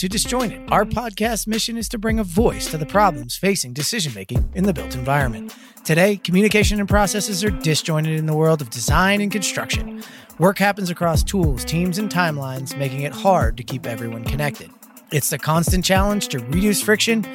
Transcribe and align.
to 0.00 0.08
Disjointed. 0.08 0.66
Our 0.72 0.86
podcast 0.86 1.46
mission 1.46 1.76
is 1.76 1.86
to 1.90 1.98
bring 1.98 2.18
a 2.18 2.24
voice 2.24 2.70
to 2.70 2.78
the 2.78 2.86
problems 2.86 3.36
facing 3.36 3.74
decision 3.74 4.14
making 4.14 4.50
in 4.54 4.64
the 4.64 4.72
built 4.72 4.94
environment. 4.94 5.54
Today, 5.84 6.16
communication 6.16 6.80
and 6.80 6.88
processes 6.88 7.44
are 7.44 7.50
disjointed 7.50 8.18
in 8.18 8.24
the 8.24 8.32
world 8.32 8.62
of 8.62 8.70
design 8.70 9.20
and 9.20 9.30
construction. 9.30 10.02
Work 10.38 10.58
happens 10.58 10.88
across 10.88 11.22
tools, 11.22 11.66
teams, 11.66 11.98
and 11.98 12.10
timelines, 12.10 12.74
making 12.78 13.02
it 13.02 13.12
hard 13.12 13.58
to 13.58 13.62
keep 13.62 13.84
everyone 13.84 14.24
connected. 14.24 14.70
It's 15.12 15.28
the 15.28 15.38
constant 15.38 15.84
challenge 15.84 16.28
to 16.28 16.38
reduce 16.38 16.80
friction 16.80 17.26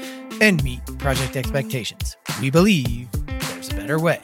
and 0.41 0.63
meet 0.63 0.83
project 0.97 1.35
expectations. 1.35 2.17
We 2.41 2.49
believe 2.49 3.09
there's 3.27 3.71
a 3.71 3.75
better 3.75 3.99
way. 3.99 4.23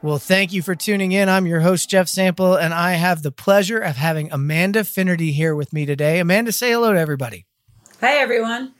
Well, 0.00 0.18
thank 0.18 0.52
you 0.52 0.62
for 0.62 0.76
tuning 0.76 1.10
in. 1.10 1.28
I'm 1.28 1.44
your 1.44 1.58
host, 1.58 1.90
Jeff 1.90 2.06
Sample, 2.06 2.54
and 2.54 2.72
I 2.72 2.92
have 2.92 3.24
the 3.24 3.32
pleasure 3.32 3.80
of 3.80 3.96
having 3.96 4.30
Amanda 4.30 4.84
Finnerty 4.84 5.32
here 5.32 5.56
with 5.56 5.72
me 5.72 5.86
today. 5.86 6.20
Amanda, 6.20 6.52
say 6.52 6.70
hello 6.70 6.92
to 6.92 7.00
everybody. 7.00 7.46
Hi, 8.00 8.18
everyone. 8.18 8.74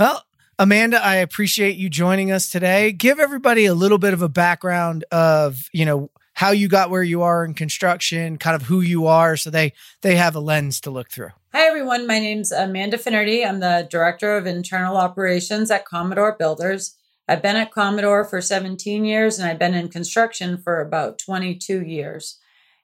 Well, 0.00 0.24
Amanda, 0.58 1.04
I 1.04 1.16
appreciate 1.16 1.76
you 1.76 1.90
joining 1.90 2.32
us 2.32 2.48
today. 2.48 2.92
Give 2.92 3.20
everybody 3.20 3.66
a 3.66 3.74
little 3.74 3.98
bit 3.98 4.14
of 4.14 4.22
a 4.22 4.28
background 4.28 5.04
of, 5.12 5.68
you 5.70 5.84
know, 5.84 6.10
how 6.32 6.50
you 6.50 6.66
got 6.66 6.88
where 6.88 7.02
you 7.02 7.20
are 7.20 7.44
in 7.44 7.52
construction, 7.52 8.38
kind 8.38 8.56
of 8.56 8.62
who 8.62 8.80
you 8.80 9.06
are, 9.06 9.36
so 9.36 9.50
they 9.50 9.74
they 10.00 10.16
have 10.16 10.34
a 10.34 10.40
lens 10.40 10.80
to 10.80 10.90
look 10.90 11.10
through. 11.10 11.28
Hi, 11.52 11.66
everyone. 11.66 12.06
My 12.06 12.18
name's 12.18 12.52
Amanda 12.52 12.96
Finnerty. 12.96 13.44
I'm 13.44 13.60
the 13.60 13.86
Director 13.90 14.34
of 14.38 14.46
Internal 14.46 14.96
Operations 14.96 15.70
at 15.70 15.84
Commodore 15.84 16.36
Builders. 16.38 16.96
I've 17.32 17.40
been 17.40 17.56
at 17.56 17.72
Commodore 17.72 18.26
for 18.26 18.42
17 18.42 19.06
years 19.06 19.38
and 19.38 19.48
I've 19.48 19.58
been 19.58 19.72
in 19.72 19.88
construction 19.88 20.58
for 20.58 20.82
about 20.82 21.18
22 21.18 21.80
years. 21.80 22.38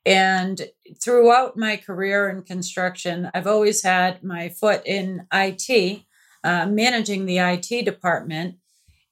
And 0.07 0.63
throughout 1.05 1.59
my 1.59 1.77
career 1.77 2.31
in 2.31 2.41
construction, 2.45 3.31
I've 3.35 3.47
always 3.47 3.83
had 3.83 4.25
my 4.25 4.49
foot 4.49 4.81
in 4.87 5.27
IT, 5.31 6.01
uh, 6.43 6.65
managing 6.65 7.27
the 7.27 7.37
IT 7.37 7.85
department. 7.85 8.57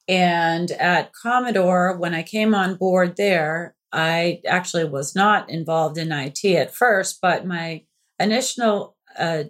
And 0.09 0.71
at 0.71 1.13
Commodore, 1.13 1.99
when 1.99 2.15
I 2.15 2.23
came 2.23 2.55
on 2.55 2.77
board 2.77 3.17
there, 3.19 3.77
I 3.93 4.41
actually 4.49 4.87
was 4.87 5.15
not 5.15 5.51
involved 5.51 5.99
in 5.99 6.13
IT 6.13 6.47
at 6.47 6.75
first, 6.75 7.19
but 7.21 7.45
my 7.45 7.85
initial 8.19 8.97
uh, 9.19 9.45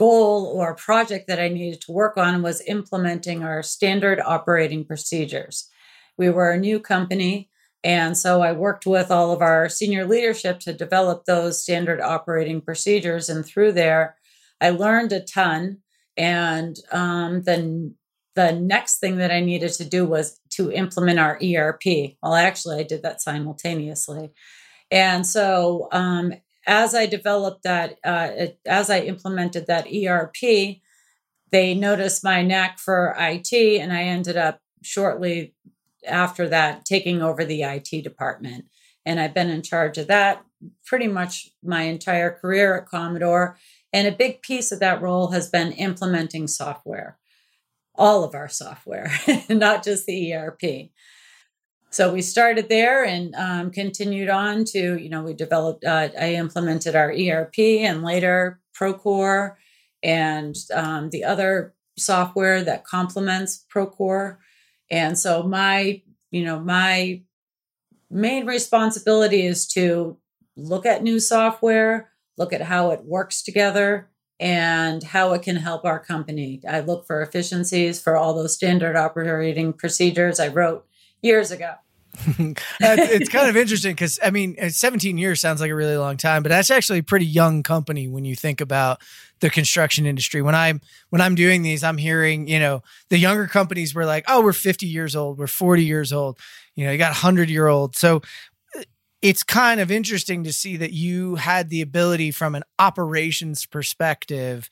goal 0.00 0.46
or 0.46 0.74
project 0.74 1.28
that 1.28 1.38
I 1.38 1.48
needed 1.48 1.82
to 1.82 1.92
work 1.92 2.16
on 2.16 2.42
was 2.42 2.62
implementing 2.66 3.44
our 3.44 3.62
standard 3.62 4.18
operating 4.24 4.82
procedures. 4.86 5.68
We 6.16 6.30
were 6.30 6.50
a 6.50 6.58
new 6.58 6.80
company, 6.80 7.50
and 7.84 8.16
so 8.16 8.40
I 8.40 8.52
worked 8.52 8.86
with 8.86 9.10
all 9.10 9.30
of 9.30 9.42
our 9.42 9.68
senior 9.68 10.06
leadership 10.06 10.58
to 10.60 10.72
develop 10.72 11.24
those 11.24 11.62
standard 11.62 12.00
operating 12.00 12.62
procedures. 12.62 13.28
And 13.28 13.44
through 13.44 13.72
there, 13.72 14.16
I 14.60 14.70
learned 14.70 15.12
a 15.12 15.20
ton. 15.20 15.78
And 16.16 16.76
um, 16.92 17.42
then 17.42 17.94
the 18.34 18.52
next 18.52 19.00
thing 19.00 19.16
that 19.18 19.30
I 19.30 19.40
needed 19.40 19.72
to 19.74 19.84
do 19.84 20.06
was 20.06 20.40
to 20.56 20.72
implement 20.72 21.18
our 21.18 21.38
ERP. 21.42 22.16
Well, 22.22 22.34
actually, 22.34 22.80
I 22.80 22.84
did 22.84 23.02
that 23.02 23.20
simultaneously. 23.20 24.30
And 24.90 25.26
so 25.26 25.88
um, 25.92 26.34
as 26.70 26.94
I 26.94 27.06
developed 27.06 27.64
that, 27.64 27.98
uh, 28.04 28.30
as 28.64 28.90
I 28.90 29.00
implemented 29.00 29.66
that 29.66 29.88
ERP, 29.92 30.76
they 31.50 31.74
noticed 31.74 32.22
my 32.22 32.42
knack 32.42 32.78
for 32.78 33.16
IT, 33.18 33.52
and 33.52 33.92
I 33.92 34.04
ended 34.04 34.36
up 34.36 34.60
shortly 34.80 35.52
after 36.06 36.48
that 36.48 36.84
taking 36.84 37.22
over 37.22 37.44
the 37.44 37.64
IT 37.64 38.04
department. 38.04 38.66
And 39.04 39.18
I've 39.18 39.34
been 39.34 39.50
in 39.50 39.62
charge 39.62 39.98
of 39.98 40.06
that 40.06 40.44
pretty 40.86 41.08
much 41.08 41.50
my 41.60 41.82
entire 41.82 42.30
career 42.30 42.76
at 42.76 42.86
Commodore. 42.86 43.58
And 43.92 44.06
a 44.06 44.12
big 44.12 44.40
piece 44.40 44.70
of 44.70 44.78
that 44.78 45.02
role 45.02 45.32
has 45.32 45.50
been 45.50 45.72
implementing 45.72 46.46
software, 46.46 47.18
all 47.96 48.22
of 48.22 48.36
our 48.36 48.48
software, 48.48 49.10
not 49.48 49.82
just 49.82 50.06
the 50.06 50.34
ERP 50.34 50.90
so 51.90 52.12
we 52.12 52.22
started 52.22 52.68
there 52.68 53.04
and 53.04 53.34
um, 53.34 53.70
continued 53.70 54.28
on 54.28 54.64
to 54.64 54.98
you 54.98 55.08
know 55.08 55.22
we 55.22 55.34
developed 55.34 55.84
uh, 55.84 56.08
i 56.18 56.34
implemented 56.34 56.94
our 56.94 57.12
erp 57.12 57.58
and 57.58 58.02
later 58.02 58.60
procore 58.78 59.56
and 60.02 60.56
um, 60.72 61.10
the 61.10 61.24
other 61.24 61.74
software 62.00 62.62
that 62.62 62.84
complements 62.84 63.64
procore. 63.72 64.38
And 64.90 65.18
so 65.18 65.42
my 65.42 66.02
you 66.30 66.44
know 66.44 66.60
my 66.60 67.22
main 68.10 68.46
responsibility 68.46 69.46
is 69.46 69.66
to 69.68 70.16
look 70.56 70.86
at 70.86 71.02
new 71.02 71.20
software 71.20 72.10
look 72.36 72.52
at 72.52 72.62
how 72.62 72.90
it 72.90 73.04
works 73.04 73.42
together 73.42 74.08
and 74.38 75.02
how 75.02 75.34
it 75.34 75.42
can 75.42 75.56
help 75.56 75.84
our 75.84 75.98
company. 75.98 76.62
I 76.66 76.80
look 76.80 77.06
for 77.06 77.20
efficiencies 77.20 78.00
for 78.00 78.16
all 78.16 78.32
those 78.32 78.54
standard 78.54 78.96
operating 78.96 79.74
procedures. 79.74 80.40
I 80.40 80.48
wrote 80.48 80.86
years 81.22 81.50
ago. 81.50 81.74
it's 82.80 83.28
kind 83.28 83.48
of 83.48 83.56
interesting 83.56 83.92
because 83.92 84.18
I 84.22 84.30
mean, 84.30 84.56
uh, 84.60 84.68
17 84.68 85.16
years 85.16 85.40
sounds 85.40 85.60
like 85.60 85.70
a 85.70 85.74
really 85.74 85.96
long 85.96 86.16
time, 86.16 86.42
but 86.42 86.48
that's 86.48 86.70
actually 86.70 86.98
a 86.98 87.04
pretty 87.04 87.26
young 87.26 87.62
company 87.62 88.08
when 88.08 88.24
you 88.24 88.34
think 88.34 88.60
about 88.60 89.00
the 89.40 89.48
construction 89.48 90.06
industry. 90.06 90.42
When 90.42 90.54
I'm 90.54 90.80
when 91.10 91.20
I'm 91.20 91.34
doing 91.34 91.62
these, 91.62 91.84
I'm 91.84 91.98
hearing 91.98 92.48
you 92.48 92.58
know 92.58 92.82
the 93.10 93.18
younger 93.18 93.46
companies 93.46 93.94
were 93.94 94.06
like, 94.06 94.24
oh, 94.28 94.42
we're 94.42 94.52
50 94.52 94.86
years 94.86 95.14
old, 95.14 95.38
we're 95.38 95.46
40 95.46 95.84
years 95.84 96.12
old, 96.12 96.38
you 96.74 96.84
know, 96.84 96.92
you 96.92 96.98
got 96.98 97.10
100 97.10 97.48
year 97.48 97.68
old. 97.68 97.94
So 97.96 98.22
uh, 98.76 98.82
it's 99.22 99.44
kind 99.44 99.80
of 99.80 99.90
interesting 99.90 100.42
to 100.44 100.52
see 100.52 100.76
that 100.78 100.92
you 100.92 101.36
had 101.36 101.70
the 101.70 101.80
ability 101.80 102.32
from 102.32 102.54
an 102.56 102.64
operations 102.78 103.66
perspective 103.66 104.68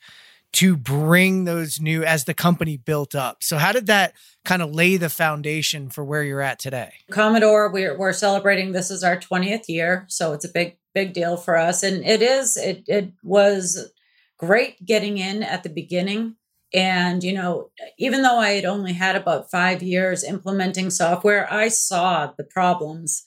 to 0.51 0.75
bring 0.75 1.45
those 1.45 1.79
new 1.79 2.03
as 2.03 2.25
the 2.25 2.33
company 2.33 2.77
built 2.77 3.15
up. 3.15 3.43
So 3.43 3.57
how 3.57 3.71
did 3.71 3.87
that 3.87 4.13
kind 4.45 4.61
of 4.61 4.73
lay 4.73 4.97
the 4.97 5.09
foundation 5.09 5.89
for 5.89 6.03
where 6.03 6.23
you're 6.23 6.41
at 6.41 6.59
today? 6.59 6.93
Commodore, 7.11 7.71
we're 7.71 7.97
we're 7.97 8.13
celebrating 8.13 8.71
this 8.71 8.89
is 8.89 9.03
our 9.03 9.17
20th 9.17 9.67
year, 9.67 10.05
so 10.09 10.33
it's 10.33 10.45
a 10.45 10.49
big 10.49 10.77
big 10.93 11.13
deal 11.13 11.37
for 11.37 11.55
us 11.55 11.83
and 11.83 12.03
it 12.03 12.21
is 12.21 12.57
it 12.57 12.83
it 12.87 13.11
was 13.23 13.91
great 14.37 14.83
getting 14.83 15.19
in 15.19 15.43
at 15.43 15.61
the 15.61 15.69
beginning 15.69 16.35
and 16.73 17.23
you 17.23 17.31
know 17.31 17.69
even 17.97 18.21
though 18.23 18.39
I 18.39 18.51
had 18.51 18.65
only 18.65 18.93
had 18.93 19.15
about 19.15 19.51
5 19.51 19.83
years 19.83 20.23
implementing 20.23 20.89
software, 20.89 21.51
I 21.51 21.67
saw 21.67 22.31
the 22.37 22.43
problems 22.43 23.23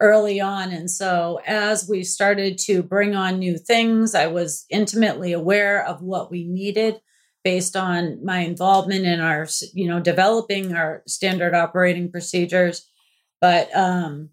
early 0.00 0.40
on. 0.40 0.72
And 0.72 0.90
so 0.90 1.40
as 1.46 1.88
we 1.88 2.04
started 2.04 2.58
to 2.58 2.82
bring 2.82 3.14
on 3.14 3.38
new 3.38 3.56
things, 3.56 4.14
I 4.14 4.26
was 4.26 4.66
intimately 4.68 5.32
aware 5.32 5.84
of 5.84 6.02
what 6.02 6.30
we 6.30 6.44
needed 6.44 7.00
based 7.42 7.76
on 7.76 8.24
my 8.24 8.40
involvement 8.40 9.06
in 9.06 9.20
our, 9.20 9.46
you 9.72 9.86
know, 9.86 10.00
developing 10.00 10.74
our 10.74 11.02
standard 11.06 11.54
operating 11.54 12.10
procedures. 12.10 12.88
But, 13.40 13.74
um, 13.74 14.30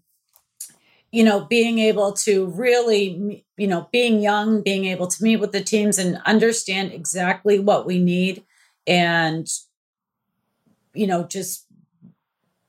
you 1.12 1.22
know, 1.22 1.44
being 1.44 1.78
able 1.78 2.12
to 2.12 2.46
really, 2.46 3.44
you 3.56 3.68
know, 3.68 3.88
being 3.92 4.18
young, 4.18 4.62
being 4.62 4.86
able 4.86 5.06
to 5.06 5.22
meet 5.22 5.36
with 5.36 5.52
the 5.52 5.62
teams 5.62 5.96
and 5.96 6.20
understand 6.26 6.92
exactly 6.92 7.60
what 7.60 7.86
we 7.86 8.00
need 8.00 8.42
and, 8.84 9.46
you 10.92 11.06
know, 11.06 11.22
just 11.22 11.63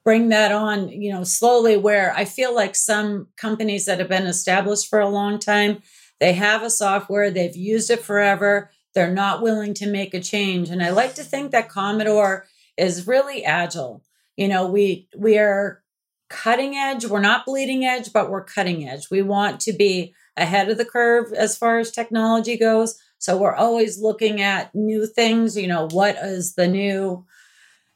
bring 0.05 0.29
that 0.29 0.51
on, 0.51 0.87
you 0.89 1.11
know, 1.11 1.23
slowly 1.23 1.75
where 1.75 2.13
I 2.15 2.23
feel 2.25 2.55
like 2.55 2.75
some 2.75 3.27
companies 3.35 3.85
that 3.85 3.99
have 3.99 4.07
been 4.07 4.27
established 4.27 4.87
for 4.87 4.99
a 4.99 5.09
long 5.09 5.39
time, 5.39 5.81
they 6.19 6.33
have 6.33 6.61
a 6.61 6.69
software, 6.69 7.31
they've 7.31 7.55
used 7.55 7.89
it 7.89 8.01
forever, 8.01 8.69
they're 8.93 9.11
not 9.11 9.41
willing 9.41 9.73
to 9.73 9.89
make 9.89 10.13
a 10.13 10.21
change. 10.21 10.69
And 10.69 10.81
I 10.81 10.91
like 10.91 11.15
to 11.15 11.23
think 11.23 11.51
that 11.51 11.69
Commodore 11.69 12.45
is 12.77 13.07
really 13.07 13.43
agile. 13.43 14.03
You 14.37 14.47
know, 14.47 14.67
we 14.67 15.09
we 15.17 15.37
are 15.37 15.81
cutting 16.29 16.75
edge, 16.75 17.05
we're 17.05 17.19
not 17.19 17.45
bleeding 17.45 17.83
edge, 17.83 18.13
but 18.13 18.29
we're 18.29 18.43
cutting 18.43 18.87
edge. 18.87 19.09
We 19.09 19.21
want 19.21 19.59
to 19.61 19.73
be 19.73 20.13
ahead 20.37 20.69
of 20.69 20.77
the 20.77 20.85
curve 20.85 21.33
as 21.33 21.57
far 21.57 21.79
as 21.79 21.91
technology 21.91 22.57
goes. 22.57 22.99
So 23.17 23.37
we're 23.37 23.55
always 23.55 23.99
looking 23.99 24.41
at 24.41 24.73
new 24.75 25.07
things, 25.07 25.57
you 25.57 25.67
know, 25.67 25.87
what 25.91 26.15
is 26.17 26.53
the 26.55 26.67
new 26.67 27.25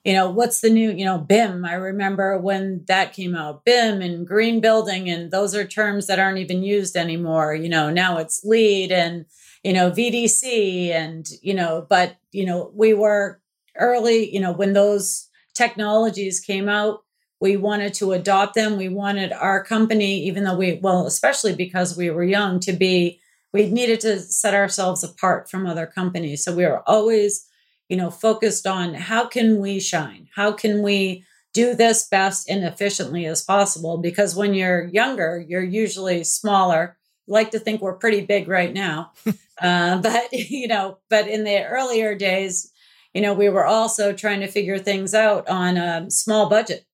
you 0.09 0.15
know, 0.15 0.27
what's 0.27 0.61
the 0.61 0.71
new, 0.71 0.91
you 0.91 1.05
know, 1.05 1.19
BIM? 1.19 1.63
I 1.63 1.73
remember 1.73 2.35
when 2.39 2.83
that 2.87 3.13
came 3.13 3.35
out, 3.35 3.63
BIM 3.63 4.01
and 4.01 4.25
green 4.25 4.59
building, 4.59 5.07
and 5.07 5.29
those 5.29 5.53
are 5.53 5.63
terms 5.63 6.07
that 6.07 6.17
aren't 6.17 6.39
even 6.39 6.63
used 6.63 6.95
anymore. 6.95 7.53
You 7.53 7.69
know, 7.69 7.91
now 7.91 8.17
it's 8.17 8.43
LEED 8.43 8.91
and, 8.91 9.27
you 9.63 9.71
know, 9.71 9.91
VDC 9.91 10.89
and, 10.89 11.29
you 11.43 11.53
know, 11.53 11.85
but, 11.87 12.15
you 12.31 12.43
know, 12.43 12.71
we 12.73 12.95
were 12.95 13.39
early, 13.77 14.33
you 14.33 14.39
know, 14.39 14.51
when 14.51 14.73
those 14.73 15.29
technologies 15.53 16.39
came 16.39 16.67
out, 16.67 17.03
we 17.39 17.55
wanted 17.55 17.93
to 17.93 18.13
adopt 18.13 18.55
them. 18.55 18.77
We 18.77 18.89
wanted 18.89 19.31
our 19.31 19.63
company, 19.63 20.23
even 20.23 20.43
though 20.43 20.57
we, 20.57 20.79
well, 20.81 21.05
especially 21.05 21.53
because 21.53 21.95
we 21.95 22.09
were 22.09 22.23
young, 22.23 22.59
to 22.61 22.73
be, 22.73 23.19
we 23.53 23.69
needed 23.69 23.99
to 23.99 24.19
set 24.19 24.55
ourselves 24.55 25.03
apart 25.03 25.51
from 25.51 25.67
other 25.67 25.85
companies. 25.85 26.43
So 26.43 26.55
we 26.55 26.65
were 26.65 26.81
always, 26.89 27.45
you 27.89 27.97
know, 27.97 28.09
focused 28.09 28.65
on 28.65 28.93
how 28.93 29.27
can 29.27 29.59
we 29.59 29.79
shine? 29.79 30.29
How 30.35 30.51
can 30.51 30.81
we 30.81 31.25
do 31.53 31.73
this 31.73 32.07
best 32.07 32.49
and 32.49 32.63
efficiently 32.63 33.25
as 33.25 33.43
possible? 33.43 33.97
Because 33.97 34.35
when 34.35 34.53
you're 34.53 34.87
younger, 34.87 35.43
you're 35.45 35.63
usually 35.63 36.23
smaller 36.23 36.97
like 37.27 37.51
to 37.51 37.59
think 37.59 37.81
we're 37.81 37.93
pretty 37.93 38.21
big 38.21 38.47
right 38.47 38.73
now. 38.73 39.11
uh, 39.61 39.97
but, 40.01 40.31
you 40.31 40.67
know, 40.67 40.99
but 41.09 41.27
in 41.27 41.43
the 41.43 41.63
earlier 41.65 42.15
days, 42.15 42.71
you 43.13 43.21
know, 43.21 43.33
we 43.33 43.49
were 43.49 43.65
also 43.65 44.13
trying 44.13 44.39
to 44.41 44.47
figure 44.47 44.77
things 44.77 45.13
out 45.13 45.47
on 45.49 45.77
a 45.77 46.09
small 46.11 46.47
budget. 46.49 46.85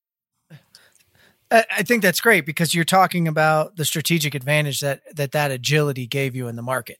I 1.52 1.84
think 1.84 2.02
that's 2.02 2.20
great 2.20 2.46
because 2.46 2.74
you're 2.74 2.84
talking 2.84 3.28
about 3.28 3.76
the 3.76 3.86
strategic 3.86 4.34
advantage 4.34 4.80
that 4.80 5.02
that 5.16 5.32
that 5.34 5.52
agility 5.52 6.08
gave 6.08 6.36
you 6.36 6.48
in 6.48 6.56
the 6.56 6.64
market. 6.64 6.98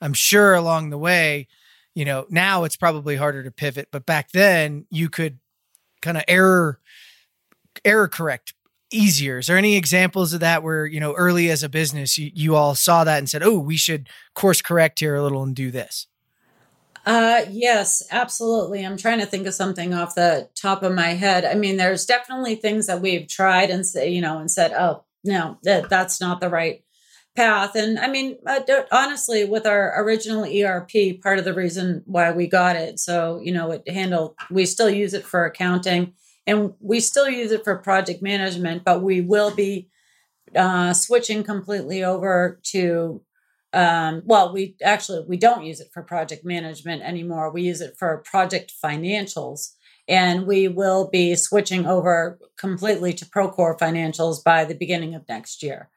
I'm 0.00 0.12
sure 0.12 0.54
along 0.54 0.90
the 0.90 0.98
way, 0.98 1.48
you 1.98 2.04
know, 2.04 2.26
now 2.30 2.62
it's 2.62 2.76
probably 2.76 3.16
harder 3.16 3.42
to 3.42 3.50
pivot, 3.50 3.88
but 3.90 4.06
back 4.06 4.30
then 4.30 4.86
you 4.88 5.08
could 5.08 5.40
kind 6.00 6.16
of 6.16 6.22
error 6.28 6.78
error 7.84 8.06
correct 8.06 8.54
easier. 8.92 9.38
Is 9.38 9.48
there 9.48 9.56
any 9.56 9.74
examples 9.74 10.32
of 10.32 10.38
that 10.38 10.62
where, 10.62 10.86
you 10.86 11.00
know, 11.00 11.12
early 11.14 11.50
as 11.50 11.64
a 11.64 11.68
business 11.68 12.16
you, 12.16 12.30
you 12.32 12.54
all 12.54 12.76
saw 12.76 13.02
that 13.02 13.18
and 13.18 13.28
said, 13.28 13.42
"Oh, 13.42 13.58
we 13.58 13.76
should 13.76 14.08
course 14.34 14.62
correct 14.62 15.00
here 15.00 15.16
a 15.16 15.22
little 15.24 15.42
and 15.42 15.56
do 15.56 15.72
this"? 15.72 16.06
Uh, 17.04 17.46
yes, 17.50 18.06
absolutely. 18.12 18.86
I'm 18.86 18.96
trying 18.96 19.18
to 19.18 19.26
think 19.26 19.48
of 19.48 19.54
something 19.54 19.92
off 19.92 20.14
the 20.14 20.48
top 20.54 20.84
of 20.84 20.94
my 20.94 21.14
head. 21.14 21.44
I 21.44 21.54
mean, 21.54 21.78
there's 21.78 22.06
definitely 22.06 22.54
things 22.54 22.86
that 22.86 23.02
we've 23.02 23.26
tried 23.26 23.70
and 23.70 23.84
say, 23.84 24.10
you 24.10 24.20
know, 24.20 24.38
and 24.38 24.48
said, 24.48 24.72
oh, 24.72 25.02
no, 25.24 25.58
that 25.64 25.88
that's 25.88 26.20
not 26.20 26.40
the 26.40 26.48
right 26.48 26.84
path. 27.38 27.76
And 27.76 28.00
I 28.00 28.08
mean, 28.08 28.36
uh, 28.44 28.60
honestly, 28.90 29.44
with 29.44 29.64
our 29.64 30.02
original 30.02 30.42
ERP, 30.42 31.22
part 31.22 31.38
of 31.38 31.44
the 31.44 31.54
reason 31.54 32.02
why 32.04 32.32
we 32.32 32.48
got 32.48 32.74
it, 32.74 32.98
so 32.98 33.40
you 33.40 33.52
know, 33.52 33.70
it 33.70 33.88
handled. 33.88 34.34
We 34.50 34.66
still 34.66 34.90
use 34.90 35.14
it 35.14 35.24
for 35.24 35.44
accounting, 35.44 36.14
and 36.48 36.74
we 36.80 36.98
still 36.98 37.28
use 37.28 37.52
it 37.52 37.62
for 37.62 37.76
project 37.76 38.22
management, 38.22 38.84
but 38.84 39.02
we 39.02 39.20
will 39.20 39.54
be 39.54 39.88
uh, 40.56 40.92
switching 40.92 41.44
completely 41.44 42.02
over 42.02 42.58
to 42.72 43.22
um, 43.72 44.22
well 44.24 44.52
we 44.52 44.74
actually 44.82 45.24
we 45.28 45.36
don't 45.36 45.64
use 45.64 45.78
it 45.78 45.90
for 45.92 46.02
project 46.02 46.42
management 46.42 47.02
anymore 47.02 47.52
we 47.52 47.60
use 47.60 47.82
it 47.82 47.94
for 47.98 48.24
project 48.24 48.72
financials 48.82 49.74
and 50.08 50.46
we 50.46 50.66
will 50.68 51.10
be 51.10 51.34
switching 51.34 51.84
over 51.84 52.38
completely 52.56 53.12
to 53.12 53.26
procore 53.26 53.78
financials 53.78 54.42
by 54.42 54.64
the 54.64 54.74
beginning 54.74 55.14
of 55.14 55.28
next 55.28 55.62
year 55.62 55.90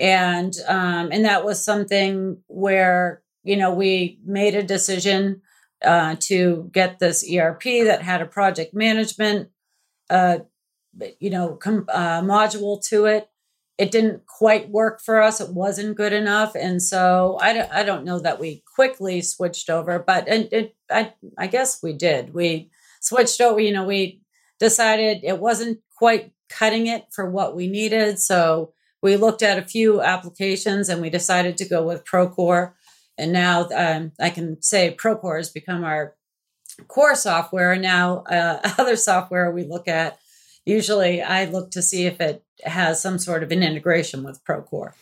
and 0.00 0.54
um, 0.68 1.10
and 1.12 1.24
that 1.24 1.44
was 1.44 1.64
something 1.64 2.38
where 2.46 3.22
you 3.44 3.56
know 3.56 3.72
we 3.72 4.18
made 4.24 4.54
a 4.54 4.62
decision 4.62 5.42
uh, 5.84 6.16
to 6.20 6.70
get 6.72 6.98
this 6.98 7.24
erp 7.30 7.62
that 7.62 8.02
had 8.02 8.22
a 8.22 8.26
project 8.26 8.74
management 8.74 9.50
uh, 10.10 10.38
you 11.20 11.30
know 11.30 11.54
com- 11.54 11.86
uh, 11.88 12.20
module 12.20 12.82
to 12.86 13.06
it 13.06 13.28
it 13.78 13.90
didn't 13.90 14.26
quite 14.26 14.70
work 14.70 15.02
for 15.02 15.20
us. 15.20 15.40
It 15.40 15.52
wasn't 15.52 15.96
good 15.96 16.12
enough. 16.12 16.54
And 16.54 16.82
so 16.82 17.38
I 17.40 17.52
don't, 17.52 17.70
I 17.70 17.82
don't 17.82 18.04
know 18.04 18.18
that 18.20 18.40
we 18.40 18.62
quickly 18.74 19.20
switched 19.20 19.68
over, 19.68 19.98
but 19.98 20.26
it, 20.28 20.52
it, 20.52 20.76
I, 20.90 21.12
I 21.36 21.46
guess 21.46 21.82
we 21.82 21.92
did. 21.92 22.32
We 22.32 22.70
switched 23.00 23.40
over, 23.40 23.60
you 23.60 23.72
know, 23.72 23.84
we 23.84 24.22
decided 24.58 25.20
it 25.22 25.38
wasn't 25.38 25.80
quite 25.98 26.32
cutting 26.48 26.86
it 26.86 27.04
for 27.12 27.28
what 27.28 27.54
we 27.54 27.68
needed. 27.68 28.18
So 28.18 28.72
we 29.06 29.16
looked 29.16 29.44
at 29.44 29.56
a 29.56 29.62
few 29.62 30.02
applications 30.02 30.88
and 30.88 31.00
we 31.00 31.10
decided 31.10 31.56
to 31.58 31.68
go 31.68 31.86
with 31.86 32.04
Procore. 32.04 32.72
And 33.16 33.32
now 33.32 33.68
um, 33.72 34.10
I 34.20 34.30
can 34.30 34.60
say 34.60 34.96
Procore 35.00 35.36
has 35.36 35.48
become 35.48 35.84
our 35.84 36.16
core 36.88 37.14
software. 37.14 37.70
And 37.70 37.82
now 37.82 38.24
uh, 38.24 38.58
other 38.78 38.96
software 38.96 39.52
we 39.52 39.62
look 39.62 39.86
at, 39.86 40.18
usually 40.64 41.22
I 41.22 41.44
look 41.44 41.70
to 41.70 41.82
see 41.82 42.06
if 42.06 42.20
it 42.20 42.42
has 42.64 43.00
some 43.00 43.20
sort 43.20 43.44
of 43.44 43.52
an 43.52 43.62
integration 43.62 44.24
with 44.24 44.44
Procore. 44.44 44.92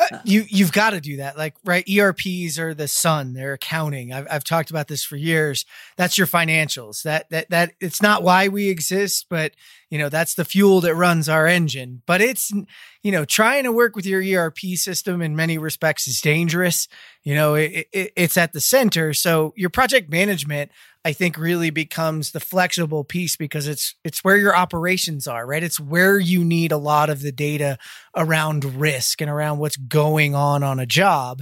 Uh, 0.00 0.18
you 0.24 0.44
you've 0.48 0.72
got 0.72 0.90
to 0.90 1.00
do 1.00 1.18
that. 1.18 1.36
Like 1.36 1.54
right 1.64 1.84
erps 1.84 2.58
are 2.58 2.74
the 2.74 2.88
sun. 2.88 3.34
They're 3.34 3.54
accounting. 3.54 4.12
I've, 4.12 4.26
I've 4.30 4.44
talked 4.44 4.70
about 4.70 4.88
this 4.88 5.04
for 5.04 5.16
years. 5.16 5.66
That's 5.96 6.16
your 6.16 6.26
financials. 6.26 7.02
That 7.02 7.28
that 7.30 7.50
that 7.50 7.72
it's 7.80 8.00
not 8.00 8.22
why 8.22 8.48
we 8.48 8.68
exist 8.68 9.26
but 9.28 9.52
you 9.90 9.98
know 9.98 10.08
that's 10.08 10.34
the 10.34 10.44
fuel 10.44 10.80
that 10.82 10.94
runs 10.94 11.28
our 11.28 11.46
engine. 11.46 12.02
But 12.06 12.20
it's 12.20 12.52
you 13.02 13.12
know 13.12 13.24
trying 13.24 13.64
to 13.64 13.72
work 13.72 13.96
with 13.96 14.06
your 14.06 14.22
erp 14.22 14.58
system 14.58 15.22
in 15.22 15.34
many 15.34 15.58
respects 15.58 16.06
is 16.06 16.20
dangerous 16.20 16.88
you 17.22 17.34
know 17.34 17.54
it, 17.54 17.86
it, 17.92 18.12
it's 18.16 18.36
at 18.36 18.52
the 18.52 18.60
center 18.60 19.12
so 19.12 19.52
your 19.56 19.70
project 19.70 20.10
management 20.10 20.70
I 21.02 21.14
think 21.14 21.38
really 21.38 21.70
becomes 21.70 22.32
the 22.32 22.40
flexible 22.40 23.04
piece 23.04 23.34
because 23.34 23.66
it's 23.66 23.94
it's 24.04 24.22
where 24.22 24.36
your 24.36 24.54
operations 24.54 25.26
are, 25.26 25.46
right? 25.46 25.62
It's 25.62 25.80
where 25.80 26.18
you 26.18 26.44
need 26.44 26.72
a 26.72 26.76
lot 26.76 27.08
of 27.08 27.22
the 27.22 27.32
data 27.32 27.78
around 28.14 28.78
risk 28.78 29.22
and 29.22 29.30
around 29.30 29.58
what's 29.58 29.78
going 29.78 30.34
on 30.34 30.62
on 30.62 30.78
a 30.78 30.84
job. 30.84 31.40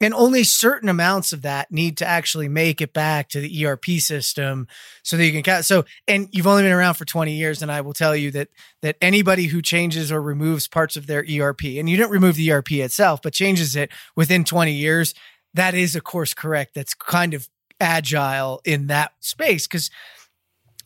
And 0.00 0.12
only 0.12 0.42
certain 0.42 0.88
amounts 0.88 1.32
of 1.32 1.42
that 1.42 1.70
need 1.70 1.96
to 1.98 2.06
actually 2.06 2.48
make 2.48 2.80
it 2.80 2.92
back 2.92 3.28
to 3.30 3.40
the 3.40 3.66
ERP 3.66 3.84
system 3.98 4.66
so 5.04 5.16
that 5.16 5.24
you 5.24 5.32
can 5.32 5.42
count. 5.44 5.64
So, 5.64 5.84
and 6.08 6.28
you've 6.32 6.46
only 6.48 6.62
been 6.62 6.72
around 6.72 6.94
for 6.94 7.04
20 7.04 7.32
years 7.32 7.62
and 7.62 7.70
I 7.70 7.82
will 7.82 7.92
tell 7.92 8.16
you 8.16 8.32
that 8.32 8.48
that 8.82 8.96
anybody 9.00 9.46
who 9.46 9.60
changes 9.60 10.12
or 10.12 10.22
removes 10.22 10.68
parts 10.68 10.96
of 10.96 11.06
their 11.06 11.24
ERP 11.28 11.64
and 11.64 11.88
you 11.88 11.96
don't 11.96 12.10
remove 12.10 12.36
the 12.36 12.52
ERP 12.52 12.72
itself, 12.72 13.20
but 13.22 13.32
changes 13.32 13.74
it 13.74 13.90
within 14.14 14.44
20 14.44 14.72
years, 14.72 15.14
that 15.54 15.74
is 15.74 15.96
a 15.96 16.00
course 16.00 16.34
correct 16.34 16.74
that's 16.74 16.94
kind 16.94 17.34
of 17.34 17.48
agile 17.80 18.60
in 18.64 18.86
that 18.88 19.12
space. 19.20 19.66
Because 19.66 19.90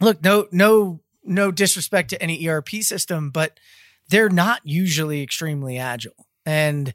look 0.00 0.22
no 0.22 0.46
no 0.50 1.00
no 1.24 1.50
disrespect 1.50 2.10
to 2.10 2.20
any 2.20 2.48
erp 2.48 2.68
system 2.68 3.30
but 3.30 3.58
they're 4.08 4.28
not 4.28 4.60
usually 4.64 5.22
extremely 5.22 5.78
agile. 5.78 6.26
And 6.44 6.92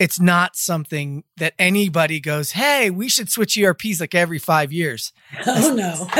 it's 0.00 0.18
not 0.18 0.56
something 0.56 1.22
that 1.36 1.54
anybody 1.58 2.18
goes 2.18 2.52
hey 2.52 2.90
we 2.90 3.08
should 3.08 3.30
switch 3.30 3.54
erps 3.54 4.00
like 4.00 4.14
every 4.14 4.38
five 4.38 4.72
years 4.72 5.12
oh 5.46 5.72
no 5.74 6.04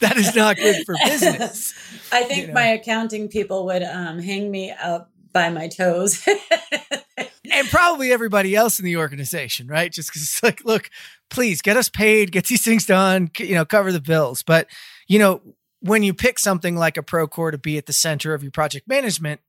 that 0.00 0.14
is 0.16 0.34
not 0.34 0.56
good 0.56 0.84
for 0.84 0.96
business 1.04 1.72
i 2.10 2.24
think 2.24 2.40
you 2.40 2.46
know? 2.48 2.54
my 2.54 2.66
accounting 2.66 3.28
people 3.28 3.66
would 3.66 3.84
um, 3.84 4.18
hang 4.18 4.50
me 4.50 4.72
up 4.72 5.10
by 5.32 5.48
my 5.50 5.68
toes 5.68 6.26
and 7.52 7.68
probably 7.68 8.12
everybody 8.12 8.54
else 8.54 8.78
in 8.78 8.84
the 8.84 8.96
organization, 8.96 9.66
right? 9.66 9.92
Just 9.92 10.08
because 10.08 10.22
it's 10.22 10.42
like, 10.42 10.64
look, 10.64 10.90
please 11.28 11.62
get 11.62 11.76
us 11.76 11.88
paid, 11.88 12.32
get 12.32 12.46
these 12.46 12.64
things 12.64 12.86
done, 12.86 13.30
you 13.38 13.54
know, 13.54 13.64
cover 13.64 13.92
the 13.92 14.00
bills. 14.00 14.42
But, 14.42 14.68
you 15.08 15.18
know, 15.18 15.40
when 15.80 16.02
you 16.02 16.14
pick 16.14 16.38
something 16.38 16.76
like 16.76 16.96
a 16.96 17.02
Procore 17.02 17.50
to 17.50 17.58
be 17.58 17.78
at 17.78 17.86
the 17.86 17.92
center 17.92 18.34
of 18.34 18.42
your 18.42 18.52
project 18.52 18.88
management 18.88 19.40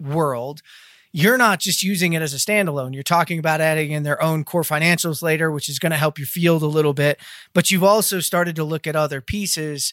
world, 0.00 0.62
you're 1.12 1.38
not 1.38 1.58
just 1.58 1.82
using 1.82 2.12
it 2.12 2.22
as 2.22 2.32
a 2.34 2.36
standalone. 2.36 2.94
You're 2.94 3.02
talking 3.02 3.38
about 3.38 3.60
adding 3.60 3.90
in 3.90 4.02
their 4.04 4.22
own 4.22 4.44
core 4.44 4.62
financials 4.62 5.22
later, 5.22 5.50
which 5.50 5.68
is 5.68 5.78
going 5.78 5.90
to 5.90 5.98
help 5.98 6.18
your 6.18 6.26
field 6.26 6.62
a 6.62 6.66
little 6.66 6.94
bit. 6.94 7.18
But 7.52 7.70
you've 7.70 7.84
also 7.84 8.20
started 8.20 8.56
to 8.56 8.64
look 8.64 8.86
at 8.86 8.96
other 8.96 9.20
pieces 9.20 9.92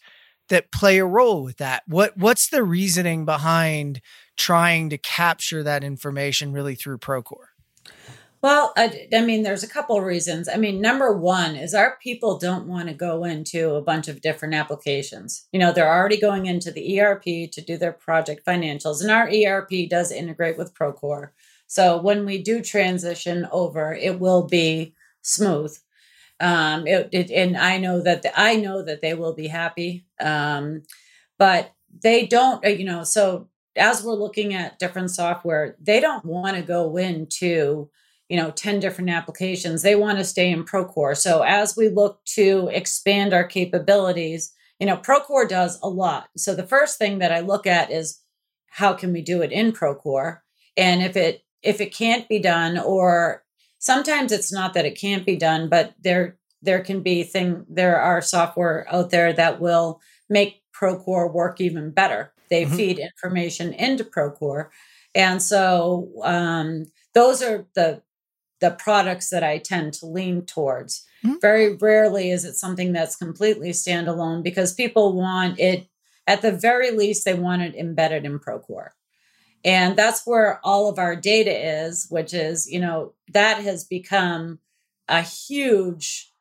that 0.50 0.72
play 0.72 0.98
a 0.98 1.06
role 1.06 1.44
with 1.44 1.58
that. 1.58 1.84
What 1.88 2.18
what's 2.18 2.50
the 2.50 2.64
reasoning 2.64 3.26
behind 3.26 4.02
trying 4.38 4.90
to 4.92 4.98
capture 4.98 5.64
that 5.64 5.84
information 5.84 6.54
really 6.54 6.76
through 6.76 7.00
Procore? 7.00 7.47
Well, 8.42 8.72
I, 8.78 9.08
I, 9.14 9.22
mean, 9.22 9.44
there's 9.44 9.64
a 9.64 9.68
couple 9.68 9.98
of 9.98 10.04
reasons. 10.04 10.48
I 10.48 10.58
mean, 10.58 10.80
number 10.80 11.12
one 11.12 11.56
is 11.56 11.74
our 11.74 11.98
people 12.02 12.38
don't 12.38 12.68
want 12.68 12.88
to 12.88 12.94
go 12.94 13.24
into 13.24 13.74
a 13.76 13.82
bunch 13.82 14.08
of 14.08 14.22
different 14.22 14.54
applications. 14.54 15.48
You 15.52 15.60
know, 15.60 15.72
they're 15.72 15.92
already 15.92 16.20
going 16.20 16.46
into 16.46 16.72
the 16.72 17.00
ERP 17.00 17.24
to 17.24 17.62
do 17.62 17.78
their 17.78 17.92
project 17.92 18.46
financials, 18.46 19.02
and 19.02 19.10
our 19.10 19.28
ERP 19.28 19.90
does 19.90 20.12
integrate 20.12 20.58
with 20.58 20.76
Procore. 20.76 21.30
So 21.66 22.00
when 22.00 22.26
we 22.26 22.42
do 22.42 22.62
transition 22.62 23.48
over, 23.52 23.94
it 23.94 24.20
will 24.20 24.44
be 24.44 24.94
smooth. 25.22 25.76
Um, 26.40 26.86
it, 26.86 27.10
it, 27.12 27.32
and 27.32 27.58
I 27.58 27.80
know 27.80 28.02
that 28.02 28.22
the, 28.22 28.40
I 28.40 28.56
know 28.56 28.84
that 28.84 29.02
they 29.02 29.16
will 29.16 29.34
be 29.34 29.48
happy. 29.48 30.06
Um, 30.20 30.84
but 31.38 31.74
they 32.04 32.26
don't, 32.26 32.64
uh, 32.66 32.70
you 32.70 32.86
know. 32.86 33.04
So 33.04 33.50
as 33.76 34.04
we're 34.04 34.14
looking 34.14 34.54
at 34.54 34.80
different 34.80 35.12
software, 35.12 35.76
they 35.80 36.00
don't 36.00 36.26
want 36.26 36.56
to 36.58 36.64
go 36.64 36.98
into 36.98 37.90
you 38.30 38.38
know 38.38 38.52
10 38.52 38.80
different 38.80 39.10
applications 39.10 39.82
they 39.82 39.96
want 39.96 40.18
to 40.18 40.24
stay 40.24 40.52
in 40.52 40.64
procore. 40.64 41.16
So 41.16 41.42
as 41.42 41.76
we 41.78 41.90
look 41.90 42.24
to 42.36 42.70
expand 42.72 43.34
our 43.34 43.46
capabilities 43.46 44.54
you 44.80 44.88
know 44.88 44.98
procore 44.98 45.48
does 45.48 45.80
a 45.82 45.90
lot. 45.90 46.30
So 46.38 46.56
the 46.56 46.68
first 46.68 46.98
thing 46.98 47.20
that 47.20 47.32
i 47.32 47.40
look 47.40 47.66
at 47.66 47.92
is 47.92 48.22
how 48.70 48.94
can 48.94 49.12
we 49.12 49.22
do 49.22 49.42
it 49.42 49.52
in 49.52 49.72
procore? 49.72 50.40
And 50.76 51.02
if 51.02 51.16
it 51.16 51.44
if 51.64 51.82
it 51.82 51.94
can't 51.94 52.28
be 52.30 52.40
done 52.40 52.78
or 52.78 53.44
sometimes 53.80 54.32
it's 54.32 54.52
not 54.52 54.74
that 54.74 54.86
it 54.86 55.00
can't 55.00 55.26
be 55.26 55.36
done 55.36 55.70
but 55.70 55.94
there 56.02 56.38
there 56.62 56.82
can 56.82 57.02
be 57.02 57.24
thing 57.24 57.66
there 57.70 58.00
are 58.00 58.22
software 58.22 58.88
out 58.92 59.10
there 59.10 59.34
that 59.34 59.60
will 59.60 60.02
make 60.30 60.62
procore 60.80 61.32
work 61.32 61.60
even 61.62 61.92
better. 61.92 62.34
They 62.50 62.66
mm-hmm. 62.66 62.76
feed 62.76 63.00
information 63.00 63.74
into 63.74 64.04
procore. 64.04 64.70
And 65.16 65.42
so 65.42 66.12
um, 66.24 66.86
those 67.14 67.42
are 67.42 67.66
the 67.76 68.02
the 68.60 68.72
products 68.72 69.30
that 69.30 69.44
I 69.44 69.58
tend 69.58 69.94
to 69.94 70.06
lean 70.06 70.44
towards. 70.44 71.06
Mm-hmm. 71.24 71.36
Very 71.42 71.76
rarely 71.76 72.32
is 72.32 72.46
it 72.46 72.56
something 72.56 72.94
that's 72.94 73.16
completely 73.16 73.72
standalone 73.72 74.44
because 74.44 74.74
people 74.74 75.14
want 75.14 75.60
it, 75.60 75.88
at 76.26 76.42
the 76.42 76.52
very 76.52 76.92
least, 76.92 77.26
they 77.26 77.34
want 77.34 77.62
it 77.62 77.76
embedded 77.76 78.26
in 78.26 78.40
Procore. 78.40 78.90
And 79.64 79.98
that's 79.98 80.26
where 80.26 80.60
all 80.64 80.90
of 80.90 81.00
our 81.00 81.16
data 81.16 81.86
is, 81.86 82.08
which 82.10 82.34
is, 82.34 82.70
you 82.70 82.80
know, 82.80 83.14
that 83.34 83.62
has 83.64 83.84
become 83.84 84.60
a 85.08 85.22
huge, 85.22 86.32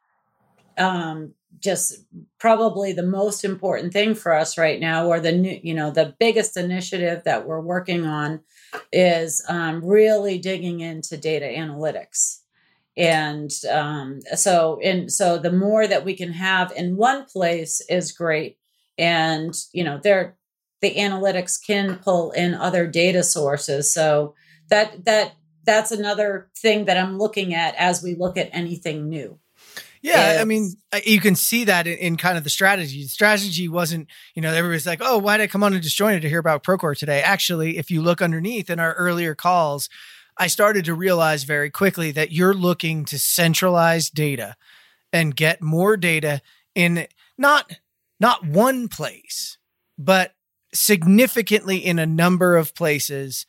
um, 0.77 1.33
just 1.59 2.05
probably 2.39 2.93
the 2.93 3.03
most 3.03 3.45
important 3.45 3.93
thing 3.93 4.15
for 4.15 4.35
us 4.35 4.59
right 4.59 4.79
now, 4.79 5.07
or 5.07 5.21
the 5.21 5.33
new, 5.33 5.59
you 5.63 5.73
know, 5.73 5.91
the 5.91 6.15
biggest 6.19 6.57
initiative 6.57 7.23
that 7.25 7.47
we're 7.47 7.61
working 7.61 8.05
on 8.05 8.41
is 8.93 9.45
um, 9.49 9.85
really 9.85 10.39
digging 10.39 10.81
into 10.81 11.17
data 11.17 11.47
analytics. 11.47 12.41
And 12.97 13.51
um, 13.71 14.21
so 14.35 14.81
and 14.83 15.13
so 15.13 15.39
the 15.39 15.53
more 15.53 15.87
that 15.87 16.05
we 16.05 16.15
can 16.15 16.33
have 16.33 16.73
in 16.73 16.97
one 16.97 17.27
place 17.27 17.83
is 17.89 18.13
great. 18.13 18.59
And 18.97 19.55
you 19.73 19.85
know 19.85 20.01
there 20.03 20.37
the 20.81 20.95
analytics 20.95 21.59
can 21.65 21.97
pull 21.97 22.31
in 22.31 22.55
other 22.55 22.87
data 22.87 23.23
sources. 23.23 23.93
So 23.93 24.35
that 24.69 25.05
that 25.05 25.35
that's 25.67 25.91
another 25.91 26.49
thing 26.57 26.85
that 26.87 26.97
i'm 26.97 27.19
looking 27.19 27.53
at 27.53 27.75
as 27.75 28.03
we 28.03 28.15
look 28.15 28.37
at 28.37 28.49
anything 28.53 29.09
new 29.09 29.39
yeah, 30.03 30.39
I 30.41 30.45
mean, 30.45 30.75
you 31.05 31.21
can 31.21 31.35
see 31.35 31.65
that 31.65 31.87
in, 31.87 31.99
in, 31.99 32.17
kind 32.17 32.39
of 32.39 32.45
the 32.45 32.51
strategy. 32.51 33.03
The 33.03 33.09
strategy 33.09 33.69
wasn't, 33.69 34.09
you 34.35 34.43
know, 34.43 34.53
everybody's 34.53 34.87
like, 34.87 35.01
"Oh, 35.03 35.19
why 35.19 35.37
did 35.37 35.45
I 35.45 35.47
come 35.47 35.63
on 35.63 35.73
to 35.73 35.81
Disjointed 35.81 36.23
to 36.23 36.29
hear 36.29 36.39
about 36.39 36.65
Procore 36.65 36.97
today?" 36.97 37.23
Actually, 37.23 37.79
if 37.79 37.91
you 37.91 38.03
look 38.03 38.23
underneath 38.23 38.71
in 38.71 38.79
our 38.79 38.95
earlier 38.95 39.35
calls, 39.35 39.89
I 40.39 40.47
started 40.49 40.85
to 40.85 40.95
realize 40.95 41.45
very 41.45 41.71
quickly 41.71 42.11
that 42.13 42.33
you're 42.33 42.55
looking 42.55 43.05
to 43.07 43.19
centralize 43.19 44.11
data 44.11 44.57
and 45.13 45.35
get 45.35 45.63
more 45.63 45.97
data 45.97 46.43
in 46.75 47.07
not 47.39 47.79
not 48.21 48.47
one 48.47 48.89
place, 48.89 49.59
but 49.99 50.35
significantly 50.75 51.79
in 51.79 51.99
a 51.99 52.07
number 52.07 52.57
of 52.57 52.75
places 52.75 53.47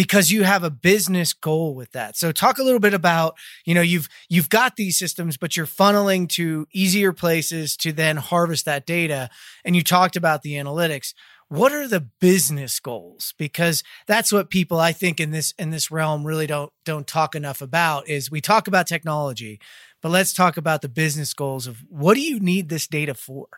because 0.00 0.32
you 0.32 0.44
have 0.44 0.64
a 0.64 0.70
business 0.70 1.34
goal 1.34 1.74
with 1.74 1.92
that. 1.92 2.16
So 2.16 2.32
talk 2.32 2.56
a 2.56 2.62
little 2.62 2.80
bit 2.80 2.94
about, 2.94 3.36
you 3.66 3.74
know, 3.74 3.82
you've 3.82 4.08
you've 4.30 4.48
got 4.48 4.76
these 4.76 4.98
systems 4.98 5.36
but 5.36 5.58
you're 5.58 5.66
funneling 5.66 6.26
to 6.30 6.66
easier 6.72 7.12
places 7.12 7.76
to 7.76 7.92
then 7.92 8.16
harvest 8.16 8.64
that 8.64 8.86
data. 8.86 9.28
And 9.62 9.76
you 9.76 9.82
talked 9.82 10.16
about 10.16 10.40
the 10.40 10.54
analytics. 10.54 11.12
What 11.48 11.72
are 11.72 11.86
the 11.86 12.00
business 12.18 12.80
goals? 12.80 13.34
Because 13.36 13.84
that's 14.06 14.32
what 14.32 14.48
people 14.48 14.80
i 14.80 14.92
think 14.92 15.20
in 15.20 15.32
this 15.32 15.52
in 15.58 15.68
this 15.68 15.90
realm 15.90 16.26
really 16.26 16.46
don't 16.46 16.72
don't 16.86 17.06
talk 17.06 17.34
enough 17.34 17.60
about 17.60 18.08
is 18.08 18.30
we 18.30 18.40
talk 18.40 18.66
about 18.66 18.86
technology 18.86 19.60
but 20.00 20.08
let's 20.08 20.32
talk 20.32 20.56
about 20.56 20.80
the 20.80 20.88
business 20.88 21.34
goals 21.34 21.66
of 21.66 21.84
what 21.90 22.14
do 22.14 22.22
you 22.22 22.40
need 22.40 22.70
this 22.70 22.86
data 22.86 23.12
for 23.12 23.48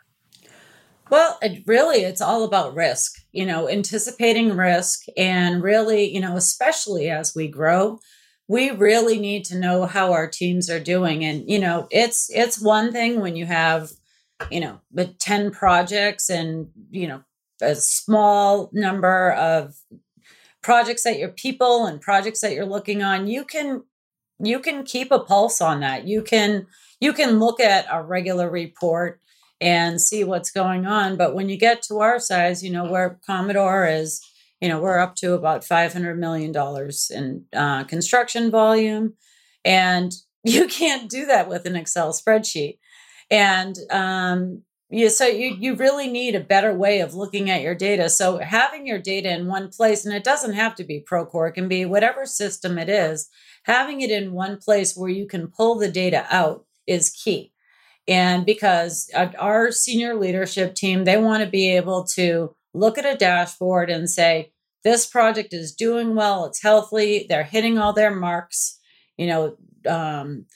well 1.12 1.38
it 1.40 1.62
really 1.66 1.99
it's 1.99 2.21
all 2.21 2.42
about 2.42 2.75
risk 2.75 3.23
you 3.31 3.47
know 3.47 3.69
anticipating 3.69 4.57
risk 4.57 5.04
and 5.16 5.62
really 5.62 6.12
you 6.12 6.21
know 6.21 6.37
especially 6.37 7.09
as 7.09 7.33
we 7.37 7.47
grow 7.47 8.00
we 8.52 8.71
really 8.71 9.19
need 9.19 9.47
to 9.47 9.59
know 9.59 9.87
how 9.87 10.12
our 10.12 10.28
teams 10.28 10.69
are 10.69 10.78
doing. 10.78 11.25
And 11.25 11.49
you 11.49 11.59
know 11.59 11.88
it's 11.90 12.28
it's 12.31 12.61
one 12.61 12.92
thing 12.92 13.21
when 13.21 13.35
you 13.35 13.47
have 13.47 13.92
you 14.50 14.61
know 14.61 14.81
the 14.92 15.07
10 15.07 15.52
projects 15.52 16.28
and 16.28 16.69
you 16.90 17.09
know 17.09 17.23
a 17.62 17.75
small 17.75 18.69
number 18.75 19.33
of 19.33 19.75
projects 20.62 21.04
that 21.04 21.19
your 21.19 21.31
people 21.31 21.87
and 21.87 22.00
projects 22.00 22.40
that 22.42 22.52
you're 22.52 22.66
looking 22.66 23.02
on 23.02 23.26
you 23.26 23.45
can 23.45 23.85
you 24.38 24.59
can 24.59 24.85
keep 24.85 25.11
a 25.12 25.21
pulse 25.21 25.61
on 25.62 25.81
that. 25.81 26.07
You 26.07 26.21
can 26.21 26.66
you 27.00 27.14
can 27.14 27.38
look 27.38 27.59
at 27.59 27.87
a 27.90 28.02
regular 28.02 28.50
report 28.50 29.21
and 29.62 30.00
see 30.00 30.25
what's 30.25 30.50
going 30.50 30.87
on 30.87 31.16
but 31.16 31.35
when 31.35 31.49
you 31.49 31.57
get 31.57 31.81
to 31.83 32.00
our 32.00 32.19
size 32.19 32.62
you 32.62 32.71
know 32.71 32.85
where 32.85 33.19
commodore 33.25 33.87
is 33.87 34.21
you 34.61 34.69
know 34.69 34.81
we're 34.81 34.99
up 34.99 35.14
to 35.14 35.35
about 35.35 35.64
500 35.64 36.19
million 36.19 36.52
dollars 36.52 37.11
in 37.14 37.45
uh, 37.54 37.85
construction 37.85 38.50
volume 38.50 39.14
and 39.64 40.12
you 40.45 40.66
can't 40.66 41.09
do 41.09 41.26
that 41.26 41.49
with 41.49 41.64
an 41.66 41.76
excel 41.76 42.12
spreadsheet 42.12 42.78
and 43.31 43.76
um, 43.90 44.62
yeah, 44.92 45.09
so 45.09 45.26
you 45.26 45.57
you 45.59 45.75
really 45.75 46.07
need 46.07 46.35
a 46.35 46.40
better 46.40 46.75
way 46.75 47.00
of 47.00 47.14
looking 47.14 47.49
at 47.49 47.62
your 47.62 47.75
data. 47.75 48.11
So 48.11 48.37
having 48.38 48.87
your 48.87 48.99
data 48.99 49.33
in 49.33 49.47
one 49.47 49.71
place, 49.71 50.04
and 50.04 50.14
it 50.14 50.23
doesn't 50.23 50.52
have 50.52 50.75
to 50.75 50.85
be 50.85 51.02
Procore, 51.11 51.49
it 51.49 51.52
can 51.52 51.66
be 51.66 51.87
whatever 51.87 52.26
system 52.26 52.76
it 52.76 52.90
is. 52.90 53.31
Having 53.62 54.02
it 54.02 54.11
in 54.11 54.33
one 54.33 54.59
place 54.59 54.95
where 54.95 55.09
you 55.09 55.26
can 55.26 55.49
pull 55.49 55.76
the 55.78 55.90
data 55.90 56.26
out 56.31 56.66
is 56.87 57.09
key. 57.09 57.51
And 58.09 58.44
because 58.44 59.11
our 59.14 59.71
senior 59.71 60.14
leadership 60.14 60.75
team, 60.75 61.04
they 61.04 61.16
want 61.16 61.44
to 61.44 61.49
be 61.49 61.76
able 61.76 62.04
to 62.14 62.54
look 62.75 62.99
at 62.99 63.06
a 63.06 63.16
dashboard 63.16 63.90
and 63.90 64.11
say, 64.11 64.52
this 64.85 65.06
project 65.06 65.52
is 65.54 65.73
doing 65.75 66.16
well, 66.16 66.44
it's 66.44 66.62
healthy, 66.62 67.26
they're 67.28 67.44
hitting 67.44 67.78
all 67.78 67.92
their 67.92 68.14
marks. 68.14 68.80
You 69.16 69.26
know, 69.28 69.56
um, 69.88 70.47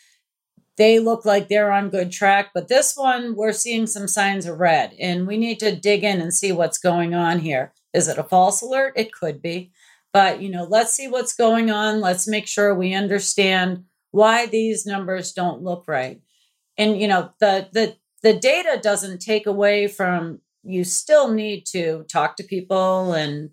they 0.76 0.98
look 0.98 1.24
like 1.24 1.48
they're 1.48 1.70
on 1.70 1.90
good 1.90 2.10
track. 2.10 2.50
But 2.52 2.68
this 2.68 2.96
one, 2.96 3.36
we're 3.36 3.52
seeing 3.52 3.86
some 3.86 4.08
signs 4.08 4.46
of 4.46 4.58
red, 4.58 4.94
and 4.98 5.26
we 5.26 5.36
need 5.36 5.60
to 5.60 5.76
dig 5.76 6.02
in 6.02 6.20
and 6.20 6.34
see 6.34 6.52
what's 6.52 6.78
going 6.78 7.14
on 7.14 7.38
here. 7.38 7.72
Is 7.94 8.08
it 8.08 8.18
a 8.18 8.24
false 8.24 8.60
alert? 8.60 8.94
It 8.96 9.12
could 9.12 9.40
be. 9.40 9.70
But, 10.12 10.42
you 10.42 10.48
know, 10.48 10.64
let's 10.64 10.94
see 10.94 11.08
what's 11.08 11.34
going 11.34 11.70
on. 11.70 12.00
Let's 12.00 12.26
make 12.26 12.46
sure 12.46 12.74
we 12.74 12.94
understand 12.94 13.84
why 14.10 14.46
these 14.46 14.86
numbers 14.86 15.32
don't 15.32 15.62
look 15.62 15.84
right. 15.86 16.20
And, 16.78 17.00
you 17.00 17.08
know, 17.08 17.30
the, 17.40 17.68
the, 17.72 17.96
the 18.22 18.34
data 18.34 18.78
doesn't 18.82 19.20
take 19.20 19.46
away 19.46 19.88
from 19.88 20.40
you 20.66 20.84
still 20.84 21.32
need 21.32 21.64
to 21.66 22.04
talk 22.10 22.36
to 22.36 22.42
people 22.42 23.12
and 23.12 23.50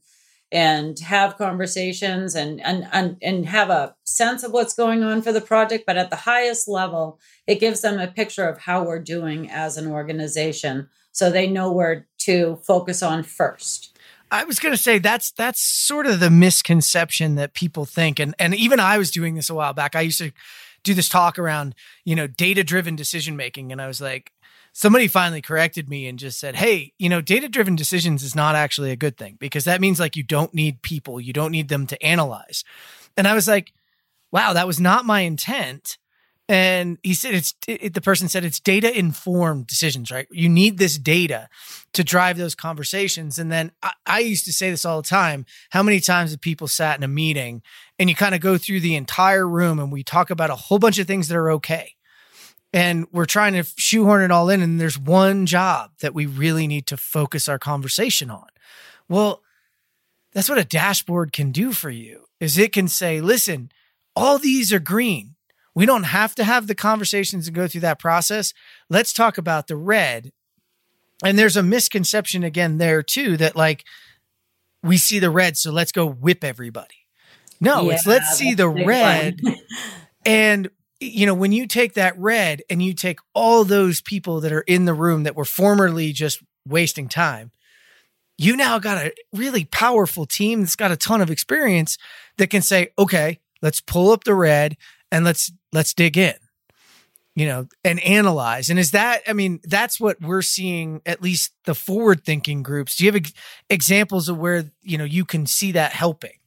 and 0.51 1.00
have 1.00 1.38
conversations 1.38 2.36
and, 2.36 2.62
and 2.62 2.88
and 2.92 3.18
and 3.22 3.46
have 3.46 3.70
a 3.70 3.96
sense 4.03 4.44
of 4.44 4.51
what's 4.51 4.75
going 4.75 5.03
on 5.03 5.22
for 5.22 5.32
the 5.32 5.42
project. 5.42 5.86
But 5.86 5.98
at 5.98 6.10
the 6.10 6.15
highest 6.15 6.68
level 6.68 7.20
it 7.48 7.60
gives 7.60 7.82
them 7.82 8.00
a 8.00 8.08
picture 8.08 8.48
of 8.48 8.60
how 8.60 8.84
we're 8.84 9.00
doing 9.00 9.50
as 9.50 9.77
an 9.77 9.88
organization. 9.88 10.89
So 11.12 11.30
they 11.30 11.48
know 11.48 11.72
where 11.72 12.08
to 12.20 12.58
focus 12.58 13.03
on 13.03 13.24
first. 13.24 13.98
I 14.32 14.46
was 14.46 14.60
going 14.60 14.74
to 14.74 14.82
say 14.82 14.98
that's 14.98 15.32
that's 15.32 15.62
sort 15.62 16.08
of 16.08 16.20
the 16.20 16.32
misconception 16.32 17.36
that 17.36 17.53
people 17.53 17.86
think. 17.86 18.20
And 18.20 18.34
and 18.39 18.56
even 18.56 18.80
I 18.80 18.98
was 18.98 19.12
doing 19.12 19.36
this 19.36 19.50
a 19.50 19.56
while 19.56 19.74
back. 19.74 19.96
I 19.96 20.01
used 20.01 20.20
to 20.20 20.32
do 20.84 20.94
this 20.94 21.10
talk 21.10 21.40
around 21.40 21.75
you 22.06 22.16
know 22.16 22.28
data 22.28 22.63
driven 22.63 22.96
decision 22.96 23.36
making 23.36 23.72
and 23.72 23.82
I 23.82 23.88
was 23.88 24.02
like 24.02 24.32
somebody 24.74 25.08
finally 25.08 25.42
corrected 25.42 25.88
me 25.88 26.08
and 26.08 26.20
just 26.20 26.40
said, 26.40 26.56
Hey, 26.56 26.94
you 26.98 27.08
know, 27.08 27.22
data 27.22 27.48
driven 27.48 27.75
decisions 27.75 28.24
is 28.24 28.36
not 28.36 28.56
actually 28.56 28.92
a 28.92 28.96
good 28.96 29.18
thing 29.18 29.38
because 29.40 29.63
that 29.66 29.80
means 29.80 30.00
like 30.00 30.16
you 30.16 30.24
don't 30.24 30.54
need 30.54 30.82
people, 30.82 31.22
you 31.22 31.32
don't 31.32 31.52
need 31.52 31.70
them 31.70 31.88
to 31.88 32.04
analyze. 32.04 32.63
And 33.16 33.28
I 33.28 33.36
was 33.36 33.48
like, 33.48 33.72
wow, 34.32 34.54
that 34.54 34.68
was 34.68 34.80
not 34.80 35.06
my 35.06 35.22
intent. 35.22 36.00
And 36.50 36.98
he 37.04 37.13
said, 37.13 37.36
it's 37.36 37.54
it, 37.68 37.94
the 37.94 38.02
person 38.02 38.28
said 38.28 38.44
it's 38.44 38.60
data 38.60 38.98
informed 38.98 39.68
decisions, 39.68 40.12
right? 40.12 40.28
You 40.30 40.50
need 40.50 40.78
this 40.78 40.98
data 40.98 41.48
to 41.94 42.04
drive 42.04 42.38
those 42.38 42.56
conversations. 42.56 43.40
And 43.40 43.50
then 43.50 43.72
I, 43.82 43.94
I 44.06 44.20
used 44.20 44.44
to 44.46 44.54
say 44.54 44.70
this 44.70 44.84
all 44.84 45.02
the 45.02 45.08
time. 45.08 45.46
How 45.70 45.84
many 45.84 46.02
times 46.02 46.32
have 46.32 46.42
people 46.42 46.68
sat 46.68 46.98
in 46.98 47.04
a 47.04 47.08
meeting 47.08 47.62
and 48.00 48.10
you 48.10 48.16
kind 48.16 48.36
of 48.36 48.42
go 48.42 48.58
through 48.58 48.80
the 48.80 48.96
entire 48.96 49.48
room 49.48 49.80
and 49.80 49.92
we 49.92 50.04
talk 50.04 50.30
about 50.30 50.50
a 50.50 50.56
whole 50.56 50.80
bunch 50.80 51.00
of 51.00 51.08
things 51.08 51.28
that 51.28 51.38
are 51.38 51.52
okay? 51.52 51.96
and 52.74 53.06
we're 53.12 53.26
trying 53.26 53.54
to 53.54 53.64
shoehorn 53.78 54.24
it 54.24 54.32
all 54.32 54.50
in 54.50 54.62
and 54.62 54.82
there's 54.82 54.98
one 54.98 55.46
job 55.46 55.92
that 56.02 56.16
we 56.16 56.26
really 56.26 56.66
need 56.66 56.88
to 56.88 56.98
focus 56.98 57.48
our 57.48 57.60
conversation 57.60 58.30
on. 58.30 58.48
Well 59.08 59.42
that's 60.34 60.50
what 60.50 60.58
a 60.58 60.66
dashboard 60.66 61.32
can 61.32 61.52
do 61.52 61.72
for 61.72 61.92
you 61.92 62.26
is 62.40 62.58
it 62.58 62.74
can 62.74 62.88
say 62.88 63.22
listen 63.22 63.72
all 64.16 64.38
these 64.40 64.74
are 64.74 64.80
green. 64.80 65.36
We 65.76 65.86
don't 65.86 66.04
have 66.04 66.36
to 66.36 66.44
have 66.44 66.68
the 66.68 66.76
conversations 66.76 67.48
and 67.48 67.56
go 67.56 67.68
through 67.68 67.82
that 67.82 68.00
process. 68.00 68.54
Let's 68.90 69.12
talk 69.12 69.40
about 69.40 69.66
the 69.66 69.76
red. 69.76 70.32
And 71.26 71.38
there's 71.38 71.58
a 71.58 71.64
misconception 71.64 72.44
again 72.44 72.78
there 72.78 73.02
too 73.02 73.38
that 73.38 73.56
like 73.56 73.86
we 74.82 74.98
see 74.98 75.20
the 75.20 75.30
red 75.30 75.58
so 75.58 75.72
let's 75.72 75.92
go 75.92 76.08
whip 76.08 76.44
everybody 76.44 77.03
no 77.60 77.84
yeah, 77.84 77.96
it's 77.96 78.06
let's 78.06 78.38
see 78.38 78.54
the 78.54 78.70
red. 78.70 79.40
And 80.26 80.70
you 81.00 81.26
know, 81.26 81.34
when 81.34 81.52
you 81.52 81.68
take 81.68 81.96
that 81.96 82.18
red 82.18 82.62
and 82.70 82.82
you 82.82 82.94
take 82.94 83.20
all 83.34 83.66
those 83.66 84.02
people 84.02 84.40
that 84.42 84.54
are 84.54 84.62
in 84.62 84.86
the 84.86 84.94
room 84.94 85.24
that 85.24 85.36
were 85.36 85.46
formerly 85.46 86.14
just 86.14 86.42
wasting 86.66 87.10
time, 87.10 87.52
you 88.38 88.56
now 88.56 88.80
got 88.80 88.98
a 88.98 89.14
really 89.34 89.66
powerful 89.66 90.26
team 90.26 90.62
that's 90.62 90.78
got 90.78 90.92
a 90.92 90.98
ton 90.98 91.20
of 91.20 91.30
experience 91.30 91.98
that 92.38 92.50
can 92.50 92.62
say, 92.62 92.90
okay, 92.98 93.40
let's 93.62 93.82
pull 93.82 94.12
up 94.12 94.24
the 94.24 94.34
red 94.34 94.78
and 95.12 95.26
let's 95.26 95.52
let's 95.74 95.94
dig 95.94 96.18
in 96.18 96.36
you 97.36 97.48
know 97.48 97.68
and 97.84 98.00
analyze. 98.02 98.70
And 98.70 98.80
is 98.80 98.92
that 98.92 99.22
i 99.28 99.34
mean 99.34 99.60
that's 99.64 100.00
what 100.00 100.22
we're 100.22 100.42
seeing 100.42 101.02
at 101.06 101.22
least 101.22 101.54
the 101.66 101.76
forward 101.76 102.24
thinking 102.24 102.64
groups. 102.64 102.96
Do 102.96 103.06
you 103.06 103.12
have 103.12 103.22
ex- 103.22 103.34
examples 103.70 104.30
of 104.30 104.38
where 104.38 104.66
you 104.82 104.98
know 104.98 105.04
you 105.04 105.26
can 105.26 105.46
see 105.46 105.72
that 105.74 105.94
helping 105.94 106.38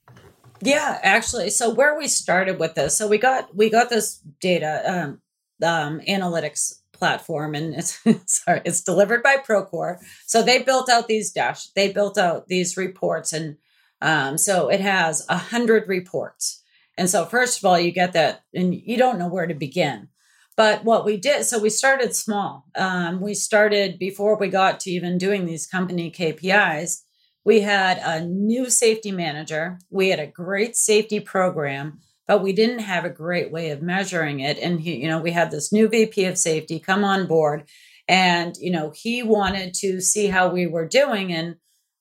yeah, 0.63 0.99
actually. 1.03 1.51
So 1.51 1.71
where 1.71 1.97
we 1.99 2.09
started 2.09 2.59
with 2.59 2.75
this, 2.75 2.97
so 2.97 3.09
we 3.09 3.19
got 3.19 3.55
we 3.57 3.71
got 3.71 3.91
this 3.91 4.21
data 4.41 4.83
um, 4.87 5.21
um, 5.63 6.01
analytics 6.09 6.81
platform, 6.93 7.55
and 7.55 7.75
it's 7.75 8.01
sorry, 8.27 8.63
it's 8.65 8.83
delivered 8.83 9.23
by 9.23 9.37
Procore. 9.37 9.99
So 10.27 10.43
they 10.43 10.63
built 10.63 10.89
out 10.89 11.09
these 11.09 11.33
dash, 11.33 11.69
they 11.77 11.93
built 11.93 12.19
out 12.19 12.49
these 12.49 12.77
reports, 12.77 13.33
and 13.33 13.57
Um, 14.03 14.39
so 14.39 14.69
it 14.71 14.81
has 14.81 15.27
a 15.29 15.39
hundred 15.39 15.89
reports. 15.89 16.63
And 16.99 17.11
so 17.11 17.25
first 17.27 17.59
of 17.59 17.65
all, 17.65 17.79
you 17.81 17.93
get 17.93 18.13
that 18.15 18.45
and 18.55 18.75
you 18.75 18.97
don't 18.99 19.19
know 19.19 19.29
where 19.29 19.47
to 19.49 19.55
begin. 19.55 20.09
But 20.57 20.85
what 20.85 21.05
we 21.05 21.17
did, 21.19 21.45
so 21.47 21.59
we 21.59 21.71
started 21.71 22.15
small. 22.17 22.67
Um, 22.77 23.21
we 23.21 23.35
started 23.35 23.99
before 23.99 24.39
we 24.39 24.49
got 24.49 24.81
to 24.81 24.91
even 24.91 25.19
doing 25.19 25.47
these 25.47 25.67
company 25.67 26.11
KPIs. 26.11 27.03
We 27.47 27.61
had 27.61 27.99
a 27.99 28.25
new 28.27 28.69
safety 28.69 29.13
manager. 29.13 29.79
We 29.89 30.09
had 30.09 30.19
a 30.19 30.27
great 30.27 30.75
safety 30.75 31.21
program, 31.21 32.01
but 32.27 32.43
we 32.43 32.53
didn't 32.53 32.81
have 32.81 33.05
a 33.05 33.09
great 33.09 33.53
way 33.53 33.71
of 33.71 33.81
measuring 33.81 34.41
it. 34.41 34.59
And 34.59 34.81
he, 34.81 34.97
you 34.97 35.07
know, 35.07 35.21
we 35.21 35.31
had 35.31 35.53
this 35.53 35.73
new 35.73 35.87
VP 35.87 36.25
of 36.25 36.37
safety 36.37 36.81
come 36.81 37.05
on 37.05 37.29
board, 37.29 37.69
and 38.09 38.57
you 38.57 38.73
know, 38.73 38.93
he 38.95 39.23
wanted 39.23 39.75
to 39.75 40.01
see 40.01 40.27
how 40.27 40.49
we 40.49 40.67
were 40.67 40.89
doing, 40.89 41.33
and 41.33 41.55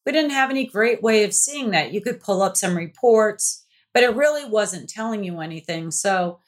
we 0.04 0.12
didn't 0.12 0.32
have 0.32 0.50
any 0.50 0.66
great 0.66 1.04
way 1.04 1.24
of 1.24 1.32
seeing 1.32 1.70
that. 1.72 1.94
You 1.94 2.02
could 2.02 2.20
pull 2.20 2.42
up 2.42 2.58
some 2.58 2.76
reports, 2.76 3.64
but 3.94 4.02
it 4.02 4.16
really 4.16 4.50
wasn't 4.50 4.90
telling 4.90 5.24
you 5.24 5.42
anything. 5.42 5.92
So 5.92 6.40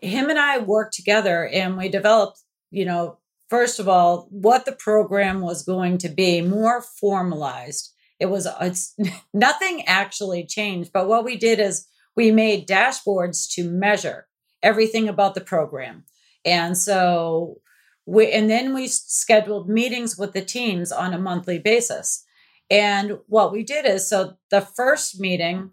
him 0.00 0.30
and 0.30 0.38
I 0.38 0.56
worked 0.56 0.94
together 0.94 1.46
and 1.46 1.76
we 1.76 1.90
developed, 1.90 2.40
you 2.70 2.86
know, 2.86 3.18
first 3.48 3.78
of 3.78 3.88
all, 3.88 4.26
what 4.30 4.64
the 4.64 4.72
program 4.72 5.40
was 5.42 5.62
going 5.62 5.98
to 5.98 6.08
be 6.08 6.40
more 6.40 6.80
formalized. 6.82 7.92
It 8.18 8.26
was 8.26 8.46
it's 8.60 8.94
nothing 9.34 9.84
actually 9.86 10.44
changed, 10.44 10.92
but 10.92 11.08
what 11.08 11.24
we 11.24 11.36
did 11.36 11.58
is 11.60 11.86
we 12.14 12.30
made 12.30 12.68
dashboards 12.68 13.48
to 13.54 13.68
measure 13.68 14.26
everything 14.62 15.08
about 15.08 15.34
the 15.34 15.40
program. 15.40 16.04
And 16.44 16.76
so 16.76 17.60
we 18.06 18.30
and 18.32 18.48
then 18.48 18.74
we 18.74 18.86
scheduled 18.88 19.68
meetings 19.68 20.16
with 20.16 20.32
the 20.32 20.44
teams 20.44 20.92
on 20.92 21.12
a 21.12 21.18
monthly 21.18 21.58
basis. 21.58 22.24
And 22.70 23.18
what 23.26 23.52
we 23.52 23.62
did 23.62 23.86
is 23.86 24.08
so 24.08 24.36
the 24.50 24.60
first 24.60 25.20
meeting 25.20 25.70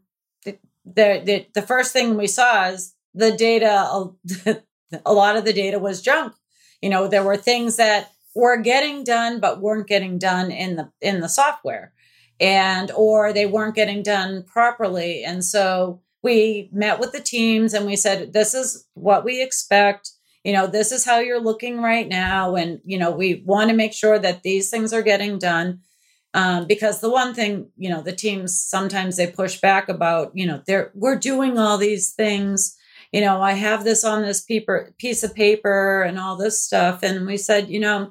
the 0.86 1.22
the, 1.26 1.46
the 1.54 1.62
first 1.62 1.94
thing 1.94 2.18
we 2.18 2.28
saw 2.28 2.68
is 2.68 2.94
the 3.14 3.32
data, 3.32 4.12
a 5.06 5.14
lot 5.14 5.36
of 5.36 5.46
the 5.46 5.54
data 5.54 5.80
was 5.80 6.02
junk. 6.02 6.34
You 6.82 6.90
know, 6.90 7.08
there 7.08 7.24
were 7.24 7.38
things 7.38 7.78
that 7.78 8.12
were 8.36 8.58
getting 8.58 9.04
done 9.04 9.40
but 9.40 9.62
weren't 9.62 9.88
getting 9.88 10.18
done 10.18 10.52
in 10.52 10.76
the 10.76 10.92
in 11.02 11.22
the 11.22 11.30
software 11.30 11.93
and 12.40 12.92
or 12.92 13.32
they 13.34 13.46
weren't 13.46 13.75
getting 13.75 14.04
done 14.04 14.44
properly. 14.44 15.24
And 15.24 15.44
so 15.44 16.02
we 16.22 16.70
met 16.72 17.00
with 17.00 17.12
the 17.12 17.20
teams 17.20 17.74
and 17.74 17.86
we 17.86 17.96
said 17.96 18.34
this 18.34 18.54
is 18.54 18.88
what 18.94 19.24
we 19.24 19.42
expect. 19.42 20.12
You 20.44 20.54
know 20.54 20.68
this 20.68 20.92
is 20.92 21.06
how 21.06 21.20
you're 21.20 21.42
looking 21.42 21.82
right 21.82 22.08
now. 22.08 22.56
And 22.56 22.82
you 22.84 22.98
know 22.98 23.12
we 23.12 23.44
want 23.46 23.70
to 23.70 23.75
make 23.75 23.94
sure 23.94 24.20
that 24.20 24.44
these 24.44 24.70
things 24.70 24.94
are 24.94 25.02
getting 25.02 25.38
done 25.40 25.82
um, 26.34 26.66
because 26.68 27.00
the 27.00 27.12
one 27.12 27.34
thing 27.34 27.70
you 27.78 27.90
know 27.90 28.02
the 28.02 28.12
teams 28.12 28.60
sometimes 28.60 29.18
they 29.18 29.28
push 29.28 29.62
back 29.62 29.88
about 29.88 30.32
you 30.34 30.46
know 30.46 30.62
they're 30.66 30.92
we're 30.94 31.18
doing 31.18 31.58
all 31.58 31.78
these 31.78 32.12
things. 32.12 32.78
You 33.12 33.22
know, 33.22 33.44
I 33.44 33.52
have 33.52 33.84
this 33.84 34.04
on 34.04 34.24
this 34.24 34.42
paper, 34.42 34.92
piece 34.98 35.24
of 35.24 35.36
paper 35.36 36.02
and 36.02 36.18
all 36.18 36.36
this 36.36 36.60
stuff. 36.60 37.04
And 37.04 37.28
we 37.28 37.38
said, 37.38 37.70
you 37.70 37.80
know, 37.80 38.10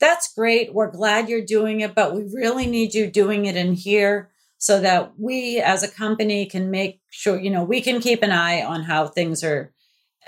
that's 0.00 0.32
great. 0.34 0.74
We're 0.74 0.90
glad 0.90 1.28
you're 1.28 1.44
doing 1.44 1.80
it, 1.80 1.94
but 1.94 2.14
we 2.14 2.24
really 2.32 2.66
need 2.66 2.94
you 2.94 3.10
doing 3.10 3.46
it 3.46 3.56
in 3.56 3.74
here 3.74 4.30
so 4.58 4.80
that 4.80 5.18
we 5.18 5.60
as 5.60 5.82
a 5.82 5.88
company 5.88 6.46
can 6.46 6.70
make 6.70 7.00
sure, 7.10 7.38
you 7.38 7.50
know, 7.50 7.64
we 7.64 7.80
can 7.80 8.00
keep 8.00 8.22
an 8.22 8.32
eye 8.32 8.62
on 8.62 8.82
how 8.82 9.06
things 9.06 9.44
are 9.44 9.72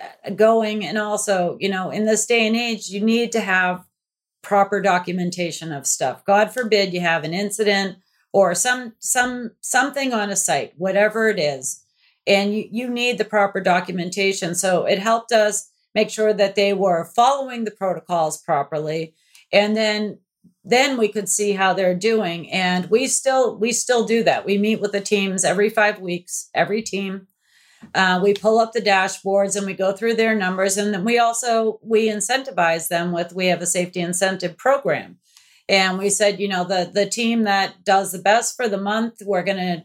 uh, 0.02 0.30
going. 0.30 0.84
And 0.84 0.98
also, 0.98 1.56
you 1.60 1.68
know, 1.68 1.90
in 1.90 2.04
this 2.04 2.26
day 2.26 2.46
and 2.46 2.56
age, 2.56 2.88
you 2.88 3.00
need 3.00 3.32
to 3.32 3.40
have 3.40 3.84
proper 4.42 4.80
documentation 4.80 5.72
of 5.72 5.86
stuff. 5.86 6.24
God 6.24 6.52
forbid 6.52 6.92
you 6.92 7.00
have 7.00 7.24
an 7.24 7.34
incident 7.34 7.98
or 8.32 8.54
some 8.54 8.94
some 8.98 9.52
something 9.60 10.12
on 10.12 10.30
a 10.30 10.36
site, 10.36 10.74
whatever 10.76 11.28
it 11.28 11.38
is 11.38 11.84
and 12.28 12.54
you, 12.54 12.68
you 12.70 12.90
need 12.90 13.18
the 13.18 13.24
proper 13.24 13.60
documentation. 13.60 14.54
So 14.54 14.84
it 14.84 14.98
helped 14.98 15.32
us 15.32 15.70
make 15.94 16.10
sure 16.10 16.32
that 16.34 16.54
they 16.54 16.74
were 16.74 17.10
following 17.16 17.64
the 17.64 17.70
protocols 17.70 18.38
properly. 18.38 19.14
And 19.52 19.76
then 19.76 20.18
then 20.64 20.98
we 20.98 21.08
could 21.08 21.28
see 21.28 21.52
how 21.52 21.72
they're 21.72 21.94
doing. 21.94 22.50
And 22.50 22.90
we 22.90 23.06
still 23.06 23.56
we 23.56 23.72
still 23.72 24.04
do 24.04 24.22
that. 24.24 24.44
We 24.44 24.58
meet 24.58 24.80
with 24.80 24.92
the 24.92 25.00
teams 25.00 25.44
every 25.44 25.70
five 25.70 26.00
weeks 26.00 26.50
every 26.54 26.82
team. 26.82 27.26
Uh, 27.94 28.20
we 28.22 28.34
pull 28.34 28.58
up 28.58 28.72
the 28.72 28.80
dashboards 28.80 29.56
and 29.56 29.64
we 29.64 29.72
go 29.72 29.92
through 29.92 30.14
their 30.14 30.34
numbers. 30.34 30.76
And 30.76 30.92
then 30.92 31.04
we 31.04 31.18
also 31.18 31.78
we 31.82 32.08
incentivize 32.08 32.88
them 32.88 33.12
with 33.12 33.32
we 33.32 33.46
have 33.46 33.62
a 33.62 33.66
safety 33.66 34.00
incentive 34.00 34.58
program. 34.58 35.18
And 35.68 35.98
we 35.98 36.10
said 36.10 36.40
you 36.40 36.48
know 36.48 36.64
the 36.64 36.90
the 36.92 37.06
team 37.06 37.44
that 37.44 37.84
does 37.84 38.12
the 38.12 38.18
best 38.18 38.56
for 38.56 38.68
the 38.68 38.78
month 38.78 39.22
we're 39.24 39.44
going 39.44 39.58
to 39.58 39.84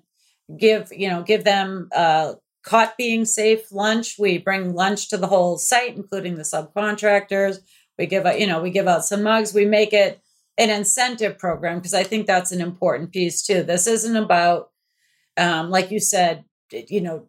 give 0.58 0.89
you 0.91 1.10
know 1.10 1.23
give 1.23 1.43
them 1.43 1.89
uh, 1.95 2.34
caught 2.63 2.97
being 2.97 3.26
safe 3.26 3.71
lunch. 3.71 4.15
We 4.17 4.38
bring 4.38 4.73
lunch 4.73 5.10
to 5.10 5.17
the 5.17 5.28
whole 5.28 5.58
site, 5.58 5.95
including 5.95 6.36
the 6.36 6.43
subcontractors. 6.43 7.58
We 7.98 8.06
give 8.06 8.26
out 8.26 8.40
you 8.40 8.48
know 8.48 8.62
we 8.62 8.72
give 8.72 8.88
out 8.88 9.06
some 9.06 9.24
mugs. 9.24 9.54
We 9.54 9.66
make 9.66 9.94
it 9.94 10.22
an 10.58 10.70
incentive 10.70 11.38
program 11.38 11.78
because 11.78 11.94
I 11.94 12.04
think 12.04 12.28
that's 12.28 12.52
an 12.52 12.62
important 12.62 13.12
piece 13.12 13.46
too. 13.46 13.64
This 13.64 13.88
isn't 13.88 14.16
about 14.16 14.70
um, 15.38 15.70
like 15.70 15.90
you 15.92 16.00
said, 16.00 16.46
you 16.72 17.02
know, 17.02 17.26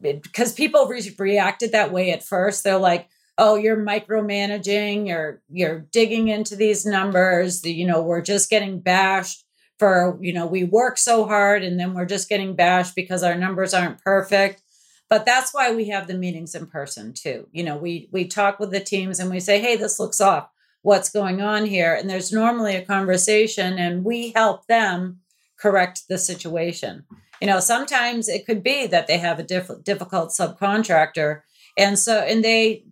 because 0.00 0.52
people 0.52 0.86
re- 0.86 1.14
reacted 1.18 1.72
that 1.72 1.92
way 1.92 2.10
at 2.10 2.22
first. 2.22 2.64
They're 2.64 2.78
like, 2.78 3.08
"Oh, 3.38 3.56
you're 3.56 3.76
micromanaging. 3.76 5.06
You're 5.06 5.42
you're 5.50 5.80
digging 5.80 6.28
into 6.28 6.56
these 6.56 6.86
numbers. 6.86 7.64
You 7.64 7.86
know, 7.86 8.02
we're 8.02 8.22
just 8.22 8.50
getting 8.50 8.80
bashed." 8.80 9.44
for 9.78 10.18
you 10.20 10.32
know 10.32 10.46
we 10.46 10.64
work 10.64 10.96
so 10.98 11.26
hard 11.26 11.62
and 11.62 11.78
then 11.78 11.94
we're 11.94 12.04
just 12.04 12.28
getting 12.28 12.54
bashed 12.54 12.94
because 12.94 13.22
our 13.22 13.34
numbers 13.34 13.74
aren't 13.74 14.00
perfect 14.02 14.62
but 15.08 15.26
that's 15.26 15.52
why 15.52 15.74
we 15.74 15.88
have 15.88 16.06
the 16.06 16.14
meetings 16.14 16.54
in 16.54 16.66
person 16.66 17.12
too. 17.12 17.48
You 17.52 17.64
know 17.64 17.76
we 17.76 18.08
we 18.12 18.26
talk 18.26 18.58
with 18.58 18.70
the 18.70 18.80
teams 18.80 19.18
and 19.18 19.30
we 19.30 19.40
say 19.40 19.60
hey 19.60 19.76
this 19.76 19.98
looks 19.98 20.20
off. 20.20 20.48
What's 20.82 21.10
going 21.10 21.40
on 21.40 21.64
here? 21.66 21.94
And 21.94 22.10
there's 22.10 22.32
normally 22.32 22.76
a 22.76 22.84
conversation 22.84 23.78
and 23.78 24.04
we 24.04 24.32
help 24.32 24.66
them 24.66 25.20
correct 25.58 26.02
the 26.08 26.18
situation. 26.18 27.04
You 27.40 27.46
know 27.46 27.60
sometimes 27.60 28.28
it 28.28 28.46
could 28.46 28.62
be 28.62 28.86
that 28.86 29.06
they 29.06 29.18
have 29.18 29.38
a 29.38 29.44
diff- 29.44 29.82
difficult 29.82 30.30
subcontractor 30.30 31.42
and 31.76 31.98
so 31.98 32.18
and 32.18 32.44
they 32.44 32.84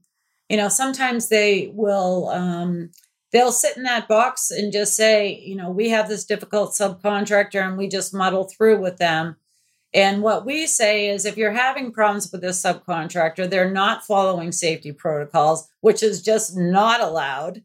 you 0.49 0.57
know 0.57 0.69
sometimes 0.69 1.29
they 1.29 1.71
will 1.75 2.29
um 2.29 2.91
they'll 3.33 3.53
sit 3.53 3.77
in 3.77 3.83
that 3.85 4.07
box 4.07 4.51
and 4.51 4.73
just 4.73 4.95
say, 4.95 5.41
you 5.45 5.57
know, 5.57 5.71
we 5.71 5.89
have 5.89 6.09
this 6.09 6.25
difficult 6.25 6.73
subcontractor 6.73 7.67
and 7.67 7.77
we 7.77 7.89
just 7.89 8.15
muddle 8.15 8.45
through 8.45 8.81
with 8.81 8.99
them. 8.99 9.37
And 9.95 10.23
what 10.23 10.47
we 10.47 10.67
say 10.67 11.09
is 11.09 11.25
if 11.25 11.37
you're 11.37 11.53
having 11.53 11.93
problems 11.93 12.31
with 12.33 12.41
this 12.41 12.63
subcontractor, 12.63 13.49
they're 13.49 13.71
not 13.71 14.07
following 14.07 14.51
safety 14.51 14.93
protocols, 14.93 15.69
which 15.81 16.03
is 16.03 16.23
just 16.23 16.57
not 16.57 17.01
allowed, 17.01 17.63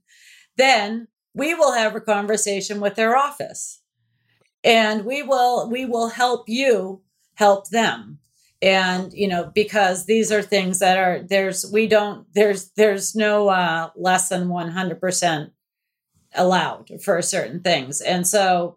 then 0.58 1.08
we 1.34 1.54
will 1.54 1.74
have 1.74 1.96
a 1.96 2.02
conversation 2.02 2.82
with 2.82 2.96
their 2.96 3.16
office. 3.16 3.82
And 4.63 5.06
we 5.06 5.24
will 5.24 5.70
we 5.70 5.86
will 5.86 6.10
help 6.10 6.50
you 6.50 7.02
help 7.36 7.70
them. 7.70 8.20
And 8.62 9.13
you 9.13 9.28
know, 9.28 9.52
because 9.54 10.06
these 10.06 10.32
are 10.32 10.42
things 10.42 10.80
that 10.80 10.98
are 10.98 11.22
there's 11.22 11.70
we 11.72 11.88
don't 11.88 12.26
there's 12.34 12.72
there's 12.72 13.16
no 13.16 13.50
uh 13.50 13.92
less 13.96 14.30
than 14.30 14.48
100% 14.50 15.52
allowed 16.36 16.90
for 17.02 17.22
certain 17.22 17.62
things. 17.62 18.02
And 18.02 18.28
so, 18.28 18.77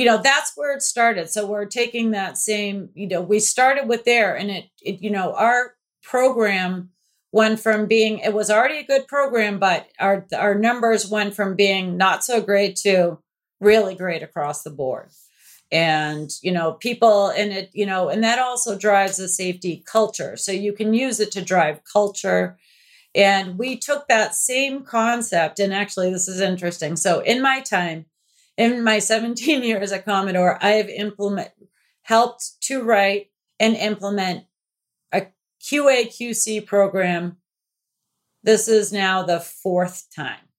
you 0.00 0.06
know, 0.06 0.18
that's 0.22 0.52
where 0.56 0.74
it 0.74 0.80
started. 0.80 1.28
So 1.28 1.46
we're 1.46 1.66
taking 1.66 2.12
that 2.12 2.38
same, 2.38 2.88
you 2.94 3.06
know, 3.06 3.20
we 3.20 3.38
started 3.38 3.86
with 3.86 4.06
there 4.06 4.34
and 4.34 4.50
it, 4.50 4.64
it 4.80 5.02
you 5.02 5.10
know, 5.10 5.34
our 5.34 5.74
program 6.02 6.88
went 7.32 7.60
from 7.60 7.86
being 7.86 8.18
it 8.20 8.32
was 8.32 8.50
already 8.50 8.78
a 8.78 8.86
good 8.86 9.06
program, 9.06 9.58
but 9.58 9.88
our 9.98 10.26
our 10.34 10.54
numbers 10.54 11.10
went 11.10 11.34
from 11.34 11.54
being 11.54 11.98
not 11.98 12.24
so 12.24 12.40
great 12.40 12.76
to 12.76 13.18
really 13.60 13.94
great 13.94 14.22
across 14.22 14.62
the 14.62 14.70
board. 14.70 15.10
And 15.70 16.30
you 16.40 16.50
know, 16.50 16.72
people 16.72 17.28
and 17.28 17.52
it, 17.52 17.70
you 17.74 17.84
know, 17.84 18.08
and 18.08 18.24
that 18.24 18.38
also 18.38 18.78
drives 18.78 19.18
a 19.18 19.28
safety 19.28 19.84
culture. 19.86 20.34
So 20.38 20.50
you 20.50 20.72
can 20.72 20.94
use 20.94 21.20
it 21.20 21.30
to 21.32 21.44
drive 21.44 21.82
culture 21.84 22.56
and 23.14 23.58
we 23.58 23.76
took 23.76 24.08
that 24.08 24.34
same 24.34 24.82
concept, 24.82 25.58
and 25.58 25.74
actually, 25.74 26.12
this 26.12 26.28
is 26.28 26.40
interesting. 26.40 26.96
So, 26.96 27.20
in 27.20 27.42
my 27.42 27.60
time, 27.60 28.06
in 28.60 28.84
my 28.84 28.98
17 28.98 29.62
years 29.62 29.90
at 29.90 30.04
Commodore, 30.04 30.58
I 30.62 30.72
have 30.72 30.90
implement 30.90 31.48
helped 32.02 32.60
to 32.64 32.82
write 32.82 33.30
and 33.58 33.74
implement 33.74 34.44
a 35.12 35.28
QA 35.62 36.08
QC 36.08 36.66
program. 36.66 37.38
This 38.42 38.68
is 38.68 38.92
now 38.92 39.22
the 39.22 39.40
fourth 39.40 40.08
time. 40.14 40.50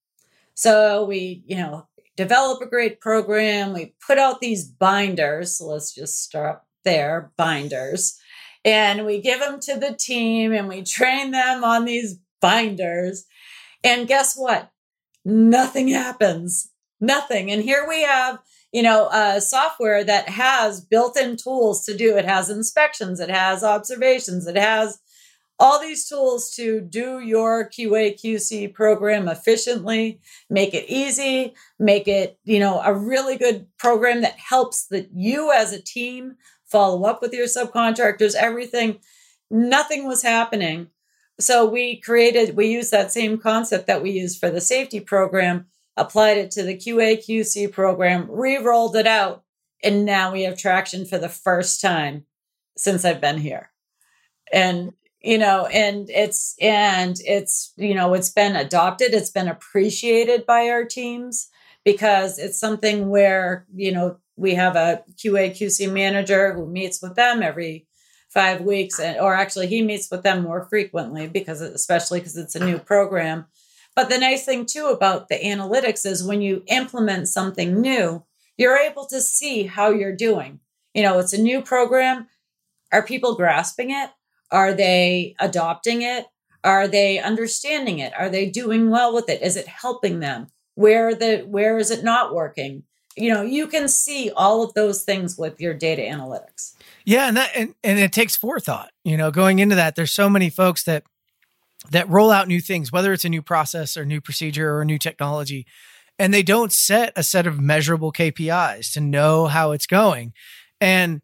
So 0.56 1.06
we, 1.06 1.44
you 1.46 1.58
know, 1.58 1.88
develop 2.18 2.60
a 2.64 2.70
great 2.70 3.02
program. 3.02 3.72
We 3.72 3.94
put 4.06 4.18
out 4.18 4.42
these 4.42 4.66
binders. 4.66 5.60
So 5.60 5.68
let's 5.68 5.94
just 5.94 6.24
start 6.24 6.64
there, 6.84 7.32
binders. 7.38 8.18
And 8.66 9.06
we 9.06 9.22
give 9.22 9.42
them 9.42 9.60
to 9.60 9.80
the 9.80 9.94
team 9.94 10.54
and 10.54 10.68
we 10.68 10.82
train 10.82 11.30
them 11.30 11.64
on 11.64 11.86
these 11.86 12.20
binders. 12.42 13.26
And 13.84 14.08
guess 14.08 14.36
what? 14.36 14.72
Nothing 15.24 15.90
happens. 15.90 16.71
Nothing. 17.02 17.52
And 17.52 17.64
here 17.64 17.86
we 17.90 18.04
have, 18.04 18.40
you 18.72 18.84
know, 18.84 19.10
software 19.40 20.04
that 20.04 20.30
has 20.30 20.80
built-in 20.80 21.36
tools 21.36 21.84
to 21.86 21.98
do. 21.98 22.16
It 22.16 22.26
has 22.26 22.50
inspections, 22.50 23.20
it 23.20 23.30
has 23.30 23.64
observations, 23.64 24.48
it 24.48 24.56
has 24.56 25.00
all 25.60 25.80
these 25.80 26.08
tools 26.08 26.56
to 26.56 26.82
do 26.82 27.20
your 27.20 27.70
QA 27.70 28.16
QC 28.20 28.74
program 28.74 29.28
efficiently, 29.28 30.20
make 30.50 30.74
it 30.74 30.86
easy, 30.88 31.54
make 31.78 32.08
it, 32.08 32.40
you 32.44 32.60
know, 32.60 32.82
a 32.82 32.94
really 32.94 33.38
good 33.38 33.68
program 33.78 34.22
that 34.22 34.38
helps 34.38 34.88
that 34.88 35.10
you 35.14 35.52
as 35.52 35.72
a 35.72 35.82
team 35.82 36.36
follow 36.66 37.04
up 37.04 37.22
with 37.22 37.34
your 37.34 37.46
subcontractors, 37.46 38.34
everything. 38.34 38.98
Nothing 39.52 40.08
was 40.08 40.24
happening. 40.24 40.88
So 41.40 41.70
we 41.70 42.00
created, 42.02 42.56
we 42.56 42.68
used 42.68 42.92
that 42.92 43.12
same 43.12 43.38
concept 43.38 43.86
that 43.88 44.02
we 44.02 44.12
used 44.12 44.40
for 44.40 44.50
the 44.50 44.62
safety 44.62 45.00
program, 45.00 45.68
applied 46.02 46.38
it 46.38 46.52
to 46.52 46.64
the 46.64 46.76
QA 46.76 47.18
QC 47.18 47.72
program, 47.72 48.28
re 48.30 48.58
rolled 48.58 48.96
it 48.96 49.08
out, 49.08 49.44
and 49.84 50.06
now 50.06 50.34
we 50.34 50.44
have 50.44 50.58
traction 50.58 51.06
for 51.06 51.18
the 51.18 51.30
first 51.30 51.82
time 51.82 52.26
since 52.78 53.06
I've 53.06 53.22
been 53.22 53.38
here. 53.38 53.72
And 54.52 54.94
you 55.22 55.38
know 55.38 55.68
and 55.68 56.10
it's 56.10 56.56
and 56.60 57.18
it's 57.26 57.74
you 57.78 57.94
know 57.94 58.14
it's 58.14 58.30
been 58.30 58.56
adopted 58.56 59.14
it's 59.14 59.30
been 59.30 59.48
appreciated 59.48 60.46
by 60.46 60.68
our 60.70 60.84
teams 60.84 61.50
because 61.86 62.40
it's 62.40 62.60
something 62.60 63.10
where 63.10 63.66
you 63.74 63.92
know 63.92 64.18
we 64.36 64.56
have 64.56 64.76
a 64.76 65.04
qa 65.18 65.52
qc 65.52 65.92
manager 65.92 66.54
who 66.54 66.66
meets 66.66 67.02
with 67.02 67.16
them 67.16 67.44
every 67.44 67.88
five 68.30 68.62
weeks 68.62 69.00
and 69.00 69.20
or 69.20 69.34
actually 69.34 69.68
he 69.68 69.82
meets 69.82 70.10
with 70.10 70.24
them 70.24 70.44
more 70.44 70.66
frequently 70.70 71.28
because 71.28 71.62
especially 71.62 72.20
because 72.20 72.38
it's 72.38 72.56
a 72.56 72.66
new 72.66 72.80
program 72.80 73.46
but 74.02 74.10
the 74.10 74.18
nice 74.18 74.46
thing 74.46 74.66
too 74.66 74.88
about 74.88 75.30
the 75.30 75.40
analytics 75.40 76.06
is 76.06 76.24
when 76.24 76.42
you 76.42 76.64
implement 76.68 77.28
something 77.28 77.80
new 77.80 78.24
you're 78.58 78.78
able 78.78 79.06
to 79.06 79.22
see 79.22 79.64
how 79.64 79.90
you're 79.90 80.16
doing 80.16 80.60
you 80.94 81.04
know 81.04 81.20
it's 81.20 81.34
a 81.34 81.42
new 81.42 81.62
program 81.62 82.28
are 82.92 83.04
people 83.04 83.36
grasping 83.36 83.92
it 83.92 84.10
are 84.52 84.74
they 84.74 85.36
adopting 85.40 86.02
it? 86.02 86.28
Are 86.64 86.88
they 86.88 87.20
understanding 87.20 88.00
it? 88.00 88.14
Are 88.18 88.30
they 88.30 88.50
doing 88.50 88.90
well 88.90 89.14
with 89.14 89.30
it? 89.30 89.42
Is 89.42 89.56
it 89.56 89.68
helping 89.68 90.20
them? 90.20 90.48
Where 90.76 91.16
the 91.16 91.40
where 91.48 91.78
is 91.78 91.90
it 91.90 92.04
not 92.04 92.36
working? 92.36 92.84
You 93.18 93.34
know, 93.34 93.42
you 93.42 93.68
can 93.68 93.88
see 93.88 94.32
all 94.36 94.64
of 94.64 94.74
those 94.74 95.04
things 95.04 95.38
with 95.38 95.60
your 95.60 95.74
data 95.74 96.02
analytics. 96.02 96.76
Yeah, 97.04 97.28
and 97.28 97.38
that 97.38 97.52
and, 97.56 97.76
and 97.84 97.98
it 97.98 98.14
takes 98.14 98.36
forethought. 98.36 98.92
You 99.04 99.18
know, 99.18 99.32
going 99.32 99.60
into 99.60 99.76
that, 99.76 99.96
there's 99.96 100.12
so 100.12 100.30
many 100.30 100.50
folks 100.50 100.84
that 100.84 101.04
that 101.92 102.10
roll 102.10 102.32
out 102.32 102.48
new 102.48 102.60
things, 102.60 102.92
whether 102.92 103.14
it's 103.14 103.26
a 103.26 103.30
new 103.30 103.42
process 103.42 103.96
or 103.96 104.06
new 104.06 104.22
procedure 104.22 104.72
or 104.72 104.82
a 104.82 104.86
new 104.86 104.98
technology, 104.98 105.66
and 106.18 106.34
they 106.34 106.44
don't 106.44 106.72
set 106.72 107.14
a 107.16 107.24
set 107.24 107.48
of 107.48 107.60
measurable 107.60 108.12
KPIs 108.12 108.92
to 108.94 109.02
know 109.02 109.48
how 109.48 109.72
it's 109.72 109.86
going. 109.86 110.34
And 110.80 111.22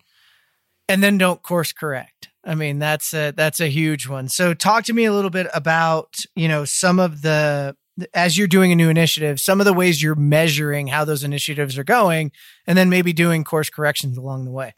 and 0.90 1.04
then 1.04 1.18
don't 1.18 1.42
course 1.42 1.74
correct. 1.74 2.30
I 2.44 2.56
mean, 2.56 2.80
that's 2.80 3.14
a 3.14 3.32
that's 3.32 3.60
a 3.60 3.68
huge 3.68 4.08
one. 4.08 4.30
So 4.30 4.54
talk 4.54 4.86
to 4.86 4.94
me 4.94 5.06
a 5.06 5.14
little 5.14 5.30
bit 5.30 5.48
about, 5.54 6.16
you 6.36 6.48
know, 6.48 6.64
some 6.66 7.00
of 7.00 7.22
the 7.22 7.76
as 8.14 8.38
you're 8.38 8.48
doing 8.48 8.72
a 8.72 8.76
new 8.76 8.90
initiative, 8.90 9.40
some 9.40 9.60
of 9.60 9.66
the 9.66 9.74
ways 9.74 10.02
you're 10.02 10.16
measuring 10.16 10.88
how 10.88 11.04
those 11.04 11.24
initiatives 11.24 11.78
are 11.78 11.84
going 11.84 12.32
and 12.66 12.78
then 12.78 12.90
maybe 12.90 13.12
doing 13.12 13.44
course 13.44 13.70
corrections 13.70 14.18
along 14.18 14.46
the 14.46 14.52
way. 14.52 14.74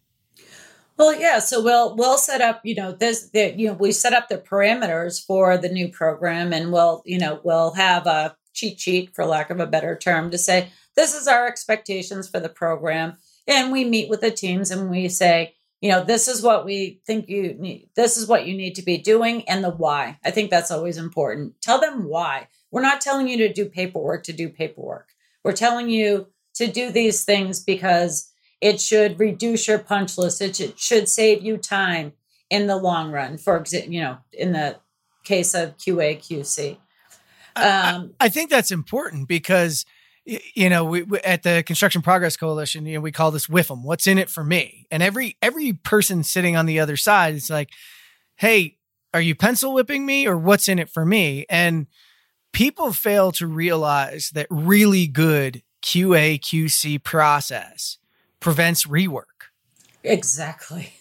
Well, 0.99 1.17
yeah. 1.17 1.39
So 1.39 1.63
we'll 1.63 1.95
we'll 1.95 2.17
set 2.17 2.41
up, 2.41 2.59
you 2.65 2.75
know, 2.75 2.91
this 2.91 3.29
the, 3.29 3.55
you 3.57 3.67
know, 3.67 3.73
we 3.73 3.93
set 3.93 4.11
up 4.11 4.27
the 4.27 4.37
parameters 4.37 5.25
for 5.25 5.57
the 5.57 5.69
new 5.69 5.87
program 5.87 6.51
and 6.51 6.73
we'll, 6.73 7.01
you 7.05 7.17
know, 7.17 7.39
we'll 7.43 7.71
have 7.71 8.05
a 8.05 8.35
cheat 8.53 8.81
sheet 8.81 9.15
for 9.15 9.25
lack 9.25 9.49
of 9.49 9.61
a 9.61 9.65
better 9.65 9.97
term 9.97 10.29
to 10.31 10.37
say 10.37 10.69
this 10.97 11.15
is 11.15 11.25
our 11.25 11.47
expectations 11.47 12.27
for 12.27 12.41
the 12.41 12.49
program. 12.49 13.15
And 13.47 13.71
we 13.71 13.85
meet 13.85 14.09
with 14.09 14.19
the 14.19 14.29
teams 14.29 14.71
and 14.71 14.89
we 14.89 15.07
say, 15.07 15.55
you 15.81 15.89
know 15.89 16.03
this 16.03 16.27
is 16.27 16.41
what 16.41 16.65
we 16.65 17.01
think 17.07 17.29
you 17.29 17.53
need 17.53 17.89
this 17.95 18.17
is 18.17 18.27
what 18.27 18.45
you 18.45 18.53
need 18.53 18.75
to 18.75 18.81
be 18.81 18.97
doing 18.97 19.47
and 19.47 19.63
the 19.63 19.69
why 19.69 20.19
i 20.25 20.29
think 20.29 20.49
that's 20.49 20.71
always 20.71 20.97
important 20.97 21.53
tell 21.61 21.79
them 21.79 22.03
why 22.03 22.49
we're 22.69 22.81
not 22.81 22.99
telling 22.99 23.29
you 23.29 23.37
to 23.37 23.53
do 23.53 23.65
paperwork 23.65 24.23
to 24.25 24.33
do 24.33 24.49
paperwork 24.49 25.07
we're 25.45 25.53
telling 25.53 25.89
you 25.89 26.27
to 26.55 26.67
do 26.67 26.91
these 26.91 27.23
things 27.23 27.63
because 27.63 28.28
it 28.61 28.81
should 28.81 29.19
reduce 29.19 29.67
your 29.67 29.79
punch 29.79 30.17
list 30.17 30.41
it 30.41 30.79
should 30.79 31.07
save 31.07 31.43
you 31.43 31.57
time 31.57 32.13
in 32.49 32.67
the 32.67 32.75
long 32.75 33.11
run 33.11 33.37
for 33.37 33.57
example 33.57 33.91
you 33.91 34.01
know 34.01 34.17
in 34.33 34.51
the 34.51 34.75
case 35.23 35.53
of 35.53 35.77
qa 35.77 36.17
qc 36.17 36.77
um, 37.55 38.13
I, 38.19 38.25
I 38.25 38.29
think 38.29 38.49
that's 38.49 38.71
important 38.71 39.27
because 39.27 39.85
you 40.25 40.69
know, 40.69 40.85
we, 40.85 41.03
we, 41.03 41.19
at 41.19 41.43
the 41.43 41.63
Construction 41.65 42.01
Progress 42.01 42.37
Coalition, 42.37 42.85
you 42.85 42.95
know, 42.95 43.01
we 43.01 43.11
call 43.11 43.31
this 43.31 43.47
WIFM. 43.47 43.83
What's 43.83 44.07
in 44.07 44.17
it 44.17 44.29
for 44.29 44.43
me? 44.43 44.85
And 44.91 45.01
every 45.01 45.37
every 45.41 45.73
person 45.73 46.23
sitting 46.23 46.55
on 46.55 46.65
the 46.65 46.79
other 46.79 46.97
side 46.97 47.35
is 47.35 47.49
like, 47.49 47.69
"Hey, 48.35 48.77
are 49.13 49.21
you 49.21 49.35
pencil 49.35 49.73
whipping 49.73 50.05
me, 50.05 50.27
or 50.27 50.37
what's 50.37 50.67
in 50.67 50.79
it 50.79 50.89
for 50.89 51.05
me?" 51.05 51.45
And 51.49 51.87
people 52.53 52.93
fail 52.93 53.31
to 53.33 53.47
realize 53.47 54.29
that 54.31 54.47
really 54.49 55.07
good 55.07 55.63
QA 55.81 56.39
QC 56.39 57.01
process 57.03 57.97
prevents 58.39 58.85
rework. 58.85 59.49
Exactly. 60.03 60.93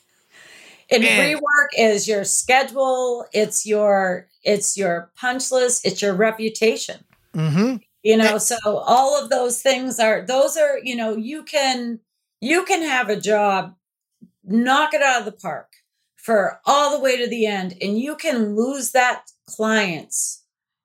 And, 0.90 1.04
and 1.04 1.38
rework 1.38 1.68
is 1.76 2.08
your 2.08 2.24
schedule. 2.24 3.26
It's 3.32 3.66
your 3.66 4.28
it's 4.42 4.76
your 4.76 5.10
punch 5.16 5.52
list. 5.52 5.86
It's 5.86 6.00
your 6.00 6.14
reputation. 6.14 7.04
Mm-hmm 7.34 7.76
you 8.02 8.16
know 8.16 8.38
so 8.38 8.56
all 8.64 9.22
of 9.22 9.30
those 9.30 9.60
things 9.60 9.98
are 9.98 10.22
those 10.22 10.56
are 10.56 10.78
you 10.82 10.96
know 10.96 11.16
you 11.16 11.42
can 11.42 12.00
you 12.40 12.64
can 12.64 12.82
have 12.82 13.08
a 13.08 13.20
job 13.20 13.74
knock 14.44 14.94
it 14.94 15.02
out 15.02 15.20
of 15.20 15.24
the 15.24 15.32
park 15.32 15.72
for 16.16 16.60
all 16.64 16.96
the 16.96 17.02
way 17.02 17.16
to 17.16 17.28
the 17.28 17.46
end 17.46 17.76
and 17.80 17.98
you 17.98 18.16
can 18.16 18.56
lose 18.56 18.92
that 18.92 19.24
clients 19.46 20.44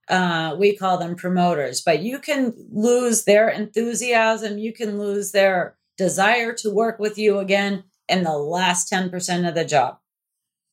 uh, 0.09 0.53
we 0.59 0.75
call 0.75 0.97
them 0.97 1.15
promoters 1.15 1.81
but 1.81 2.01
you 2.01 2.19
can 2.19 2.53
lose 2.71 3.23
their 3.23 3.47
enthusiasm 3.47 4.57
you 4.57 4.73
can 4.73 4.99
lose 4.99 5.31
their 5.31 5.75
desire 5.97 6.53
to 6.53 6.73
work 6.73 6.99
with 6.99 7.17
you 7.17 7.39
again 7.39 7.83
in 8.09 8.23
the 8.23 8.37
last 8.37 8.91
10% 8.91 9.47
of 9.47 9.55
the 9.55 9.65
job. 9.65 9.97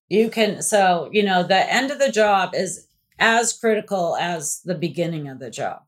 You 0.08 0.28
can 0.28 0.60
so 0.60 1.08
you 1.12 1.22
know 1.22 1.44
the 1.44 1.72
end 1.72 1.92
of 1.92 2.00
the 2.00 2.10
job 2.10 2.52
is 2.54 2.88
as 3.18 3.52
critical 3.52 4.16
as 4.16 4.60
the 4.64 4.74
beginning 4.74 5.28
of 5.28 5.38
the 5.38 5.50
job. 5.50 5.82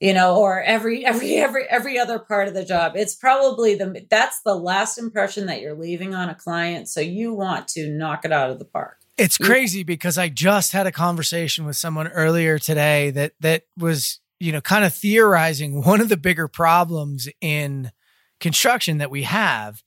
You 0.00 0.14
know 0.14 0.36
or 0.36 0.60
every 0.60 1.06
every 1.06 1.36
every 1.36 1.64
every 1.70 1.98
other 1.98 2.18
part 2.18 2.48
of 2.48 2.54
the 2.54 2.64
job. 2.64 2.94
It's 2.96 3.14
probably 3.14 3.76
the 3.76 4.04
that's 4.10 4.42
the 4.42 4.56
last 4.56 4.98
impression 4.98 5.46
that 5.46 5.60
you're 5.60 5.76
leaving 5.76 6.12
on 6.12 6.28
a 6.28 6.34
client 6.34 6.88
so 6.88 7.00
you 7.00 7.32
want 7.32 7.68
to 7.68 7.88
knock 7.88 8.24
it 8.24 8.32
out 8.32 8.50
of 8.50 8.58
the 8.58 8.64
park. 8.64 8.96
It's 9.16 9.36
crazy 9.36 9.82
because 9.82 10.16
i 10.16 10.30
just 10.30 10.72
had 10.72 10.86
a 10.86 10.92
conversation 10.92 11.66
with 11.66 11.76
someone 11.76 12.08
earlier 12.08 12.58
today 12.58 13.10
that 13.10 13.34
that 13.40 13.64
was 13.76 14.18
you 14.40 14.50
know 14.50 14.62
kind 14.62 14.84
of 14.84 14.94
theorizing 14.94 15.84
one 15.84 16.00
of 16.00 16.08
the 16.08 16.16
bigger 16.16 16.48
problems 16.48 17.28
in 17.40 17.92
construction 18.40 18.98
that 18.98 19.10
we 19.10 19.22
have 19.22 19.82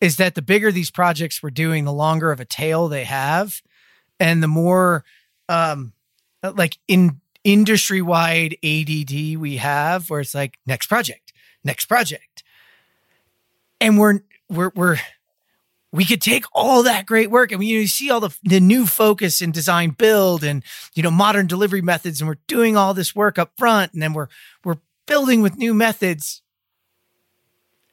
is 0.00 0.16
that 0.16 0.34
the 0.34 0.42
bigger 0.42 0.70
these 0.70 0.90
projects 0.90 1.42
we're 1.42 1.50
doing 1.50 1.84
the 1.84 1.92
longer 1.92 2.30
of 2.30 2.40
a 2.40 2.44
tail 2.44 2.88
they 2.88 3.04
have 3.04 3.62
and 4.20 4.42
the 4.42 4.48
more 4.48 5.04
um 5.48 5.92
like 6.54 6.78
in 6.88 7.20
industry 7.46 8.02
wide 8.02 8.56
ADD 8.64 9.36
we 9.38 9.58
have 9.58 10.10
where 10.10 10.20
it's 10.20 10.34
like 10.34 10.58
next 10.66 10.88
project, 10.88 11.32
next 11.62 11.86
project. 11.86 12.42
And 13.80 13.98
we're, 13.98 14.20
we're, 14.48 14.72
we're, 14.74 14.98
we 15.92 16.04
could 16.04 16.20
take 16.20 16.44
all 16.52 16.82
that 16.82 17.06
great 17.06 17.30
work 17.30 17.52
and 17.52 17.60
we 17.60 17.66
you, 17.66 17.76
know, 17.76 17.82
you 17.82 17.86
see 17.86 18.10
all 18.10 18.18
the, 18.18 18.36
the 18.42 18.58
new 18.58 18.84
focus 18.84 19.40
in 19.40 19.52
design 19.52 19.90
build 19.90 20.42
and 20.42 20.64
you 20.94 21.02
know 21.04 21.10
modern 21.10 21.46
delivery 21.46 21.80
methods 21.80 22.20
and 22.20 22.26
we're 22.28 22.38
doing 22.48 22.76
all 22.76 22.92
this 22.92 23.14
work 23.14 23.38
up 23.38 23.52
front 23.56 23.94
and 23.94 24.02
then 24.02 24.12
we're 24.12 24.26
we're 24.64 24.78
building 25.06 25.40
with 25.40 25.56
new 25.56 25.72
methods 25.72 26.42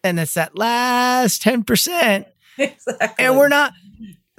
and 0.03 0.19
it's 0.19 0.33
that 0.33 0.57
last 0.57 1.41
10% 1.43 2.25
exactly. 2.57 3.25
and 3.25 3.37
we're 3.37 3.47
not 3.47 3.73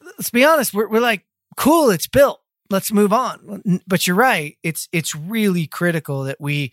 let's 0.03 0.31
be 0.31 0.45
honest 0.45 0.75
we're, 0.75 0.89
we're 0.89 1.01
like 1.01 1.25
cool 1.57 1.91
it's 1.91 2.07
built 2.07 2.41
let's 2.71 2.93
move 2.93 3.13
on. 3.13 3.81
But 3.87 4.07
you're 4.07 4.17
right. 4.17 4.57
It's 4.63 4.89
it's 4.93 5.15
really 5.15 5.67
critical 5.67 6.25
that 6.25 6.41
we 6.41 6.73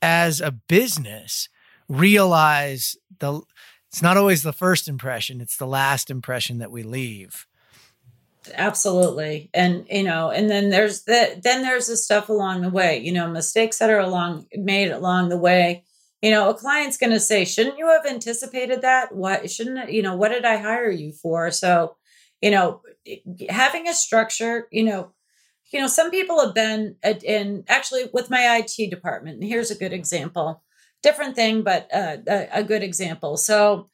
as 0.00 0.40
a 0.40 0.50
business 0.50 1.48
realize 1.88 2.96
the 3.18 3.42
it's 3.88 4.02
not 4.02 4.16
always 4.16 4.42
the 4.42 4.52
first 4.52 4.88
impression, 4.88 5.40
it's 5.40 5.56
the 5.56 5.66
last 5.66 6.10
impression 6.10 6.58
that 6.58 6.70
we 6.70 6.82
leave. 6.82 7.46
Absolutely. 8.54 9.50
And 9.52 9.86
you 9.90 10.02
know, 10.02 10.30
and 10.30 10.50
then 10.50 10.70
there's 10.70 11.02
the 11.02 11.38
then 11.42 11.62
there's 11.62 11.86
the 11.86 11.96
stuff 11.96 12.28
along 12.28 12.62
the 12.62 12.70
way, 12.70 12.98
you 12.98 13.12
know, 13.12 13.28
mistakes 13.28 13.78
that 13.78 13.90
are 13.90 14.00
along 14.00 14.46
made 14.54 14.90
along 14.90 15.28
the 15.28 15.38
way. 15.38 15.84
You 16.22 16.30
know, 16.30 16.48
a 16.48 16.54
client's 16.54 16.96
going 16.96 17.10
to 17.10 17.20
say, 17.20 17.44
"Shouldn't 17.44 17.78
you 17.78 17.88
have 17.88 18.06
anticipated 18.06 18.82
that? 18.82 19.14
What 19.14 19.50
shouldn't 19.50 19.90
you 19.92 20.02
know, 20.02 20.16
what 20.16 20.30
did 20.30 20.44
I 20.44 20.56
hire 20.56 20.90
you 20.90 21.12
for?" 21.12 21.50
So, 21.50 21.96
you 22.40 22.50
know, 22.50 22.80
having 23.48 23.88
a 23.88 23.94
structure, 23.94 24.68
you 24.70 24.84
know, 24.84 25.12
you 25.72 25.80
know, 25.80 25.86
some 25.86 26.10
people 26.10 26.40
have 26.44 26.54
been 26.54 26.96
in 27.24 27.64
actually 27.68 28.04
with 28.12 28.30
my 28.30 28.62
IT 28.62 28.90
department. 28.90 29.42
Here's 29.42 29.70
a 29.70 29.78
good 29.78 29.92
example. 29.92 30.62
different 31.02 31.34
thing, 31.34 31.62
but 31.62 31.88
uh, 31.92 32.18
a, 32.28 32.48
a, 32.60 32.62
good 32.62 32.82
example. 32.82 33.36
So 33.36 33.90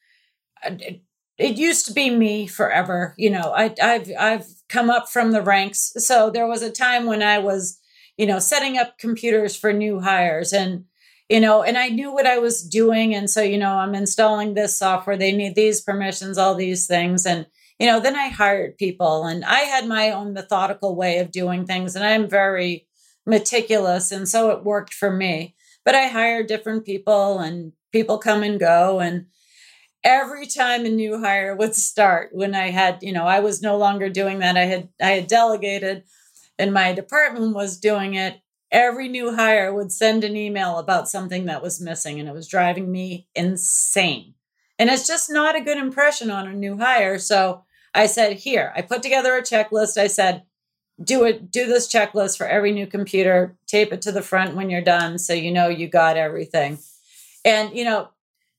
uh, 0.62 0.74
it, 0.78 1.02
it, 1.38 1.56
used 1.56 1.86
to 1.86 1.94
be 1.94 2.10
me 2.10 2.46
forever. 2.46 3.14
You 3.16 3.30
know, 3.30 3.52
I, 3.56 3.74
I've 3.82 4.10
I've 4.18 4.46
come 4.68 4.90
up 4.90 5.08
from 5.08 5.32
the 5.32 5.40
ranks. 5.40 5.92
So 5.96 6.30
there 6.30 6.46
was 6.46 6.60
a 6.60 6.70
time 6.70 7.06
when 7.06 7.22
I 7.22 7.38
was, 7.38 7.80
you 8.18 8.26
know, 8.26 8.38
setting 8.38 8.76
up 8.76 8.98
computers 8.98 9.56
for 9.56 9.72
new 9.72 10.00
hires 10.00 10.52
and 10.52 10.84
you 11.28 11.40
know, 11.40 11.62
and 11.62 11.76
I 11.76 11.88
knew 11.88 12.12
what 12.12 12.26
I 12.26 12.38
was 12.38 12.62
doing. 12.62 13.14
And 13.14 13.28
so, 13.28 13.42
you 13.42 13.58
know, 13.58 13.74
I'm 13.74 13.94
installing 13.94 14.54
this 14.54 14.78
software, 14.78 15.16
they 15.16 15.32
need 15.32 15.54
these 15.54 15.80
permissions, 15.80 16.38
all 16.38 16.54
these 16.54 16.86
things. 16.86 17.26
And, 17.26 17.46
you 17.78 17.86
know, 17.86 18.00
then 18.00 18.16
I 18.16 18.28
hired 18.28 18.78
people 18.78 19.24
and 19.24 19.44
I 19.44 19.60
had 19.60 19.86
my 19.86 20.10
own 20.10 20.32
methodical 20.32 20.96
way 20.96 21.18
of 21.18 21.30
doing 21.30 21.66
things. 21.66 21.94
And 21.94 22.04
I'm 22.04 22.28
very 22.28 22.86
meticulous. 23.26 24.10
And 24.10 24.26
so 24.26 24.50
it 24.50 24.64
worked 24.64 24.94
for 24.94 25.12
me. 25.12 25.54
But 25.84 25.94
I 25.94 26.08
hired 26.08 26.46
different 26.46 26.84
people 26.84 27.38
and 27.38 27.72
people 27.92 28.18
come 28.18 28.42
and 28.42 28.58
go. 28.58 29.00
And 29.00 29.26
every 30.02 30.46
time 30.46 30.84
a 30.84 30.90
new 30.90 31.20
hire 31.20 31.54
would 31.54 31.74
start, 31.74 32.30
when 32.32 32.54
I 32.54 32.70
had, 32.70 33.02
you 33.02 33.12
know, 33.12 33.26
I 33.26 33.40
was 33.40 33.62
no 33.62 33.76
longer 33.76 34.08
doing 34.08 34.38
that. 34.40 34.56
I 34.56 34.64
had 34.64 34.88
I 35.00 35.10
had 35.10 35.26
delegated 35.26 36.04
and 36.58 36.72
my 36.72 36.92
department 36.92 37.54
was 37.54 37.78
doing 37.78 38.14
it 38.14 38.40
every 38.70 39.08
new 39.08 39.34
hire 39.34 39.72
would 39.72 39.92
send 39.92 40.24
an 40.24 40.36
email 40.36 40.78
about 40.78 41.08
something 41.08 41.46
that 41.46 41.62
was 41.62 41.80
missing 41.80 42.20
and 42.20 42.28
it 42.28 42.34
was 42.34 42.48
driving 42.48 42.90
me 42.90 43.26
insane. 43.34 44.34
And 44.78 44.90
it's 44.90 45.06
just 45.06 45.30
not 45.30 45.56
a 45.56 45.60
good 45.60 45.78
impression 45.78 46.30
on 46.30 46.46
a 46.46 46.52
new 46.52 46.76
hire. 46.78 47.18
So 47.18 47.64
I 47.94 48.06
said, 48.06 48.38
here, 48.38 48.72
I 48.76 48.82
put 48.82 49.02
together 49.02 49.34
a 49.34 49.42
checklist. 49.42 49.96
I 49.96 50.06
said, 50.06 50.44
do 51.02 51.24
it, 51.24 51.50
do 51.50 51.66
this 51.66 51.88
checklist 51.92 52.36
for 52.36 52.46
every 52.46 52.72
new 52.72 52.86
computer, 52.86 53.56
tape 53.66 53.92
it 53.92 54.02
to 54.02 54.12
the 54.12 54.22
front 54.22 54.54
when 54.54 54.70
you're 54.70 54.80
done 54.80 55.18
so 55.18 55.32
you 55.32 55.50
know 55.50 55.68
you 55.68 55.88
got 55.88 56.16
everything. 56.16 56.78
And, 57.44 57.74
you 57.76 57.84
know, 57.84 58.08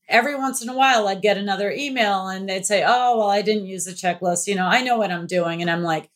every 0.07 0.35
once 0.35 0.61
in 0.61 0.69
a 0.69 0.75
while 0.75 1.07
I'd 1.07 1.21
get 1.21 1.37
another 1.37 1.71
email 1.71 2.27
and 2.27 2.49
they'd 2.49 2.65
say, 2.65 2.83
oh, 2.85 3.17
well, 3.17 3.29
I 3.29 3.41
didn't 3.41 3.67
use 3.67 3.85
the 3.85 3.91
checklist. 3.91 4.47
You 4.47 4.55
know, 4.55 4.65
I 4.65 4.81
know 4.81 4.97
what 4.97 5.11
I'm 5.11 5.27
doing. 5.27 5.61
And 5.61 5.69
I'm 5.69 5.83
like, 5.83 6.09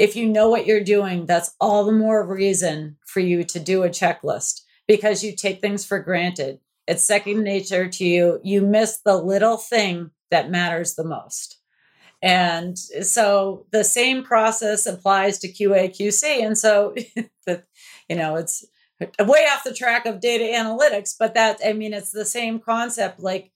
if 0.00 0.16
you 0.16 0.26
know 0.26 0.48
what 0.48 0.66
you're 0.66 0.82
doing, 0.82 1.26
that's 1.26 1.54
all 1.60 1.84
the 1.84 1.92
more 1.92 2.26
reason 2.26 2.96
for 3.04 3.20
you 3.20 3.44
to 3.44 3.60
do 3.60 3.82
a 3.82 3.90
checklist 3.90 4.62
because 4.88 5.22
you 5.22 5.36
take 5.36 5.60
things 5.60 5.84
for 5.84 5.98
granted. 5.98 6.58
It's 6.86 7.04
second 7.04 7.44
nature 7.44 7.86
to 7.86 8.04
you. 8.06 8.40
You 8.42 8.62
miss 8.62 8.96
the 8.96 9.16
little 9.16 9.58
thing 9.58 10.10
that 10.30 10.50
matters 10.50 10.94
the 10.94 11.04
most. 11.04 11.58
And 12.22 12.78
so 12.78 13.66
the 13.72 13.84
same 13.84 14.24
process 14.24 14.86
applies 14.86 15.38
to 15.40 15.52
QA 15.52 15.90
QC. 15.90 16.46
And 16.46 16.56
so, 16.56 16.94
the, 17.46 17.62
you 18.08 18.16
know, 18.16 18.36
it's 18.36 18.64
way 19.00 19.46
off 19.52 19.64
the 19.64 19.74
track 19.74 20.06
of 20.06 20.20
data 20.20 20.44
analytics, 20.44 21.14
but 21.18 21.34
that, 21.34 21.60
I 21.62 21.74
mean, 21.74 21.92
it's 21.92 22.10
the 22.10 22.24
same 22.24 22.58
concept 22.58 23.20
like, 23.20 23.50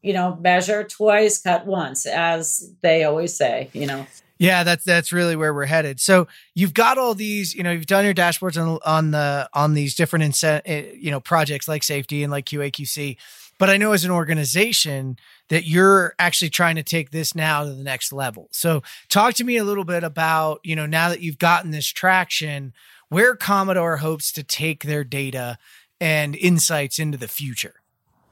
you 0.00 0.14
know, 0.14 0.36
measure 0.36 0.82
twice, 0.82 1.42
cut 1.42 1.66
once, 1.66 2.06
as 2.06 2.72
they 2.80 3.04
always 3.04 3.36
say, 3.36 3.68
you 3.74 3.86
know. 3.86 4.06
Yeah, 4.38 4.64
that's 4.64 4.84
that's 4.84 5.12
really 5.12 5.36
where 5.36 5.54
we're 5.54 5.66
headed. 5.66 6.00
So 6.00 6.26
you've 6.54 6.74
got 6.74 6.98
all 6.98 7.14
these, 7.14 7.54
you 7.54 7.62
know, 7.62 7.70
you've 7.70 7.86
done 7.86 8.04
your 8.04 8.14
dashboards 8.14 8.60
on 8.60 8.78
on 8.84 9.10
the 9.12 9.48
on 9.52 9.74
these 9.74 9.94
different 9.94 10.24
inset, 10.24 10.62
eh, 10.66 10.92
you 10.96 11.10
know, 11.10 11.20
projects 11.20 11.68
like 11.68 11.84
safety 11.84 12.22
and 12.22 12.32
like 12.32 12.46
QAQC. 12.46 13.16
But 13.58 13.70
I 13.70 13.76
know 13.76 13.92
as 13.92 14.04
an 14.04 14.10
organization 14.10 15.16
that 15.48 15.64
you're 15.64 16.14
actually 16.18 16.50
trying 16.50 16.74
to 16.76 16.82
take 16.82 17.10
this 17.10 17.34
now 17.34 17.64
to 17.64 17.72
the 17.72 17.84
next 17.84 18.12
level. 18.12 18.48
So 18.50 18.82
talk 19.08 19.34
to 19.34 19.44
me 19.44 19.56
a 19.56 19.64
little 19.64 19.84
bit 19.84 20.02
about, 20.02 20.60
you 20.64 20.74
know, 20.74 20.86
now 20.86 21.08
that 21.10 21.20
you've 21.20 21.38
gotten 21.38 21.70
this 21.70 21.86
traction, 21.86 22.72
where 23.08 23.36
Commodore 23.36 23.98
hopes 23.98 24.32
to 24.32 24.42
take 24.42 24.82
their 24.82 25.04
data 25.04 25.58
and 26.00 26.34
insights 26.34 26.98
into 26.98 27.16
the 27.16 27.28
future. 27.28 27.76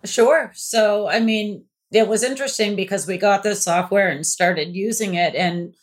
Sure. 0.05 0.51
So, 0.55 1.09
I 1.09 1.21
mean, 1.21 1.65
it 1.93 2.09
was 2.09 2.25
interesting 2.25 2.75
because 2.75 3.07
we 3.07 3.17
got 3.17 3.43
this 3.43 3.63
software 3.63 4.09
and 4.09 4.27
started 4.27 4.75
using 4.75 5.15
it 5.15 5.35
and 5.35 5.75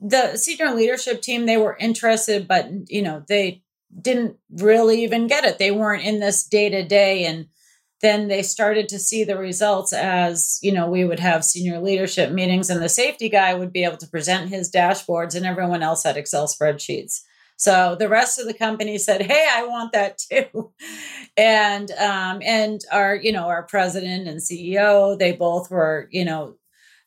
the 0.00 0.36
senior 0.36 0.72
leadership 0.74 1.22
team 1.22 1.46
they 1.46 1.56
were 1.56 1.76
interested 1.78 2.46
but 2.46 2.68
you 2.88 3.02
know 3.02 3.24
they 3.28 3.62
didn't 4.00 4.36
really 4.50 5.02
even 5.02 5.26
get 5.26 5.44
it. 5.44 5.58
They 5.58 5.70
weren't 5.70 6.04
in 6.04 6.20
this 6.20 6.44
day 6.44 6.68
to 6.68 6.82
day 6.82 7.24
and 7.24 7.46
then 8.00 8.28
they 8.28 8.42
started 8.42 8.88
to 8.88 8.98
see 8.98 9.24
the 9.24 9.38
results 9.38 9.92
as 9.92 10.58
you 10.62 10.72
know 10.72 10.90
we 10.90 11.04
would 11.04 11.20
have 11.20 11.44
senior 11.44 11.80
leadership 11.80 12.32
meetings 12.32 12.68
and 12.68 12.82
the 12.82 12.88
safety 12.88 13.28
guy 13.28 13.54
would 13.54 13.72
be 13.72 13.84
able 13.84 13.96
to 13.96 14.08
present 14.08 14.50
his 14.50 14.70
dashboards 14.70 15.34
and 15.34 15.46
everyone 15.46 15.82
else 15.82 16.02
had 16.02 16.16
excel 16.16 16.46
spreadsheets. 16.46 17.20
So 17.56 17.96
the 17.96 18.08
rest 18.08 18.38
of 18.40 18.46
the 18.46 18.54
company 18.54 18.98
said 18.98 19.22
hey 19.22 19.46
i 19.50 19.64
want 19.66 19.92
that 19.92 20.18
too. 20.30 20.72
And 21.36 21.90
um 21.92 22.42
and 22.42 22.80
our 22.92 23.14
you 23.14 23.32
know 23.32 23.46
our 23.46 23.62
president 23.62 24.28
and 24.28 24.40
ceo 24.40 25.18
they 25.18 25.32
both 25.32 25.70
were 25.70 26.08
you 26.10 26.24
know 26.24 26.56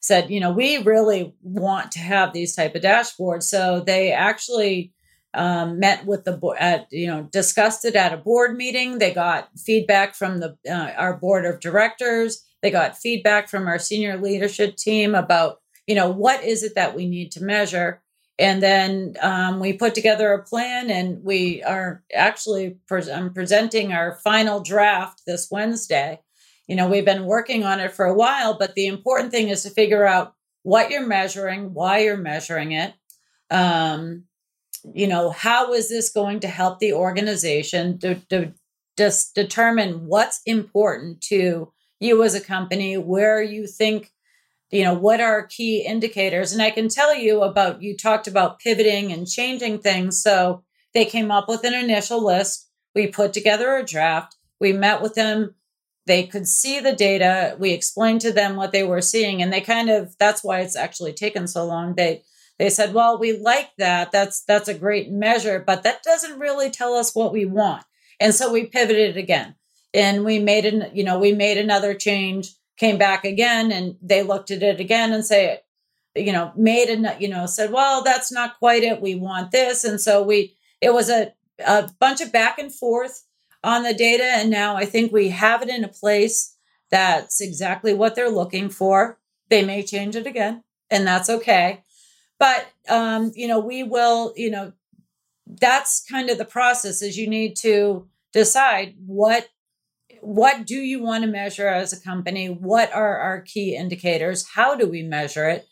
said, 0.08 0.32
you 0.32 0.40
know, 0.40 0.52
we 0.52 0.78
really 0.78 1.34
want 1.44 1.92
to 1.92 2.00
have 2.00 2.34
these 2.34 2.56
type 2.56 2.74
of 2.76 2.82
dashboards. 2.82 3.44
So 3.44 3.84
they 3.86 4.12
actually 4.12 4.94
um, 5.34 5.80
met 5.80 6.06
with 6.06 6.24
the 6.24 6.32
board, 6.32 6.58
at, 6.60 6.88
you 6.92 7.08
know, 7.08 7.24
discussed 7.32 7.86
it 7.86 7.96
at 7.96 8.14
a 8.14 8.18
board 8.18 8.56
meeting. 8.56 8.98
They 8.98 9.14
got 9.14 9.50
feedback 9.58 10.16
from 10.16 10.40
the 10.40 10.58
uh, 10.68 10.94
our 10.98 11.18
board 11.18 11.46
of 11.46 11.60
directors. 11.60 12.44
They 12.62 12.72
got 12.72 12.98
feedback 12.98 13.50
from 13.50 13.68
our 13.68 13.78
senior 13.78 14.18
leadership 14.18 14.78
team 14.78 15.14
about, 15.14 15.60
you 15.86 15.94
know, 15.94 16.10
what 16.10 16.44
is 16.44 16.64
it 16.64 16.76
that 16.76 16.96
we 16.96 17.08
need 17.08 17.32
to 17.34 17.44
measure. 17.44 18.02
And 18.40 18.62
then 18.62 19.16
um, 19.22 19.60
we 19.60 19.74
put 19.74 19.96
together 19.96 20.32
a 20.32 20.44
plan, 20.44 20.92
and 20.92 21.24
we 21.24 21.64
are 21.64 22.04
actually 22.14 22.78
pre- 22.88 23.12
I'm 23.12 23.34
presenting 23.34 23.92
our 23.92 24.20
final 24.24 24.60
draft 24.62 25.24
this 25.26 25.50
Wednesday 25.52 26.20
you 26.68 26.76
know, 26.76 26.88
we've 26.88 27.06
been 27.06 27.26
working 27.26 27.64
on 27.64 27.80
it 27.80 27.94
for 27.94 28.06
a 28.06 28.14
while, 28.14 28.58
but 28.58 28.76
the 28.76 28.88
important 28.88 29.32
thing 29.32 29.50
is 29.50 29.64
to 29.64 29.70
figure 29.70 30.06
out 30.06 30.34
what 30.64 30.92
you're 30.92 31.08
measuring, 31.08 31.74
why 31.74 32.00
you're 32.00 32.18
measuring 32.18 32.74
it. 32.74 32.94
Um, 33.50 34.26
you 34.94 35.08
know, 35.08 35.32
how 35.32 35.74
is 35.74 35.90
this 35.90 36.10
going 36.10 36.42
to 36.42 36.48
help 36.48 36.80
the 36.80 36.94
organization 36.94 37.98
to, 38.00 38.16
to 38.30 38.54
just 38.98 39.34
determine 39.34 40.08
what's 40.08 40.42
important 40.46 41.22
to 41.22 41.72
you 42.00 42.24
as 42.24 42.36
a 42.36 42.42
company, 42.42 42.98
where 42.98 43.42
you 43.42 43.66
think, 43.66 44.12
you 44.70 44.84
know, 44.84 44.94
what 44.94 45.22
are 45.22 45.48
key 45.48 45.86
indicators? 45.86 46.52
And 46.52 46.62
I 46.62 46.72
can 46.72 46.90
tell 46.90 47.16
you 47.16 47.44
about, 47.44 47.82
you 47.82 47.96
talked 47.96 48.28
about 48.28 48.60
pivoting 48.60 49.12
and 49.12 49.28
changing 49.28 49.80
things. 49.80 50.22
So 50.22 50.64
they 50.94 51.06
came 51.06 51.32
up 51.32 51.48
with 51.48 51.64
an 51.64 51.74
initial 51.74 52.24
list. 52.24 52.70
We 52.94 53.08
put 53.08 53.32
together 53.32 53.76
a 53.76 53.86
draft. 53.86 54.36
We 54.60 54.74
met 54.74 55.02
with 55.02 55.16
them 55.16 55.56
they 56.08 56.26
could 56.26 56.48
see 56.48 56.80
the 56.80 56.94
data 56.94 57.56
we 57.60 57.72
explained 57.72 58.22
to 58.22 58.32
them 58.32 58.56
what 58.56 58.72
they 58.72 58.84
were 58.84 59.02
seeing 59.02 59.42
and 59.42 59.52
they 59.52 59.62
kind 59.62 59.90
of 59.90 60.16
that's 60.18 60.44
why 60.44 60.62
it's 60.62 60.76
actually 60.76 61.14
taken 61.14 61.48
so 61.48 61.66
long. 61.66 61.96
They 61.96 62.24
they 62.58 62.70
said 62.70 62.94
well 62.94 63.20
we 63.20 63.38
like 63.38 63.70
that. 63.78 64.12
That's 64.12 64.42
that's 64.42 64.70
a 64.70 64.74
great 64.74 65.12
measure 65.12 65.64
but 65.66 65.84
that 65.84 66.04
doesn't 66.04 66.40
really 66.40 66.72
tell 66.72 66.94
us 66.94 67.14
what 67.14 67.34
we 67.34 67.46
want. 67.46 67.84
And 68.20 68.34
so 68.34 68.52
we 68.52 68.66
pivoted 68.66 69.18
again. 69.18 69.56
And 69.94 70.26
we 70.26 70.40
made 70.40 70.66
an 70.66 70.90
you 70.94 71.04
know 71.04 71.20
we 71.20 71.34
made 71.34 71.58
another 71.58 71.94
change 71.94 72.54
came 72.78 72.98
back 72.98 73.26
again 73.26 73.72
and 73.72 73.98
they 74.02 74.24
looked 74.24 74.52
at 74.52 74.64
it 74.64 74.80
again 74.80 75.12
and 75.12 75.26
say 75.26 75.60
you 76.16 76.32
know 76.32 76.52
made 76.56 76.90
a 76.90 77.18
you 77.20 77.28
know 77.28 77.46
said 77.46 77.72
well 77.72 78.02
that's 78.04 78.32
not 78.32 78.60
quite 78.60 78.84
it. 78.84 79.02
We 79.02 79.16
want 79.16 79.52
this. 79.52 79.84
And 79.84 80.00
so 80.00 80.24
we 80.24 80.56
it 80.82 80.94
was 80.94 81.10
a 81.10 81.34
a 81.66 81.90
bunch 82.00 82.22
of 82.22 82.32
back 82.32 82.60
and 82.60 82.74
forth 82.74 83.24
on 83.64 83.84
the 83.84 83.94
data. 83.94 84.24
And 84.24 84.50
now 84.50 84.76
I 84.76 84.86
think 84.86 85.12
we 85.12 85.30
have 85.30 85.62
it 85.62 85.70
in 85.70 85.84
a 85.84 85.90
place 85.90 86.56
that's 86.90 87.42
exactly 87.42 87.94
what 87.94 88.16
they're 88.16 88.30
looking 88.30 88.70
for. 88.70 89.20
They 89.50 89.64
may 89.64 89.84
change 89.84 90.16
it 90.16 90.28
again, 90.28 90.64
and 90.90 91.08
that's 91.08 91.30
okay. 91.30 91.84
But, 92.40 92.68
um, 92.88 93.32
you 93.36 93.48
know, 93.48 93.60
we 93.60 93.84
will, 93.84 94.34
you 94.36 94.52
know, 94.52 94.74
that's 95.48 96.06
kind 96.10 96.30
of 96.30 96.38
the 96.38 96.46
process 96.46 97.02
is 97.02 97.18
you 97.18 97.28
need 97.28 97.56
to 97.58 98.08
decide 98.34 98.96
what 99.06 99.48
what 100.22 100.66
do 100.66 100.76
you 100.76 101.02
want 101.02 101.24
to 101.24 101.30
measure 101.30 101.68
as 101.68 101.94
a 101.94 102.02
company 102.02 102.48
what 102.48 102.94
are 102.94 103.18
our 103.18 103.42
key 103.42 103.76
indicators 103.76 104.50
how 104.56 104.76
do 104.76 104.88
we 104.88 105.02
measure 105.02 105.48
it 105.48 105.68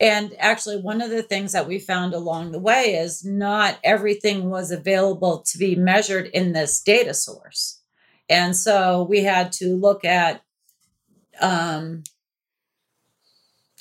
and 0.00 0.34
actually, 0.38 0.80
one 0.80 1.00
of 1.00 1.10
the 1.10 1.22
things 1.22 1.52
that 1.52 1.66
we 1.66 1.80
found 1.80 2.14
along 2.14 2.52
the 2.52 2.60
way 2.60 2.94
is 2.94 3.24
not 3.24 3.78
everything 3.82 4.48
was 4.48 4.70
available 4.70 5.42
to 5.48 5.58
be 5.58 5.74
measured 5.74 6.26
in 6.26 6.52
this 6.52 6.80
data 6.80 7.14
source. 7.14 7.80
And 8.28 8.54
so 8.54 9.06
we 9.08 9.24
had 9.24 9.50
to 9.52 9.74
look 9.74 10.04
at 10.04 10.42
um, 11.40 12.04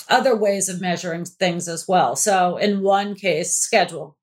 other 0.10 0.36
ways 0.36 0.70
of 0.70 0.82
measuring 0.82 1.26
things 1.26 1.68
as 1.68 1.88
well. 1.88 2.16
So, 2.16 2.58
in 2.58 2.82
one 2.82 3.14
case, 3.14 3.56
schedule. 3.56 4.18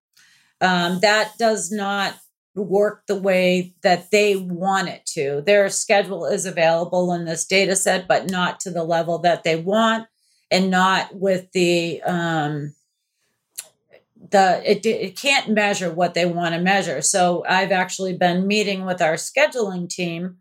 Um, 0.61 0.99
that 1.01 1.33
does 1.39 1.71
not 1.71 2.17
work 2.57 3.03
the 3.07 3.21
way 3.21 3.75
that 3.83 4.11
they 4.11 4.35
want 4.35 4.89
it 4.89 5.05
to. 5.07 5.43
Their 5.47 5.69
schedule 5.69 6.25
is 6.27 6.47
available 6.47 7.13
in 7.13 7.25
this 7.25 7.47
data 7.47 7.77
set, 7.77 8.09
but 8.09 8.31
not 8.31 8.61
to 8.61 8.71
the 8.71 8.85
level 8.85 9.19
that 9.19 9.45
they 9.45 9.57
want 9.57 10.07
and 10.51 10.71
not 10.71 11.15
with 11.15 11.51
the 11.53 12.03
um, 12.03 12.75
the 14.31 14.63
it, 14.65 14.85
it 14.87 15.17
can't 15.17 15.51
measure 15.51 15.93
what 15.93 16.15
they 16.15 16.27
want 16.27 16.55
to 16.55 16.61
measure. 16.61 17.03
So 17.03 17.45
I've 17.49 17.73
actually 17.73 18.17
been 18.17 18.47
meeting 18.47 18.85
with 18.85 19.03
our 19.03 19.15
scheduling 19.15 19.89
team 19.89 20.39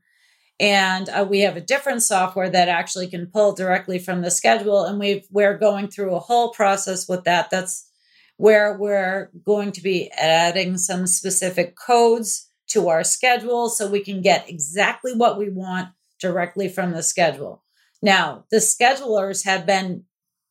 and 0.59 1.09
uh, 1.09 1.25
we 1.27 1.41
have 1.41 1.57
a 1.57 1.61
different 1.61 2.03
software 2.03 2.49
that 2.49 2.69
actually 2.69 3.07
can 3.07 3.27
pull 3.27 3.53
directly 3.53 3.99
from 3.99 4.21
the 4.21 4.31
schedule 4.31 4.85
and 4.85 4.99
we've 4.99 5.25
we're 5.31 5.57
going 5.57 5.87
through 5.87 6.15
a 6.15 6.19
whole 6.19 6.51
process 6.51 7.07
with 7.07 7.23
that 7.23 7.49
that's 7.49 7.89
where 8.37 8.77
we're 8.77 9.29
going 9.45 9.71
to 9.71 9.81
be 9.81 10.11
adding 10.11 10.77
some 10.77 11.07
specific 11.07 11.75
codes 11.75 12.49
to 12.67 12.87
our 12.87 13.03
schedule 13.03 13.69
so 13.69 13.89
we 13.89 13.99
can 13.99 14.21
get 14.21 14.49
exactly 14.49 15.13
what 15.13 15.37
we 15.37 15.49
want 15.49 15.89
directly 16.19 16.69
from 16.69 16.91
the 16.91 17.03
schedule 17.03 17.62
now 18.03 18.45
the 18.51 18.57
schedulers 18.57 19.45
have 19.45 19.65
been 19.65 20.03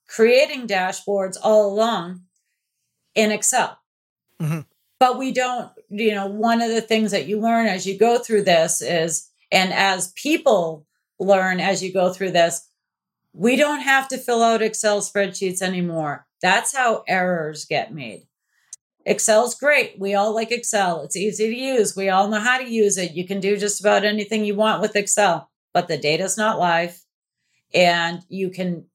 creating 0.08 0.66
dashboards 0.66 1.36
all 1.42 1.72
along 1.72 2.22
in 3.14 3.30
excel 3.30 3.78
mm-hmm. 4.40 4.60
but 4.98 5.18
we 5.18 5.32
don't 5.32 5.70
you 5.88 6.14
know 6.14 6.26
one 6.26 6.60
of 6.60 6.70
the 6.70 6.80
things 6.80 7.10
that 7.10 7.26
you 7.26 7.40
learn 7.40 7.66
as 7.66 7.86
you 7.86 7.96
go 7.96 8.18
through 8.18 8.42
this 8.42 8.82
is 8.82 9.28
and 9.52 9.72
as 9.72 10.12
people 10.12 10.86
learn 11.20 11.60
as 11.60 11.82
you 11.82 11.92
go 11.92 12.12
through 12.12 12.32
this, 12.32 12.68
we 13.32 13.54
don't 13.56 13.80
have 13.80 14.08
to 14.08 14.18
fill 14.18 14.42
out 14.42 14.62
Excel 14.62 15.00
spreadsheets 15.00 15.62
anymore. 15.62 16.26
That's 16.40 16.76
how 16.76 17.04
errors 17.06 17.66
get 17.66 17.94
made. 17.94 18.26
Excel's 19.06 19.54
great. 19.54 19.98
We 19.98 20.14
all 20.14 20.34
like 20.34 20.52
Excel. 20.52 21.02
It's 21.02 21.16
easy 21.16 21.48
to 21.48 21.56
use. 21.56 21.96
We 21.96 22.08
all 22.08 22.28
know 22.28 22.40
how 22.40 22.58
to 22.58 22.68
use 22.68 22.96
it. 22.98 23.12
You 23.12 23.26
can 23.26 23.40
do 23.40 23.56
just 23.56 23.80
about 23.80 24.04
anything 24.04 24.44
you 24.44 24.54
want 24.54 24.80
with 24.80 24.96
Excel, 24.96 25.50
but 25.74 25.88
the 25.88 25.98
data's 25.98 26.36
not 26.36 26.58
live. 26.58 27.01
And 27.74 28.22
you 28.28 28.50
can 28.50 28.86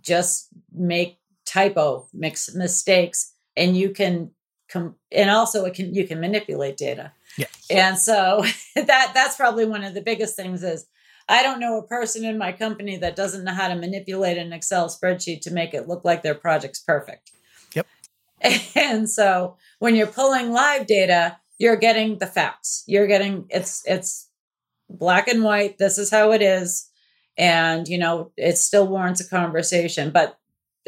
just 0.00 0.48
make 0.74 1.18
typo, 1.44 2.08
mix 2.12 2.54
mistakes, 2.54 3.34
and 3.56 3.76
you 3.76 3.90
can 3.90 4.30
come 4.68 4.96
and 5.10 5.30
also 5.30 5.64
it 5.64 5.74
can 5.74 5.94
you 5.94 6.06
can 6.06 6.20
manipulate 6.20 6.76
data. 6.76 7.12
Yeah. 7.36 7.46
And 7.70 7.98
so 7.98 8.44
that 8.74 9.12
that's 9.14 9.36
probably 9.36 9.66
one 9.66 9.84
of 9.84 9.94
the 9.94 10.02
biggest 10.02 10.36
things 10.36 10.62
is 10.62 10.86
I 11.28 11.42
don't 11.42 11.60
know 11.60 11.78
a 11.78 11.86
person 11.86 12.24
in 12.24 12.38
my 12.38 12.52
company 12.52 12.96
that 12.96 13.16
doesn't 13.16 13.44
know 13.44 13.54
how 13.54 13.68
to 13.68 13.76
manipulate 13.76 14.38
an 14.38 14.52
Excel 14.52 14.88
spreadsheet 14.88 15.42
to 15.42 15.52
make 15.52 15.72
it 15.72 15.88
look 15.88 16.04
like 16.04 16.22
their 16.22 16.34
project's 16.34 16.80
perfect. 16.80 17.30
Yep. 17.74 17.86
And 18.74 19.08
so 19.08 19.56
when 19.78 19.94
you're 19.94 20.06
pulling 20.06 20.52
live 20.52 20.86
data, 20.86 21.38
you're 21.58 21.76
getting 21.76 22.18
the 22.18 22.26
facts. 22.26 22.82
You're 22.86 23.06
getting 23.06 23.46
it's 23.50 23.82
it's 23.86 24.28
black 24.88 25.28
and 25.28 25.44
white. 25.44 25.78
This 25.78 25.98
is 25.98 26.10
how 26.10 26.32
it 26.32 26.42
is. 26.42 26.88
And 27.38 27.88
you 27.88 27.98
know, 27.98 28.32
it 28.36 28.58
still 28.58 28.86
warrants 28.86 29.20
a 29.20 29.28
conversation. 29.28 30.10
But 30.10 30.38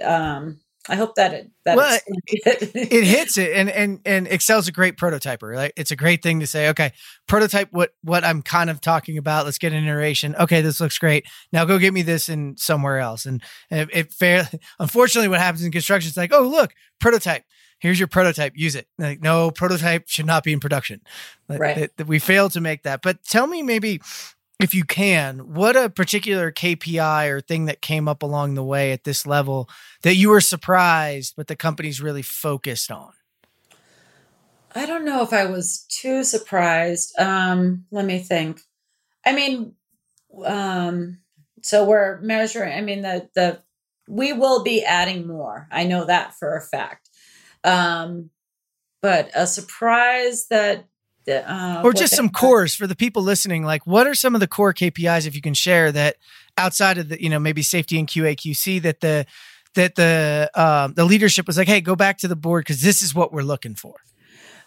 um 0.02 0.60
I 0.86 0.96
hope 0.96 1.14
that 1.14 1.32
it 1.32 1.50
that 1.64 1.78
well, 1.78 1.98
it, 2.26 2.70
it 2.74 3.04
hits 3.04 3.38
it, 3.38 3.56
and 3.56 3.70
and 3.70 4.00
and 4.04 4.28
Excel's 4.28 4.68
a 4.68 4.72
great 4.72 4.98
prototyper. 4.98 5.50
Right, 5.50 5.72
it's 5.76 5.90
a 5.90 5.96
great 5.96 6.22
thing 6.22 6.40
to 6.40 6.46
say. 6.46 6.68
Okay, 6.68 6.92
prototype 7.26 7.68
what 7.70 7.94
what 8.02 8.22
I'm 8.22 8.42
kind 8.42 8.68
of 8.68 8.82
talking 8.82 9.16
about. 9.16 9.46
Let's 9.46 9.56
get 9.56 9.72
an 9.72 9.82
iteration. 9.82 10.36
Okay, 10.36 10.60
this 10.60 10.80
looks 10.80 10.98
great. 10.98 11.26
Now 11.52 11.64
go 11.64 11.78
get 11.78 11.94
me 11.94 12.02
this 12.02 12.28
in 12.28 12.58
somewhere 12.58 12.98
else. 12.98 13.24
And, 13.24 13.42
and 13.70 13.80
it, 13.80 13.96
it 13.96 14.12
fair. 14.12 14.50
Unfortunately, 14.78 15.28
what 15.28 15.40
happens 15.40 15.64
in 15.64 15.72
construction 15.72 16.10
is 16.10 16.18
like, 16.18 16.34
oh 16.34 16.46
look, 16.46 16.74
prototype. 17.00 17.44
Here's 17.78 17.98
your 17.98 18.08
prototype. 18.08 18.52
Use 18.54 18.74
it. 18.74 18.86
Like 18.98 19.22
no, 19.22 19.50
prototype 19.50 20.04
should 20.08 20.26
not 20.26 20.44
be 20.44 20.52
in 20.52 20.60
production. 20.60 21.00
Right. 21.48 21.90
It, 21.98 22.06
we 22.06 22.18
failed 22.18 22.52
to 22.52 22.60
make 22.60 22.82
that. 22.82 23.00
But 23.00 23.24
tell 23.24 23.46
me 23.46 23.62
maybe 23.62 24.02
if 24.60 24.74
you 24.74 24.84
can, 24.84 25.54
what 25.54 25.76
a 25.76 25.90
particular 25.90 26.52
KPI 26.52 27.28
or 27.28 27.40
thing 27.40 27.64
that 27.66 27.82
came 27.82 28.08
up 28.08 28.22
along 28.22 28.54
the 28.54 28.64
way 28.64 28.92
at 28.92 29.04
this 29.04 29.26
level 29.26 29.68
that 30.02 30.14
you 30.14 30.30
were 30.30 30.40
surprised, 30.40 31.34
but 31.36 31.48
the 31.48 31.56
company's 31.56 32.00
really 32.00 32.22
focused 32.22 32.90
on? 32.90 33.12
I 34.74 34.86
don't 34.86 35.04
know 35.04 35.22
if 35.22 35.32
I 35.32 35.46
was 35.46 35.86
too 35.88 36.24
surprised. 36.24 37.18
Um, 37.18 37.84
let 37.90 38.04
me 38.04 38.18
think. 38.18 38.60
I 39.24 39.32
mean, 39.32 39.74
um, 40.44 41.18
so 41.62 41.84
we're 41.84 42.20
measuring. 42.20 42.76
I 42.76 42.80
mean, 42.80 43.02
the 43.02 43.28
the 43.34 43.62
we 44.08 44.32
will 44.32 44.62
be 44.62 44.84
adding 44.84 45.26
more. 45.26 45.68
I 45.70 45.84
know 45.84 46.04
that 46.04 46.34
for 46.34 46.56
a 46.56 46.60
fact. 46.60 47.08
Um, 47.62 48.30
but 49.00 49.30
a 49.34 49.46
surprise 49.46 50.46
that 50.48 50.86
uh, 51.28 51.82
or 51.84 51.92
just 51.92 52.14
some 52.14 52.28
cores 52.28 52.74
for 52.74 52.86
the 52.86 52.96
people 52.96 53.22
listening. 53.22 53.64
Like, 53.64 53.86
what 53.86 54.06
are 54.06 54.14
some 54.14 54.34
of 54.34 54.40
the 54.40 54.46
core 54.46 54.74
KPIs, 54.74 55.26
if 55.26 55.34
you 55.34 55.40
can 55.40 55.54
share 55.54 55.92
that 55.92 56.16
outside 56.56 56.98
of 56.98 57.08
the, 57.08 57.22
you 57.22 57.28
know, 57.28 57.38
maybe 57.38 57.62
safety 57.62 57.98
and 57.98 58.08
QA 58.08 58.36
QC 58.36 58.82
that 58.82 59.00
the 59.00 59.26
that 59.74 59.96
the 59.96 60.50
uh, 60.54 60.88
the 60.88 61.04
leadership 61.04 61.46
was 61.46 61.58
like, 61.58 61.68
hey, 61.68 61.80
go 61.80 61.96
back 61.96 62.18
to 62.18 62.28
the 62.28 62.36
board 62.36 62.64
because 62.64 62.82
this 62.82 63.02
is 63.02 63.14
what 63.14 63.32
we're 63.32 63.42
looking 63.42 63.74
for. 63.74 63.94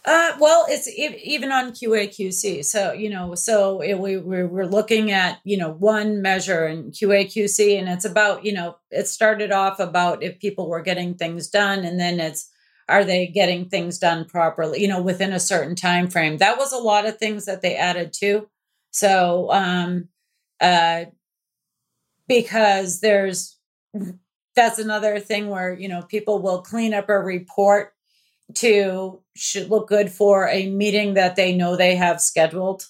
Uh, 0.06 0.38
well, 0.40 0.66
it's 0.70 0.88
even 0.88 1.52
on 1.52 1.72
QA 1.72 2.08
QC. 2.08 2.64
So 2.64 2.94
you 2.94 3.10
know, 3.10 3.36
so 3.36 3.82
it, 3.82 4.00
we 4.00 4.18
we're, 4.18 4.48
we're 4.48 4.66
looking 4.66 5.12
at 5.12 5.40
you 5.44 5.58
know 5.58 5.72
one 5.72 6.22
measure 6.22 6.68
in 6.68 6.92
QA 6.92 7.26
QC, 7.26 7.78
and 7.78 7.90
it's 7.90 8.06
about 8.06 8.46
you 8.46 8.54
know 8.54 8.78
it 8.90 9.08
started 9.08 9.52
off 9.52 9.80
about 9.80 10.24
if 10.24 10.40
people 10.40 10.70
were 10.70 10.82
getting 10.82 11.16
things 11.16 11.50
done, 11.50 11.84
and 11.84 12.00
then 12.00 12.20
it's 12.20 12.50
are 12.90 13.04
they 13.04 13.28
getting 13.28 13.68
things 13.68 13.98
done 13.98 14.26
properly 14.26 14.82
you 14.82 14.88
know 14.88 15.02
within 15.02 15.34
a 15.34 15.40
certain 15.40 15.76
time 15.76 16.08
frame 16.10 16.38
that 16.38 16.58
was 16.58 16.72
a 16.72 16.78
lot 16.78 17.06
of 17.06 17.18
things 17.18 17.46
that 17.46 17.62
they 17.62 17.76
added 17.76 18.14
to 18.14 18.48
so 18.92 19.52
um 19.52 20.08
uh 20.62 21.06
because 22.28 23.00
there's 23.00 23.58
that's 24.56 24.80
another 24.80 25.20
thing 25.20 25.50
where 25.50 25.74
you 25.74 25.88
know 25.88 26.02
people 26.02 26.42
will 26.42 26.62
clean 26.62 26.94
up 26.94 27.10
a 27.10 27.18
report 27.18 27.94
to 28.56 29.22
should 29.36 29.70
look 29.70 29.88
good 29.88 30.12
for 30.12 30.48
a 30.48 30.70
meeting 30.70 31.14
that 31.16 31.36
they 31.36 31.56
know 31.56 31.76
they 31.76 31.96
have 31.96 32.22
scheduled. 32.22 32.86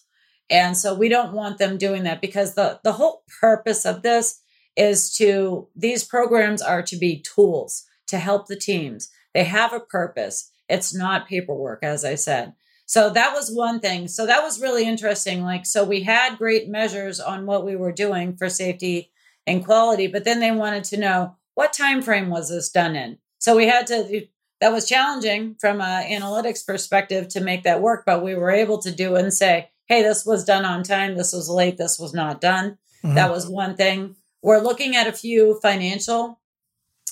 And 0.49 0.77
so 0.77 0.93
we 0.93 1.10
don't 1.10 1.33
want 1.33 1.57
them 1.57 1.77
doing 1.77 2.03
that 2.03 2.21
because 2.21 2.55
the 2.55 2.79
the 2.83 2.93
whole 2.93 3.23
purpose 3.41 3.86
of 3.86 4.01
this 4.01 4.39
is 4.75 5.13
to 5.17 5.67
these 5.75 6.03
programs 6.03 6.62
are 6.62 6.83
to 6.83 6.95
be 6.95 7.21
tools 7.21 7.83
to 8.07 8.17
help 8.17 8.47
the 8.47 8.55
teams 8.55 9.10
they 9.33 9.43
have 9.43 9.73
a 9.73 9.79
purpose. 9.79 10.51
It's 10.69 10.93
not 10.93 11.27
paperwork, 11.27 11.83
as 11.83 12.03
I 12.03 12.15
said. 12.15 12.53
So 12.85 13.09
that 13.09 13.33
was 13.33 13.51
one 13.51 13.81
thing. 13.81 14.07
So 14.07 14.25
that 14.25 14.41
was 14.41 14.61
really 14.61 14.85
interesting. 14.85 15.43
Like, 15.43 15.65
so 15.65 15.83
we 15.83 16.03
had 16.03 16.37
great 16.37 16.69
measures 16.69 17.19
on 17.19 17.45
what 17.45 17.65
we 17.65 17.75
were 17.75 17.91
doing 17.91 18.35
for 18.37 18.49
safety 18.49 19.11
and 19.45 19.65
quality, 19.65 20.07
but 20.07 20.23
then 20.23 20.39
they 20.39 20.51
wanted 20.51 20.85
to 20.85 20.97
know 20.97 21.35
what 21.55 21.73
time 21.73 22.01
frame 22.01 22.29
was 22.29 22.49
this 22.49 22.69
done 22.69 22.95
in. 22.95 23.17
So 23.39 23.55
we 23.55 23.67
had 23.67 23.87
to. 23.87 24.27
That 24.59 24.71
was 24.71 24.89
challenging 24.89 25.55
from 25.59 25.81
an 25.81 26.09
analytics 26.09 26.65
perspective 26.65 27.27
to 27.29 27.41
make 27.41 27.63
that 27.63 27.81
work, 27.81 28.03
but 28.05 28.23
we 28.23 28.33
were 28.33 28.49
able 28.49 28.79
to 28.79 28.91
do 28.91 29.15
and 29.15 29.33
say, 29.33 29.69
"Hey, 29.85 30.01
this 30.01 30.25
was 30.25 30.43
done 30.43 30.65
on 30.65 30.83
time. 30.83 31.15
This 31.15 31.33
was 31.33 31.49
late. 31.49 31.77
This 31.77 31.99
was 31.99 32.13
not 32.13 32.41
done." 32.41 32.77
Mm-hmm. 33.03 33.15
That 33.15 33.31
was 33.31 33.47
one 33.47 33.75
thing. 33.75 34.15
We're 34.41 34.59
looking 34.59 34.95
at 34.95 35.07
a 35.07 35.11
few 35.13 35.59
financial 35.61 36.39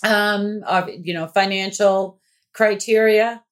um, 0.05 0.63
of 0.67 0.89
you 0.89 1.13
know 1.13 1.27
financial 1.27 2.19
criteria, 2.53 3.43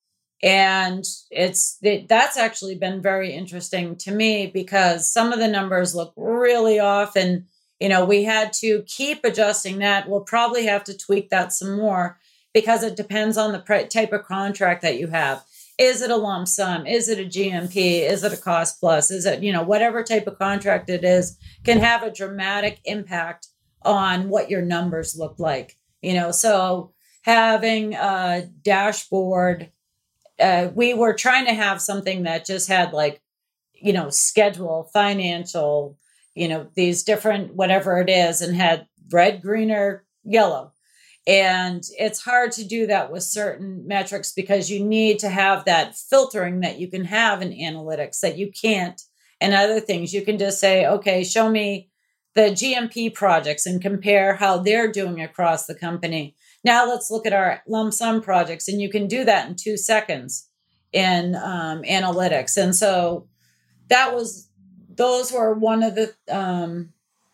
and 0.42 1.04
it's 1.32 1.78
it, 1.82 2.08
that's 2.08 2.38
actually 2.38 2.76
been 2.76 3.02
very 3.02 3.34
interesting 3.34 3.96
to 3.98 4.12
me 4.12 4.48
because 4.48 5.12
some 5.12 5.34
of 5.34 5.39
the 5.39 5.48
numbers 5.48 5.96
look 5.96 6.13
really 6.16 6.80
off, 6.80 7.16
and 7.16 7.46
you 7.80 7.89
know 7.89 8.06
we 8.06 8.24
had 8.24 8.54
to 8.54 8.84
keep 8.84 9.26
adjusting 9.26 9.80
that. 9.80 10.08
We'll 10.08 10.22
probably 10.22 10.68
have 10.68 10.84
to 10.86 10.98
tweak 10.98 11.30
that 11.30 11.52
some 11.52 11.76
more 11.76 12.20
because 12.54 12.84
it 12.84 12.96
depends 12.96 13.36
on 13.36 13.52
the 13.52 13.88
type 13.92 14.13
of 14.13 14.26
contract 14.26 14.84
that 14.84 15.00
you 15.00 15.08
have. 15.08 15.44
Is 15.80 16.04
it 16.04 16.12
a 16.12 16.16
lump 16.16 16.48
sum? 16.48 16.86
Is 16.86 17.10
it 17.10 17.18
a 17.18 17.24
GMP? 17.28 18.08
Is 18.08 18.24
it 18.24 18.32
a 18.32 18.38
cost 18.38 18.80
plus? 18.80 19.10
Is 19.10 19.26
it, 19.26 19.42
you 19.42 19.52
know, 19.52 19.63
whatever 19.63 20.04
type 20.04 20.28
of 20.28 20.38
contract 20.38 20.88
it 20.88 21.04
is, 21.04 21.36
can 21.63 21.80
have 21.80 22.04
a 22.04 22.12
dramatic 22.12 22.80
impact 22.86 23.48
on 23.82 24.30
what 24.30 24.52
your 24.52 24.62
numbers 24.62 25.18
look 25.18 25.39
like 25.39 25.78
you 26.04 26.13
know 26.13 26.32
so 26.32 26.94
having 27.24 27.96
a 27.96 28.48
dashboard 28.62 29.72
uh, 30.39 30.70
we 30.76 30.94
were 30.94 31.13
trying 31.13 31.46
to 31.46 31.54
have 31.54 31.82
something 31.82 32.23
that 32.23 32.46
just 32.46 32.67
had 32.67 32.94
like 32.94 33.21
you 33.73 33.94
know 33.94 34.10
schedule 34.10 34.90
financial 34.94 35.98
you 36.36 36.48
know 36.48 36.67
these 36.75 37.04
different 37.04 37.56
whatever 37.56 38.00
it 38.00 38.10
is 38.10 38.42
and 38.42 38.56
had 38.56 38.88
red 39.12 39.42
green 39.42 39.71
or 39.71 40.04
yellow. 40.23 40.71
And 41.25 41.82
it's 41.98 42.21
hard 42.21 42.52
to 42.54 42.65
do 42.65 42.88
that 42.88 43.10
with 43.12 43.23
certain 43.23 43.88
metrics 43.88 44.34
because 44.34 44.69
you 44.69 44.84
need 44.84 45.19
to 45.19 45.30
have 45.30 45.63
that 45.65 45.96
filtering 45.96 46.60
that 46.62 46.80
you 46.80 46.90
can 46.90 47.06
have 47.06 47.42
in 47.42 47.52
analytics 47.52 48.19
that 48.19 48.38
you 48.38 48.52
can't 48.52 49.02
and 49.40 49.54
other 49.54 49.80
things. 49.80 50.13
You 50.13 50.23
can 50.23 50.38
just 50.38 50.60
say 50.60 50.86
okay 50.86 51.23
show 51.23 51.50
me 51.50 51.90
the 52.36 52.52
GMP 52.52 53.13
projects 53.13 53.65
and 53.65 53.81
compare 53.81 54.36
how 54.36 54.58
they're 54.58 54.92
doing 54.92 55.21
across 55.21 55.65
the 55.65 55.75
company. 55.75 56.36
Now 56.63 56.88
let's 56.88 57.12
look 57.12 57.25
at 57.25 57.34
our 57.34 57.62
lump 57.67 57.94
sum 57.94 58.21
projects, 58.21 58.67
and 58.67 58.81
you 58.81 58.90
can 58.90 59.08
do 59.08 59.23
that 59.25 59.48
in 59.48 59.56
two 59.56 59.77
seconds 59.77 60.50
in 60.92 61.36
um, 61.36 61.81
analytics. 61.84 62.58
And 62.58 62.75
so 62.75 63.27
that 63.90 64.13
was 64.13 64.50
those 64.96 65.31
were 65.31 65.54
one 65.54 65.84
of 65.84 65.96
the 65.96 66.13
um, 66.29 66.94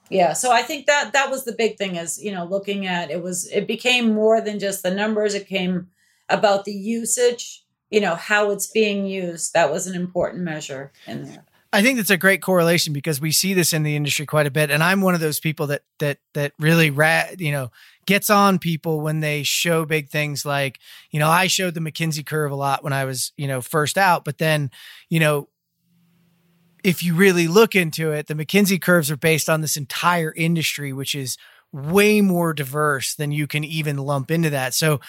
yeah. 0.10 0.34
So 0.34 0.52
I 0.52 0.64
think 0.64 0.88
that 0.88 1.14
that 1.14 1.30
was 1.30 1.46
the 1.46 1.54
big 1.54 1.78
thing 1.78 1.96
is 1.96 2.22
you 2.22 2.32
know 2.32 2.46
looking 2.46 2.88
at 2.88 3.12
it 3.12 3.22
was 3.22 3.50
it 3.52 3.68
became 3.68 4.14
more 4.14 4.42
than 4.42 4.60
just 4.60 4.84
the 4.84 4.94
numbers. 4.94 5.34
It 5.34 5.48
came 5.48 5.88
about 6.28 6.66
the 6.66 6.74
usage. 6.74 7.64
You 7.92 8.02
know 8.02 8.16
how 8.16 8.52
it's 8.52 8.68
being 8.68 9.06
used. 9.06 9.54
That 9.54 9.72
was 9.72 9.88
an 9.88 9.96
important 9.96 10.44
measure 10.44 10.92
in 11.08 11.26
there. 11.26 11.46
I 11.72 11.84
think 11.84 11.98
that's 11.98 12.10
a 12.10 12.18
great 12.18 12.42
correlation 12.42 12.94
because 12.94 13.22
we 13.22 13.32
see 13.32 13.54
this 13.54 13.74
in 13.74 13.84
the 13.84 13.96
industry 13.96 14.26
quite 14.26 14.48
a 14.48 14.52
bit, 14.52 14.72
and 14.72 14.84
I'm 14.84 15.02
one 15.02 15.14
of 15.14 15.20
those 15.20 15.40
people 15.40 15.68
that 15.68 15.84
that 16.00 16.18
that 16.34 16.54
really 16.58 16.90
rat 16.90 17.40
you 17.40 17.52
know 17.52 17.72
gets 18.08 18.30
on 18.30 18.58
people 18.58 19.02
when 19.02 19.20
they 19.20 19.44
show 19.44 19.86
big 19.86 20.10
things 20.10 20.46
like 20.46 20.80
you 21.12 21.20
know 21.20 21.30
I 21.30 21.46
showed 21.46 21.76
the 21.76 21.80
McKinsey 21.80 22.26
curve 22.26 22.52
a 22.52 22.56
lot 22.56 22.84
when 22.84 22.94
I 22.94 23.06
was 23.06 23.34
you 23.38 23.48
know 23.48 23.62
first 23.62 23.98
out, 23.98 24.26
but 24.26 24.40
then 24.40 24.72
you 25.10 25.20
know 25.20 25.48
if 26.84 27.04
you 27.04 27.14
really 27.14 27.48
look 27.48 27.76
into 27.76 28.12
it, 28.12 28.28
the 28.28 28.34
McKinsey 28.34 28.82
curves 28.82 29.12
are 29.12 29.18
based 29.18 29.50
on 29.50 29.62
this 29.62 29.78
entire 29.78 30.34
industry, 30.36 30.94
which 30.94 31.14
is 31.14 31.38
way 31.72 32.22
more 32.22 32.54
diverse 32.54 33.16
than 33.16 33.32
you 33.32 33.48
can 33.48 33.64
even 33.64 33.98
lump 33.98 34.32
into 34.32 34.50
that. 34.50 34.74
So 34.74 35.00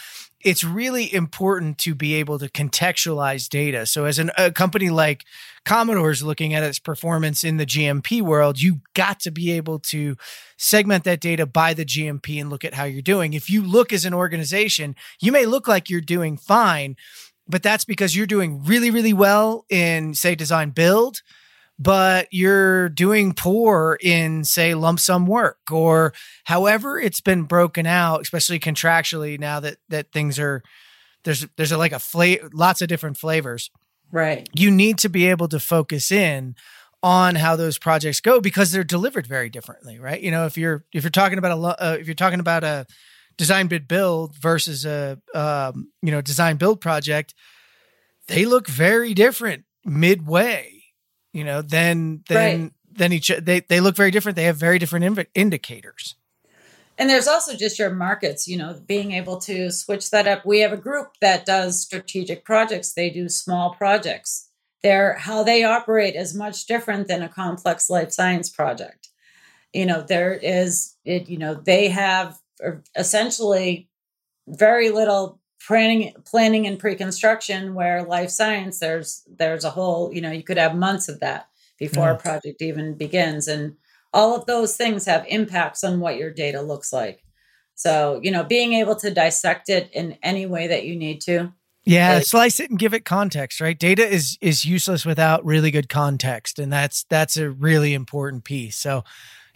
it's 0.42 0.64
really 0.64 1.12
important 1.12 1.78
to 1.78 1.94
be 1.94 2.14
able 2.14 2.38
to 2.38 2.48
contextualize 2.48 3.48
data. 3.48 3.86
So 3.86 4.04
as 4.04 4.18
an, 4.18 4.30
a 4.36 4.50
company 4.50 4.90
like 4.90 5.24
Commodore 5.64 6.11
is 6.11 6.22
looking 6.22 6.54
at 6.54 6.62
its 6.62 6.78
performance 6.78 7.44
in 7.44 7.58
the 7.58 7.66
GMP 7.66 8.22
world, 8.22 8.61
you 8.61 8.80
got 8.94 9.20
to 9.20 9.30
be 9.30 9.50
able 9.52 9.78
to 9.80 10.16
segment 10.56 11.04
that 11.04 11.20
data 11.20 11.46
by 11.46 11.74
the 11.74 11.84
GMP 11.84 12.40
and 12.40 12.50
look 12.50 12.64
at 12.64 12.74
how 12.74 12.84
you're 12.84 13.02
doing. 13.02 13.34
If 13.34 13.50
you 13.50 13.62
look 13.62 13.92
as 13.92 14.04
an 14.04 14.14
organization, 14.14 14.96
you 15.20 15.32
may 15.32 15.46
look 15.46 15.68
like 15.68 15.90
you're 15.90 16.00
doing 16.00 16.36
fine, 16.38 16.96
but 17.46 17.62
that's 17.62 17.84
because 17.84 18.16
you're 18.16 18.26
doing 18.26 18.64
really, 18.64 18.90
really 18.90 19.12
well 19.12 19.66
in 19.68 20.14
say 20.14 20.34
design 20.34 20.70
build 20.70 21.22
but 21.81 22.28
you're 22.31 22.91
doing 22.91 23.33
poor 23.33 23.99
in 24.03 24.45
say 24.45 24.74
lump 24.74 25.01
sum 25.01 25.26
work 25.26 25.59
or 25.72 26.12
however 26.45 27.01
it's 27.01 27.22
been 27.22 27.45
broken 27.45 27.87
out 27.87 28.20
especially 28.20 28.61
contractually 28.61 29.41
now 29.41 29.59
that 29.59 29.78
that 29.89 30.12
things 30.12 30.39
are 30.39 30.62
there's 31.24 31.47
there's 31.57 31.72
a, 31.72 31.78
like 31.78 31.93
a 31.93 31.99
flavor 31.99 32.49
lots 32.53 32.83
of 32.83 32.89
different 32.89 33.16
flavors. 33.16 33.70
Right. 34.12 34.49
You 34.55 34.70
need 34.70 34.99
to 34.99 35.09
be 35.09 35.26
able 35.26 35.49
to 35.49 35.61
focus 35.61 36.11
in 36.11 36.57
on 37.03 37.37
how 37.37 37.57
those 37.57 37.78
projects 37.78 38.20
go 38.20 38.41
because 38.41 38.72
they're 38.72 38.85
delivered 38.85 39.26
very 39.26 39.49
differently 39.49 39.99
right? 39.99 40.20
You 40.20 40.31
know 40.31 40.47
if 40.47 40.59
you're 40.59 40.85
if 40.93 41.03
you're 41.03 41.11
talking 41.11 41.39
about 41.39 41.59
a 41.59 41.83
uh, 41.83 41.97
if 41.99 42.07
you're 42.07 42.14
talking 42.14 42.41
about 42.41 42.64
a 42.64 42.87
design 43.39 43.68
bid 43.68 43.89
build 43.89 44.37
versus 44.37 44.85
a 44.85 45.18
um, 45.35 45.91
you 46.03 46.11
know 46.11 46.20
design 46.20 46.57
build 46.57 46.81
project 46.81 47.35
they 48.28 48.45
look 48.45 48.68
very 48.68 49.14
different 49.14 49.64
midway 49.85 50.80
you 51.33 51.45
know, 51.45 51.62
then 51.62 52.22
then 52.28 52.62
right. 52.62 52.72
then 52.93 53.12
each 53.12 53.31
they 53.41 53.61
they 53.61 53.81
look 53.81 53.97
very 53.97 54.11
different. 54.11 54.37
They 54.37 54.45
have 54.45 54.57
very 54.57 54.78
different 54.78 55.05
inv- 55.05 55.26
indicators. 55.35 56.16
And 56.99 57.09
there's 57.09 57.28
also 57.28 57.57
just 57.57 57.78
your 57.78 57.95
markets, 57.95 58.47
you 58.47 58.59
know, 58.59 58.78
being 58.87 59.12
able 59.12 59.39
to 59.39 59.70
switch 59.70 60.11
that 60.11 60.28
up. 60.28 60.45
We 60.45 60.61
have 60.61 60.72
a 60.72 60.76
group 60.76 61.12
that 61.22 61.47
does 61.47 61.81
strategic 61.81 62.45
projects. 62.45 62.93
They 62.93 63.09
do 63.09 63.31
small 63.31 63.74
projects. 63.74 64.51
They're 64.83 65.14
how 65.14 65.43
they 65.43 65.64
operate 65.64 66.14
is 66.14 66.35
much 66.35 66.66
different 66.66 67.09
than 67.09 67.22
a 67.22 67.28
complex 67.28 67.89
life 67.89 68.12
science 68.12 68.51
project. 68.51 69.09
You 69.72 69.87
know, 69.87 70.03
there 70.03 70.35
is 70.35 70.97
it, 71.05 71.28
you 71.28 71.39
know, 71.39 71.55
they 71.55 71.89
have 71.89 72.39
er, 72.62 72.83
essentially 72.95 73.89
very 74.47 74.91
little 74.91 75.39
planning 75.66 76.14
planning 76.24 76.66
and 76.66 76.78
pre-construction 76.78 77.74
where 77.74 78.02
life 78.02 78.30
science 78.30 78.78
there's 78.78 79.22
there's 79.38 79.64
a 79.64 79.70
whole 79.70 80.12
you 80.12 80.20
know 80.20 80.30
you 80.30 80.42
could 80.42 80.56
have 80.56 80.74
months 80.74 81.08
of 81.08 81.20
that 81.20 81.48
before 81.78 82.06
yeah. 82.06 82.12
a 82.12 82.16
mm. 82.16 82.22
project 82.22 82.62
even 82.62 82.94
begins 82.94 83.46
and 83.46 83.76
all 84.12 84.34
of 84.34 84.46
those 84.46 84.76
things 84.76 85.04
have 85.04 85.24
impacts 85.28 85.84
on 85.84 86.00
what 86.00 86.16
your 86.16 86.32
data 86.32 86.62
looks 86.62 86.92
like 86.92 87.22
so 87.74 88.18
you 88.22 88.30
know 88.30 88.42
being 88.42 88.72
able 88.72 88.96
to 88.96 89.12
dissect 89.12 89.68
it 89.68 89.90
in 89.92 90.16
any 90.22 90.46
way 90.46 90.66
that 90.66 90.84
you 90.84 90.96
need 90.96 91.20
to 91.20 91.52
yeah 91.84 92.18
is, 92.18 92.28
slice 92.28 92.58
it 92.58 92.70
and 92.70 92.78
give 92.78 92.94
it 92.94 93.04
context 93.04 93.61
right 93.61 93.78
data 93.78 94.06
is 94.06 94.38
is 94.40 94.64
useless 94.64 95.04
without 95.04 95.44
really 95.44 95.70
good 95.70 95.90
context 95.90 96.58
and 96.58 96.72
that's 96.72 97.04
that's 97.11 97.36
a 97.36 97.50
really 97.50 97.92
important 97.92 98.44
piece 98.44 98.76
so 98.76 99.04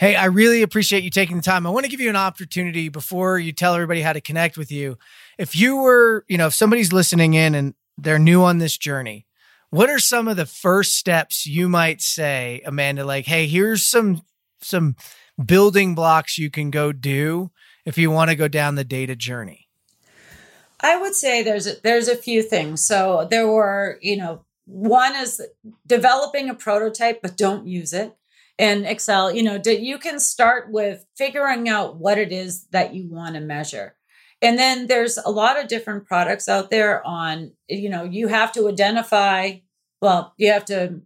Hey, 0.01 0.17
I 0.17 0.25
really 0.25 0.63
appreciate 0.63 1.05
you 1.05 1.11
taking 1.11 1.37
the 1.37 1.43
time. 1.43 1.67
I 1.67 1.71
want 1.71 1.85
to 1.85 1.91
give 1.91 2.01
you 2.01 2.11
an 2.11 2.17
opportunity 2.17 2.89
before 2.89 3.39
you 3.39 3.53
tell 3.53 3.75
everybody 3.75 4.03
how 4.03 4.13
to 4.13 4.21
connect 4.21 4.59
with 4.59 4.73
you. 4.73 4.99
If 5.39 5.57
you 5.57 5.77
were, 5.77 6.25
you 6.29 6.39
know, 6.39 6.47
if 6.47 6.55
somebody's 6.55 6.93
listening 6.93 7.35
in 7.35 7.55
and 7.55 7.75
they're 7.99 8.19
new 8.19 8.43
on 8.43 8.59
this 8.59 8.77
journey, 8.77 9.27
what 9.71 9.91
are 9.91 9.99
some 9.99 10.29
of 10.29 10.37
the 10.37 10.47
first 10.47 10.97
steps 10.97 11.47
you 11.47 11.69
might 11.69 12.01
say, 12.01 12.63
Amanda, 12.65 13.05
like, 13.05 13.27
hey, 13.27 13.47
here's 13.47 13.85
some 13.85 14.23
some 14.61 14.97
building 15.45 15.95
blocks 15.95 16.39
you 16.39 16.51
can 16.51 16.71
go 16.71 16.93
do 16.93 17.51
if 17.85 17.99
you 17.99 18.11
want 18.11 18.31
to 18.31 18.37
go 18.37 18.49
down 18.49 18.77
the 18.77 18.85
data 18.85 19.17
journey? 19.17 19.69
I 20.81 21.01
would 21.01 21.15
say 21.15 21.43
there's 21.43 21.67
a, 21.67 21.81
there's 21.83 22.09
a 22.09 22.17
few 22.17 22.43
things. 22.43 22.87
So 22.87 23.27
there 23.31 23.49
were, 23.49 23.99
you 24.01 24.17
know, 24.17 24.45
one 24.67 25.15
is 25.17 25.43
developing 25.87 26.49
a 26.49 26.55
prototype 26.55 27.21
but 27.21 27.37
don't 27.37 27.67
use 27.67 27.93
it 27.93 28.17
in 28.59 28.85
Excel, 28.85 29.33
you 29.33 29.43
know, 29.43 29.61
you 29.67 29.99
can 29.99 30.21
start 30.21 30.71
with 30.71 31.05
figuring 31.17 31.69
out 31.69 31.97
what 31.97 32.19
it 32.19 32.31
is 32.31 32.67
that 32.67 32.95
you 32.95 33.09
want 33.09 33.35
to 33.35 33.41
measure. 33.41 33.97
And 34.45 34.59
then 34.59 34.89
there's 34.89 35.17
a 35.17 35.31
lot 35.31 35.59
of 35.59 35.69
different 35.69 36.07
products 36.07 36.51
out 36.51 36.69
there 36.69 37.05
on, 37.07 37.53
you 37.67 37.89
know, 37.89 38.05
you 38.05 38.29
have 38.29 38.53
to 38.53 38.69
identify, 38.69 39.55
well, 40.03 40.35
you 40.37 40.53
have 40.53 40.67
to 40.67 41.01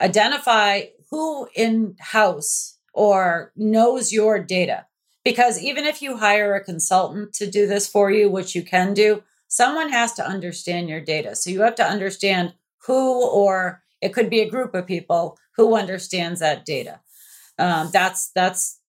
identify 0.00 0.84
who 1.10 1.46
in 1.54 1.96
house 2.00 2.78
or 2.94 3.52
knows 3.54 4.14
your 4.14 4.38
data. 4.38 4.86
Because 5.24 5.62
even 5.62 5.84
if 5.84 6.00
you 6.00 6.16
hire 6.16 6.54
a 6.54 6.64
consultant 6.64 7.34
to 7.34 7.50
do 7.50 7.66
this 7.66 7.86
for 7.86 8.10
you, 8.10 8.30
which 8.30 8.54
you 8.54 8.62
can 8.62 8.94
do, 8.94 9.22
someone 9.46 9.90
has 9.90 10.14
to 10.14 10.26
understand 10.26 10.88
your 10.88 11.02
data. 11.02 11.36
So 11.36 11.50
you 11.50 11.60
have 11.60 11.74
to 11.74 11.84
understand 11.84 12.54
who, 12.86 13.28
or 13.28 13.82
it 14.00 14.14
could 14.14 14.30
be 14.30 14.40
a 14.40 14.48
group 14.48 14.74
of 14.74 14.86
people 14.86 15.36
who 15.56 15.76
understands 15.76 16.40
that 16.40 16.64
data. 16.64 17.00
Um, 17.58 17.90
that's 17.92 18.30
that's 18.34 18.80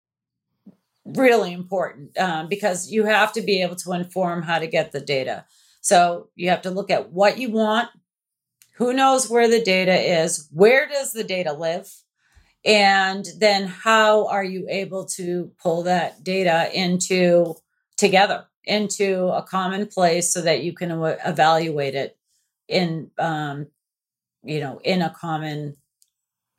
really 1.06 1.54
important 1.54 2.18
um, 2.18 2.48
because 2.48 2.92
you 2.92 3.06
have 3.06 3.34
to 3.34 3.42
be 3.42 3.62
able 3.62 3.76
to 3.78 3.94
inform 3.94 4.44
how 4.44 4.60
to 4.60 4.68
get 4.68 4.92
the 4.92 5.00
data. 5.00 5.46
So 5.82 6.30
you 6.36 6.50
have 6.50 6.62
to 6.64 6.72
look 6.72 6.92
at 6.92 7.12
what 7.12 7.38
you 7.38 7.52
want, 7.52 7.90
who 8.76 8.94
knows 8.94 9.30
where 9.30 9.48
the 9.48 9.62
data 9.62 10.22
is, 10.22 10.48
where 10.52 10.88
does 10.88 11.14
the 11.14 11.24
data 11.24 11.54
live, 11.54 11.90
and 12.66 13.26
then 13.40 13.68
how 13.68 14.28
are 14.28 14.44
you 14.44 14.68
able 14.70 15.06
to 15.06 15.52
pull 15.62 15.84
that 15.84 16.24
data 16.24 16.70
into 16.74 17.56
together 17.98 18.46
into 18.66 19.28
a 19.28 19.42
common 19.42 19.88
place 19.88 20.32
so 20.32 20.42
that 20.42 20.64
you 20.64 20.74
can 20.74 20.92
evaluate 21.26 21.96
it 21.96 22.18
in 22.68 23.10
um, 23.18 23.68
you 24.44 24.60
know 24.60 24.80
in 24.84 25.02
a 25.02 25.10
common 25.10 25.76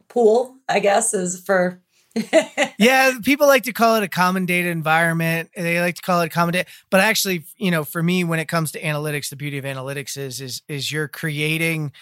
pool, 0.08 0.56
I 0.68 0.80
guess, 0.80 1.14
is 1.14 1.40
for. 1.40 1.82
yeah, 2.78 3.12
people 3.22 3.46
like 3.46 3.62
to 3.64 3.72
call 3.72 3.96
it 3.96 4.02
a 4.02 4.08
common 4.08 4.44
data 4.46 4.68
environment. 4.68 5.50
They 5.56 5.80
like 5.80 5.94
to 5.96 6.02
call 6.02 6.22
it 6.22 6.30
common 6.30 6.52
data, 6.54 6.68
but 6.90 7.00
actually, 7.00 7.44
you 7.56 7.70
know, 7.70 7.84
for 7.84 8.02
me, 8.02 8.24
when 8.24 8.40
it 8.40 8.48
comes 8.48 8.72
to 8.72 8.80
analytics, 8.80 9.30
the 9.30 9.36
beauty 9.36 9.58
of 9.58 9.64
analytics 9.64 10.16
is 10.16 10.40
is 10.40 10.62
is 10.68 10.90
you're 10.90 11.08
creating 11.08 11.92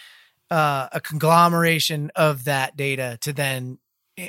uh, 0.49 0.87
a 0.91 0.99
conglomeration 0.99 2.11
of 2.15 2.45
that 2.45 2.75
data 2.75 3.17
to 3.21 3.33
then 3.33 3.77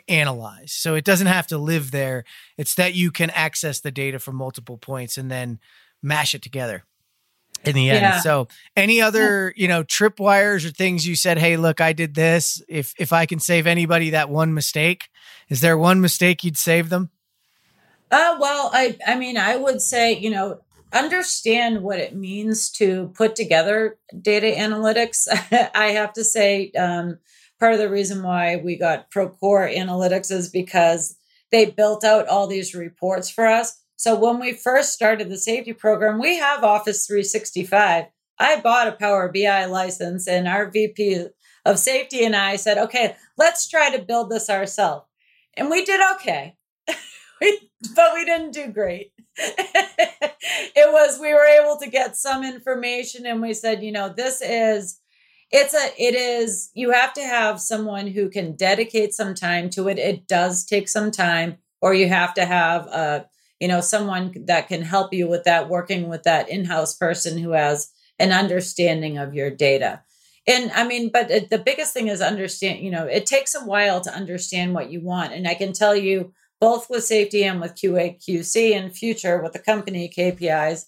analyze. 0.06 0.72
So 0.72 0.94
it 0.94 1.04
doesn't 1.04 1.26
have 1.26 1.46
to 1.48 1.58
live 1.58 1.90
there. 1.90 2.24
It's 2.58 2.74
that 2.74 2.94
you 2.94 3.10
can 3.10 3.30
access 3.30 3.80
the 3.80 3.90
data 3.90 4.18
from 4.18 4.36
multiple 4.36 4.76
points 4.76 5.16
and 5.16 5.30
then 5.30 5.58
mash 6.02 6.34
it 6.34 6.42
together 6.42 6.84
in 7.64 7.74
the 7.74 7.90
end. 7.90 8.02
Yeah. 8.02 8.20
So 8.20 8.48
any 8.76 9.00
other, 9.00 9.52
you 9.56 9.68
know, 9.68 9.84
tripwires 9.84 10.66
or 10.66 10.70
things 10.70 11.06
you 11.06 11.14
said, 11.14 11.38
hey, 11.38 11.56
look, 11.56 11.80
I 11.80 11.92
did 11.92 12.14
this. 12.14 12.62
If 12.68 12.94
if 12.98 13.12
I 13.12 13.26
can 13.26 13.38
save 13.38 13.66
anybody 13.66 14.10
that 14.10 14.30
one 14.30 14.54
mistake, 14.54 15.08
is 15.48 15.60
there 15.60 15.76
one 15.76 16.00
mistake 16.00 16.44
you'd 16.44 16.56
save 16.56 16.88
them? 16.88 17.10
Uh 18.10 18.36
well, 18.40 18.70
I 18.72 18.96
I 19.06 19.16
mean, 19.16 19.36
I 19.36 19.56
would 19.56 19.80
say, 19.80 20.16
you 20.16 20.30
know, 20.30 20.60
understand 20.92 21.82
what 21.82 21.98
it 21.98 22.14
means 22.16 22.70
to 22.70 23.12
put 23.14 23.36
together 23.36 23.98
data 24.20 24.54
analytics. 24.56 25.28
I 25.74 25.88
have 25.92 26.12
to 26.14 26.24
say, 26.24 26.72
um, 26.72 27.18
part 27.58 27.74
of 27.74 27.78
the 27.78 27.90
reason 27.90 28.22
why 28.22 28.56
we 28.56 28.76
got 28.76 29.10
Procore 29.10 29.72
Analytics 29.72 30.32
is 30.32 30.48
because 30.48 31.16
they 31.52 31.66
built 31.66 32.04
out 32.04 32.26
all 32.26 32.46
these 32.46 32.74
reports 32.74 33.30
for 33.30 33.46
us 33.46 33.80
so 34.00 34.18
when 34.18 34.40
we 34.40 34.54
first 34.54 34.94
started 34.94 35.28
the 35.28 35.36
safety 35.36 35.74
program, 35.74 36.18
we 36.18 36.38
have 36.38 36.64
Office 36.64 37.06
365. 37.06 38.06
I 38.38 38.60
bought 38.62 38.88
a 38.88 38.92
Power 38.92 39.30
BI 39.30 39.66
license, 39.66 40.26
and 40.26 40.48
our 40.48 40.70
VP 40.70 41.26
of 41.66 41.78
safety 41.78 42.24
and 42.24 42.34
I 42.34 42.56
said, 42.56 42.78
okay, 42.78 43.14
let's 43.36 43.68
try 43.68 43.94
to 43.94 44.02
build 44.02 44.30
this 44.30 44.48
ourselves. 44.48 45.04
And 45.54 45.68
we 45.68 45.84
did 45.84 46.00
okay, 46.14 46.56
but 46.86 48.14
we 48.14 48.24
didn't 48.24 48.52
do 48.52 48.68
great. 48.68 49.12
it 49.36 50.90
was, 50.90 51.20
we 51.20 51.34
were 51.34 51.44
able 51.44 51.76
to 51.76 51.90
get 51.90 52.16
some 52.16 52.42
information, 52.42 53.26
and 53.26 53.42
we 53.42 53.52
said, 53.52 53.82
you 53.82 53.92
know, 53.92 54.08
this 54.08 54.40
is 54.40 54.98
it's 55.50 55.74
a 55.74 56.02
it 56.02 56.14
is 56.14 56.70
you 56.72 56.92
have 56.92 57.12
to 57.12 57.22
have 57.22 57.60
someone 57.60 58.06
who 58.06 58.30
can 58.30 58.56
dedicate 58.56 59.12
some 59.12 59.34
time 59.34 59.68
to 59.68 59.88
it 59.88 59.98
it 59.98 60.28
does 60.28 60.64
take 60.64 60.88
some 60.88 61.10
time 61.10 61.58
or 61.82 61.92
you 61.92 62.08
have 62.08 62.32
to 62.32 62.46
have 62.46 62.86
a 62.86 63.26
you 63.60 63.68
know 63.68 63.80
someone 63.80 64.34
that 64.46 64.68
can 64.68 64.82
help 64.82 65.12
you 65.12 65.28
with 65.28 65.44
that 65.44 65.68
working 65.68 66.08
with 66.08 66.24
that 66.24 66.48
in-house 66.48 66.94
person 66.96 67.38
who 67.38 67.50
has 67.50 67.90
an 68.18 68.32
understanding 68.32 69.18
of 69.18 69.34
your 69.34 69.50
data 69.50 70.02
and 70.46 70.72
I 70.72 70.86
mean, 70.86 71.10
but 71.12 71.28
the 71.28 71.62
biggest 71.64 71.92
thing 71.92 72.08
is 72.08 72.20
understand, 72.20 72.80
you 72.80 72.90
know, 72.90 73.04
it 73.04 73.26
takes 73.26 73.54
a 73.54 73.64
while 73.64 74.00
to 74.00 74.14
understand 74.14 74.74
what 74.74 74.90
you 74.90 75.00
want. 75.00 75.32
And 75.32 75.46
I 75.46 75.54
can 75.54 75.72
tell 75.72 75.94
you 75.94 76.32
both 76.60 76.90
with 76.90 77.04
safety 77.04 77.44
and 77.44 77.60
with 77.60 77.74
QA, 77.74 78.18
QC 78.20 78.74
and 78.74 78.94
future 78.94 79.42
with 79.42 79.52
the 79.52 79.58
company 79.58 80.12
KPIs, 80.14 80.86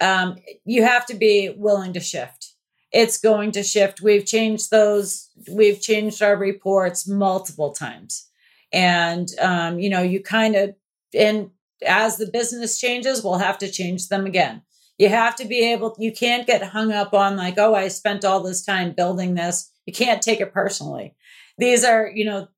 um, 0.00 0.36
you 0.64 0.84
have 0.84 1.06
to 1.06 1.14
be 1.14 1.54
willing 1.56 1.92
to 1.92 2.00
shift. 2.00 2.54
It's 2.92 3.18
going 3.18 3.52
to 3.52 3.62
shift. 3.62 4.00
We've 4.00 4.24
changed 4.24 4.70
those, 4.70 5.30
we've 5.50 5.80
changed 5.80 6.22
our 6.22 6.36
reports 6.36 7.08
multiple 7.08 7.72
times. 7.72 8.28
And, 8.72 9.28
um, 9.40 9.78
you 9.78 9.90
know, 9.90 10.02
you 10.02 10.20
kind 10.20 10.56
of, 10.56 10.74
and 11.12 11.50
as 11.84 12.16
the 12.16 12.30
business 12.30 12.80
changes, 12.80 13.22
we'll 13.22 13.38
have 13.38 13.58
to 13.58 13.70
change 13.70 14.08
them 14.08 14.26
again. 14.26 14.62
You 14.98 15.08
have 15.08 15.34
to 15.36 15.44
be 15.44 15.72
able, 15.72 15.96
you 15.98 16.12
can't 16.12 16.46
get 16.46 16.62
hung 16.62 16.92
up 16.92 17.14
on 17.14 17.36
like, 17.36 17.58
oh, 17.58 17.74
I 17.74 17.88
spent 17.88 18.24
all 18.24 18.42
this 18.42 18.64
time 18.64 18.92
building 18.92 19.34
this. 19.34 19.70
You 19.86 19.92
can't 19.92 20.22
take 20.22 20.40
it 20.40 20.52
personally. 20.52 21.14
These 21.58 21.84
are, 21.84 22.10
you 22.14 22.24
know, 22.24 22.48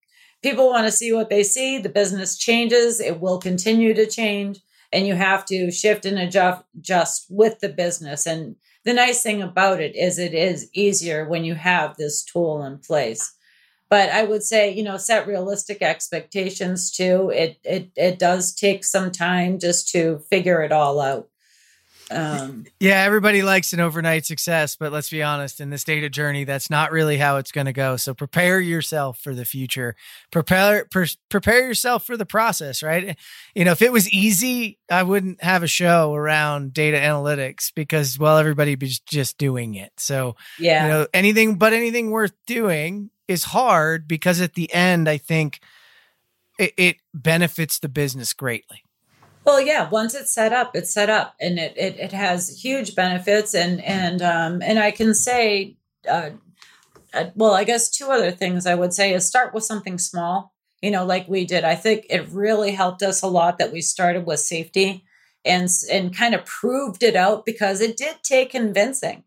people 0.42 0.68
want 0.68 0.86
to 0.86 0.92
see 0.92 1.12
what 1.12 1.30
they 1.30 1.42
see. 1.42 1.78
The 1.78 1.88
business 1.88 2.36
changes, 2.36 3.00
it 3.00 3.20
will 3.20 3.38
continue 3.38 3.94
to 3.94 4.06
change, 4.06 4.60
and 4.92 5.06
you 5.06 5.14
have 5.14 5.44
to 5.46 5.70
shift 5.70 6.04
and 6.04 6.18
adjust 6.18 6.62
just 6.80 7.26
with 7.30 7.58
the 7.60 7.68
business. 7.68 8.26
And 8.26 8.56
the 8.84 8.92
nice 8.92 9.22
thing 9.22 9.42
about 9.42 9.80
it 9.80 9.96
is 9.96 10.18
it 10.18 10.34
is 10.34 10.70
easier 10.72 11.28
when 11.28 11.44
you 11.44 11.54
have 11.54 11.96
this 11.96 12.22
tool 12.22 12.62
in 12.64 12.78
place. 12.78 13.34
But 13.88 14.10
I 14.10 14.24
would 14.24 14.42
say, 14.42 14.70
you 14.72 14.82
know, 14.82 14.96
set 14.96 15.26
realistic 15.26 15.82
expectations 15.82 16.90
too. 16.90 17.30
It 17.30 17.58
it 17.64 17.90
it 17.96 18.18
does 18.18 18.52
take 18.54 18.84
some 18.84 19.12
time 19.12 19.58
just 19.58 19.88
to 19.90 20.18
figure 20.30 20.62
it 20.62 20.72
all 20.72 21.00
out. 21.00 21.28
Um, 22.10 22.66
yeah, 22.78 23.02
everybody 23.02 23.42
likes 23.42 23.72
an 23.72 23.80
overnight 23.80 24.26
success, 24.26 24.76
but 24.76 24.92
let's 24.92 25.10
be 25.10 25.22
honest, 25.22 25.60
in 25.60 25.70
this 25.70 25.82
data 25.82 26.08
journey, 26.08 26.44
that's 26.44 26.70
not 26.70 26.92
really 26.92 27.16
how 27.16 27.38
it's 27.38 27.50
going 27.50 27.66
to 27.66 27.72
go. 27.72 27.96
So 27.96 28.14
prepare 28.14 28.60
yourself 28.60 29.18
for 29.18 29.34
the 29.34 29.44
future. 29.44 29.96
Prepare 30.30 30.86
per, 30.90 31.06
prepare 31.28 31.66
yourself 31.66 32.06
for 32.06 32.16
the 32.16 32.26
process, 32.26 32.82
right? 32.82 33.16
You 33.54 33.64
know, 33.64 33.72
if 33.72 33.82
it 33.82 33.90
was 33.90 34.08
easy, 34.12 34.78
I 34.90 35.02
wouldn't 35.02 35.42
have 35.42 35.62
a 35.62 35.68
show 35.68 36.14
around 36.14 36.72
data 36.72 36.96
analytics 36.96 37.72
because 37.74 38.18
well, 38.18 38.38
everybody 38.38 38.76
be 38.76 38.92
just 39.06 39.36
doing 39.36 39.74
it. 39.74 39.92
So, 39.96 40.36
yeah. 40.58 40.84
You 40.84 40.92
know, 40.92 41.06
anything 41.12 41.56
but 41.56 41.72
anything 41.72 42.10
worth 42.10 42.34
doing 42.46 43.10
is 43.26 43.44
hard 43.44 44.06
because 44.06 44.40
at 44.40 44.54
the 44.54 44.72
end, 44.72 45.08
I 45.08 45.18
think 45.18 45.60
it, 46.58 46.72
it 46.76 46.96
benefits 47.12 47.80
the 47.80 47.88
business 47.88 48.32
greatly. 48.32 48.82
Well, 49.46 49.60
yeah. 49.60 49.88
Once 49.88 50.14
it's 50.16 50.32
set 50.32 50.52
up, 50.52 50.74
it's 50.74 50.92
set 50.92 51.08
up, 51.08 51.36
and 51.40 51.58
it 51.58 51.74
it, 51.76 51.98
it 52.00 52.12
has 52.12 52.60
huge 52.62 52.96
benefits, 52.96 53.54
and 53.54 53.80
and 53.84 54.20
um 54.20 54.60
and 54.60 54.78
I 54.80 54.90
can 54.90 55.14
say, 55.14 55.76
uh, 56.08 56.30
uh, 57.14 57.26
well, 57.36 57.54
I 57.54 57.64
guess 57.64 57.90
two 57.90 58.08
other 58.08 58.32
things 58.32 58.66
I 58.66 58.74
would 58.74 58.92
say 58.94 59.14
is 59.14 59.26
start 59.26 59.54
with 59.54 59.64
something 59.64 59.98
small. 59.98 60.52
You 60.82 60.90
know, 60.90 61.06
like 61.06 61.28
we 61.28 61.44
did. 61.46 61.64
I 61.64 61.76
think 61.76 62.06
it 62.10 62.28
really 62.30 62.72
helped 62.72 63.02
us 63.02 63.22
a 63.22 63.28
lot 63.28 63.58
that 63.58 63.72
we 63.72 63.82
started 63.82 64.26
with 64.26 64.40
safety, 64.40 65.04
and 65.44 65.68
and 65.92 66.16
kind 66.16 66.34
of 66.34 66.44
proved 66.44 67.04
it 67.04 67.16
out 67.16 67.46
because 67.46 67.80
it 67.80 67.96
did 67.96 68.16
take 68.24 68.50
convincing 68.50 69.24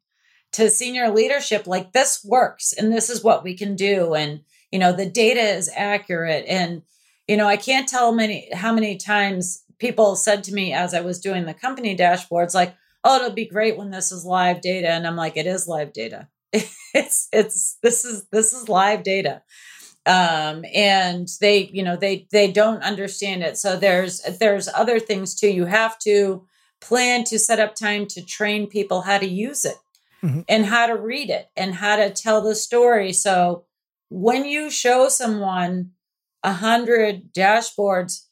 to 0.54 0.70
senior 0.70 1.10
leadership. 1.12 1.66
Like 1.68 1.94
this 1.94 2.24
works, 2.26 2.74
and 2.74 2.92
this 2.92 3.10
is 3.10 3.24
what 3.24 3.44
we 3.44 3.56
can 3.56 3.76
do, 3.76 4.16
and 4.16 4.42
you 4.72 4.80
know 4.80 4.92
the 4.94 5.10
data 5.10 5.42
is 5.42 5.72
accurate, 5.76 6.46
and 6.48 6.82
you 7.28 7.38
know 7.38 7.48
I 7.48 7.58
can't 7.58 7.88
tell 7.88 8.14
many 8.14 8.50
how 8.54 8.74
many 8.74 8.98
times 8.98 9.64
people 9.80 10.16
said 10.16 10.44
to 10.46 10.54
me 10.54 10.74
as 10.74 10.94
I 10.94 11.02
was 11.02 11.20
doing 11.20 11.46
the 11.46 11.54
company 11.54 11.96
dashboards, 11.96 12.54
like, 12.54 12.76
oh, 13.04 13.16
it'll 13.16 13.32
be 13.32 13.48
great 13.48 13.78
when 13.78 13.92
this 13.92 14.12
is 14.12 14.26
live 14.26 14.62
data. 14.62 14.90
And 14.90 15.08
I'm 15.08 15.16
like, 15.16 15.38
it 15.38 15.48
is 15.48 15.68
live 15.68 15.94
data. 15.94 16.28
it's 16.54 17.28
it's 17.32 17.78
this 17.82 18.06
is 18.06 18.26
this 18.32 18.54
is 18.54 18.70
live 18.70 19.04
data. 19.04 19.42
Um, 20.06 20.66
and 20.74 21.28
they, 21.40 21.70
you 21.72 21.84
know, 21.84 21.96
they 21.96 22.28
they 22.32 22.52
don't 22.52 22.84
understand 22.84 23.44
it. 23.44 23.58
So 23.58 23.78
there's 23.78 24.22
there's 24.40 24.68
other 24.68 25.00
things 25.00 25.36
too. 25.36 25.50
You 25.50 25.66
have 25.66 25.98
to 26.00 26.46
plan 26.82 27.24
to 27.26 27.38
set 27.38 27.60
up 27.60 27.76
time 27.76 28.08
to 28.08 28.26
train 28.26 28.68
people 28.68 29.02
how 29.02 29.18
to 29.18 29.28
use 29.28 29.66
it 29.66 29.76
mm-hmm. 30.24 30.42
and 30.48 30.66
how 30.66 30.88
to 30.88 30.96
read 30.96 31.30
it 31.30 31.50
and 31.56 31.76
how 31.76 31.98
to 31.98 32.10
tell 32.10 32.42
the 32.42 32.56
story. 32.56 33.14
So 33.14 33.66
when 34.10 34.46
you 34.46 34.70
show 34.70 35.10
someone 35.10 35.92
a 36.44 36.54
hundred 36.54 37.34
dashboards 37.34 38.26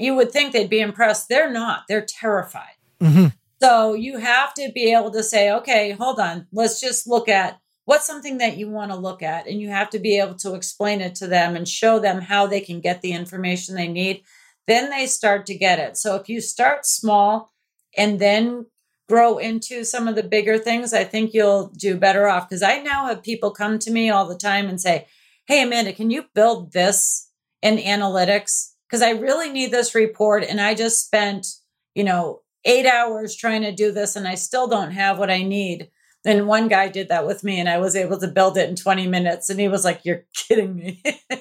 you 0.00 0.14
would 0.14 0.32
think 0.32 0.52
they'd 0.52 0.70
be 0.70 0.80
impressed. 0.80 1.28
They're 1.28 1.50
not, 1.50 1.84
they're 1.88 2.04
terrified. 2.06 2.76
Mm-hmm. 3.00 3.26
So 3.62 3.92
you 3.92 4.18
have 4.18 4.54
to 4.54 4.70
be 4.74 4.92
able 4.92 5.10
to 5.10 5.22
say, 5.22 5.52
okay, 5.52 5.90
hold 5.92 6.18
on, 6.18 6.46
let's 6.52 6.80
just 6.80 7.06
look 7.06 7.28
at 7.28 7.60
what's 7.84 8.06
something 8.06 8.38
that 8.38 8.56
you 8.56 8.70
want 8.70 8.90
to 8.90 8.96
look 8.96 9.22
at. 9.22 9.46
And 9.46 9.60
you 9.60 9.68
have 9.68 9.90
to 9.90 9.98
be 9.98 10.18
able 10.18 10.36
to 10.36 10.54
explain 10.54 11.00
it 11.00 11.14
to 11.16 11.26
them 11.26 11.54
and 11.54 11.68
show 11.68 11.98
them 11.98 12.22
how 12.22 12.46
they 12.46 12.60
can 12.60 12.80
get 12.80 13.02
the 13.02 13.12
information 13.12 13.74
they 13.74 13.88
need. 13.88 14.22
Then 14.66 14.88
they 14.88 15.06
start 15.06 15.46
to 15.46 15.54
get 15.54 15.78
it. 15.78 15.96
So 15.96 16.16
if 16.16 16.28
you 16.28 16.40
start 16.40 16.86
small 16.86 17.52
and 17.96 18.18
then 18.18 18.66
grow 19.08 19.38
into 19.38 19.84
some 19.84 20.08
of 20.08 20.14
the 20.14 20.22
bigger 20.22 20.56
things, 20.56 20.94
I 20.94 21.04
think 21.04 21.34
you'll 21.34 21.68
do 21.76 21.96
better 21.96 22.28
off. 22.28 22.48
Because 22.48 22.62
I 22.62 22.78
now 22.78 23.06
have 23.08 23.22
people 23.22 23.50
come 23.50 23.78
to 23.80 23.90
me 23.90 24.08
all 24.08 24.26
the 24.26 24.36
time 24.36 24.68
and 24.68 24.80
say, 24.80 25.06
Hey, 25.46 25.62
Amanda, 25.62 25.92
can 25.92 26.10
you 26.10 26.26
build 26.34 26.72
this 26.72 27.28
in 27.60 27.76
analytics? 27.76 28.70
Because 28.90 29.02
I 29.02 29.10
really 29.10 29.50
need 29.50 29.70
this 29.70 29.94
report. 29.94 30.42
And 30.42 30.60
I 30.60 30.74
just 30.74 31.04
spent, 31.04 31.46
you 31.94 32.02
know, 32.02 32.40
eight 32.64 32.86
hours 32.86 33.36
trying 33.36 33.62
to 33.62 33.72
do 33.72 33.92
this 33.92 34.16
and 34.16 34.26
I 34.26 34.34
still 34.34 34.66
don't 34.66 34.90
have 34.90 35.18
what 35.18 35.30
I 35.30 35.42
need. 35.42 35.90
And 36.24 36.46
one 36.46 36.68
guy 36.68 36.88
did 36.88 37.08
that 37.08 37.26
with 37.26 37.44
me 37.44 37.60
and 37.60 37.68
I 37.68 37.78
was 37.78 37.96
able 37.96 38.18
to 38.18 38.28
build 38.28 38.58
it 38.58 38.68
in 38.68 38.76
20 38.76 39.06
minutes. 39.06 39.48
And 39.48 39.60
he 39.60 39.68
was 39.68 39.84
like, 39.84 40.04
You're 40.04 40.24
kidding 40.34 40.74
me. 40.74 41.00
and 41.30 41.40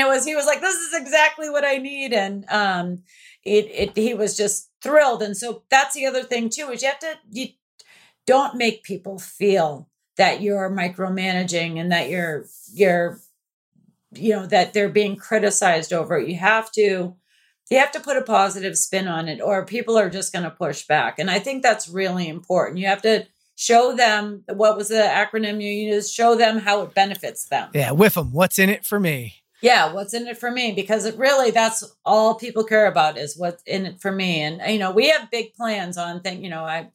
it 0.00 0.06
was, 0.06 0.24
he 0.24 0.34
was 0.34 0.46
like, 0.46 0.60
This 0.60 0.74
is 0.74 0.94
exactly 0.94 1.50
what 1.50 1.64
I 1.64 1.76
need. 1.76 2.12
And 2.12 2.44
um, 2.48 3.02
it, 3.44 3.66
it, 3.66 3.96
he 3.96 4.14
was 4.14 4.36
just 4.36 4.70
thrilled. 4.82 5.22
And 5.22 5.36
so 5.36 5.62
that's 5.70 5.94
the 5.94 6.06
other 6.06 6.22
thing 6.22 6.48
too, 6.48 6.70
is 6.70 6.82
you 6.82 6.88
have 6.88 6.98
to, 7.00 7.14
you 7.30 7.48
don't 8.26 8.56
make 8.56 8.82
people 8.82 9.18
feel 9.18 9.88
that 10.16 10.40
you're 10.40 10.70
micromanaging 10.70 11.78
and 11.78 11.92
that 11.92 12.08
you're, 12.10 12.46
you're 12.72 13.20
you 14.12 14.30
know 14.30 14.46
that 14.46 14.72
they're 14.72 14.88
being 14.88 15.16
criticized 15.16 15.92
over 15.92 16.18
it. 16.18 16.28
You 16.28 16.38
have 16.38 16.70
to 16.72 17.16
you 17.70 17.78
have 17.78 17.92
to 17.92 18.00
put 18.00 18.16
a 18.16 18.22
positive 18.22 18.76
spin 18.76 19.06
on 19.06 19.28
it 19.28 19.40
or 19.40 19.64
people 19.64 19.96
are 19.96 20.10
just 20.10 20.32
going 20.32 20.42
to 20.42 20.50
push 20.50 20.86
back. 20.86 21.18
And 21.18 21.30
i 21.30 21.38
think 21.38 21.62
that's 21.62 21.88
really 21.88 22.28
important. 22.28 22.78
You 22.78 22.86
have 22.88 23.02
to 23.02 23.26
show 23.54 23.94
them 23.94 24.42
what 24.48 24.76
was 24.76 24.88
the 24.88 24.96
acronym 24.96 25.62
you 25.62 25.70
used 25.70 26.12
show 26.12 26.34
them 26.34 26.58
how 26.58 26.82
it 26.82 26.94
benefits 26.94 27.44
them. 27.46 27.70
Yeah 27.74 27.92
with 27.92 28.14
them 28.14 28.32
what's 28.32 28.58
in 28.58 28.68
it 28.68 28.84
for 28.84 28.98
me? 28.98 29.34
Yeah 29.62 29.92
what's 29.92 30.14
in 30.14 30.26
it 30.26 30.38
for 30.38 30.50
me? 30.50 30.72
Because 30.72 31.04
it 31.04 31.16
really 31.16 31.50
that's 31.50 31.84
all 32.04 32.34
people 32.34 32.64
care 32.64 32.86
about 32.86 33.18
is 33.18 33.38
what's 33.38 33.62
in 33.64 33.86
it 33.86 34.00
for 34.00 34.10
me. 34.10 34.40
And 34.40 34.60
you 34.72 34.78
know 34.78 34.90
we 34.90 35.08
have 35.10 35.30
big 35.30 35.54
plans 35.54 35.96
on 35.96 36.20
thing 36.20 36.42
you 36.42 36.50
know 36.50 36.64
i 36.64 36.90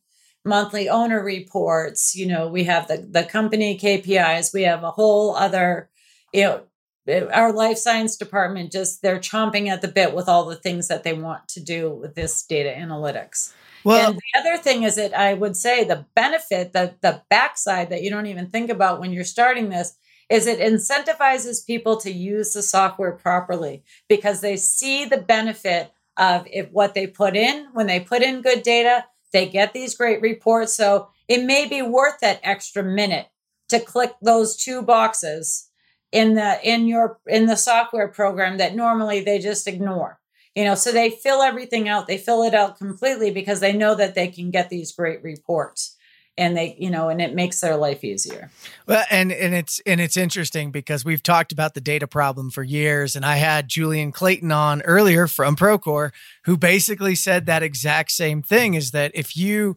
monthly 0.45 0.88
owner 0.89 1.24
reports 1.24 2.16
you 2.16 2.28
know 2.28 2.47
we 2.47 2.66
have 2.66 2.88
the 2.88 2.97
the 3.09 3.24
company 3.24 3.80
kpis 3.80 4.53
we 4.53 4.61
have 4.61 4.84
a 4.84 4.91
whole 4.91 5.36
other 5.36 5.89
you 6.32 6.43
know 6.43 6.61
our 7.08 7.53
life 7.53 7.78
science 7.78 8.18
department 8.18 8.72
just 8.72 9.01
they're 9.01 9.20
chomping 9.20 9.68
at 9.68 9.82
the 9.82 9.88
bit 9.88 10.14
with 10.14 10.28
all 10.28 10.45
the 10.45 10.56
things 10.56 10.88
that 10.88 11.03
they 11.03 11.14
want 11.14 11.47
to 11.49 11.60
do 11.60 11.91
with 11.91 12.16
this 12.16 12.43
data 12.43 12.74
analytics. 12.76 13.53
Well, 13.84 14.10
and 14.10 14.18
the 14.18 14.39
other 14.39 14.58
thing 14.58 14.84
is 14.84 14.95
that 14.95 15.16
I 15.16 15.36
would 15.36 15.56
say 15.56 15.84
the 15.84 16.06
benefit, 16.16 16.74
the 16.74 16.95
the 17.01 17.22
backside 17.30 17.89
that 17.89 18.01
you 18.01 18.10
don't 18.10 18.26
even 18.26 18.47
think 18.47 18.70
about 18.70 18.99
when 18.99 19.14
you're 19.14 19.24
starting 19.24 19.70
this 19.70 19.95
is 20.30 20.47
it 20.47 20.60
incentivizes 20.60 21.66
people 21.66 21.97
to 21.97 22.12
use 22.12 22.53
the 22.53 22.64
software 22.64 23.12
properly 23.12 23.84
because 24.10 24.41
they 24.41 24.58
see 24.58 25.06
the 25.06 25.22
benefit 25.22 25.91
of 26.18 26.47
if 26.51 26.72
what 26.72 26.95
they 26.95 27.06
put 27.06 27.36
in 27.36 27.68
when 27.74 27.86
they 27.86 27.99
put 27.99 28.24
in 28.24 28.41
good 28.41 28.64
data, 28.64 29.06
they 29.34 29.47
get 29.47 29.74
these 29.74 29.95
great 29.95 30.22
reports. 30.22 30.74
So 30.74 31.10
it 31.28 31.43
may 31.43 31.68
be 31.68 31.82
worth 31.82 32.20
that 32.22 32.39
extra 32.41 32.82
minute 32.84 33.28
to 33.70 33.80
click 33.80 34.14
those 34.22 34.56
two 34.56 34.82
boxes 34.82 35.70
in 36.16 36.36
the 36.36 36.57
in 36.63 36.88
your 36.88 37.20
in 37.28 37.45
the 37.45 37.57
software 37.57 38.07
program 38.07 38.57
that 38.57 38.74
normally 38.74 39.22
they 39.22 39.38
just 39.38 39.68
ignore. 39.68 40.18
You 40.55 40.63
know 40.63 40.76
so 40.76 40.93
they 40.93 41.09
fill 41.09 41.41
everything 41.41 41.89
out 41.89 42.07
they 42.07 42.18
fill 42.18 42.43
it 42.43 42.55
out 42.55 42.78
completely 42.78 43.30
because 43.30 43.59
they 43.59 43.74
know 43.74 43.93
that 43.95 44.16
they 44.16 44.30
can 44.30 44.49
get 44.49 44.70
these 44.70 44.93
great 44.93 45.22
reports 45.22 45.97
and 46.38 46.55
they 46.55 46.78
you 46.80 46.89
know 46.89 47.09
and 47.09 47.22
it 47.22 47.36
makes 47.36 47.59
their 47.59 47.76
life 47.76 48.01
easier. 48.05 48.49
Well 48.88 49.03
and 49.11 49.34
and 49.34 49.53
it's 49.53 49.82
and 49.86 49.99
it's 49.99 50.16
interesting 50.16 50.72
because 50.72 51.03
we've 51.03 51.22
talked 51.22 51.51
about 51.51 51.74
the 51.74 51.82
data 51.82 52.07
problem 52.07 52.49
for 52.49 52.63
years 52.63 53.18
and 53.18 53.26
i 53.26 53.36
had 53.36 53.68
julian 53.68 54.13
clayton 54.13 54.53
on 54.53 54.82
earlier 54.84 55.28
from 55.28 55.57
procore 55.57 56.11
who 56.45 56.55
basically 56.55 57.16
said 57.16 57.45
that 57.45 57.61
exact 57.61 58.11
same 58.11 58.41
thing 58.41 58.76
is 58.76 58.91
that 58.91 59.11
if 59.13 59.36
you 59.36 59.76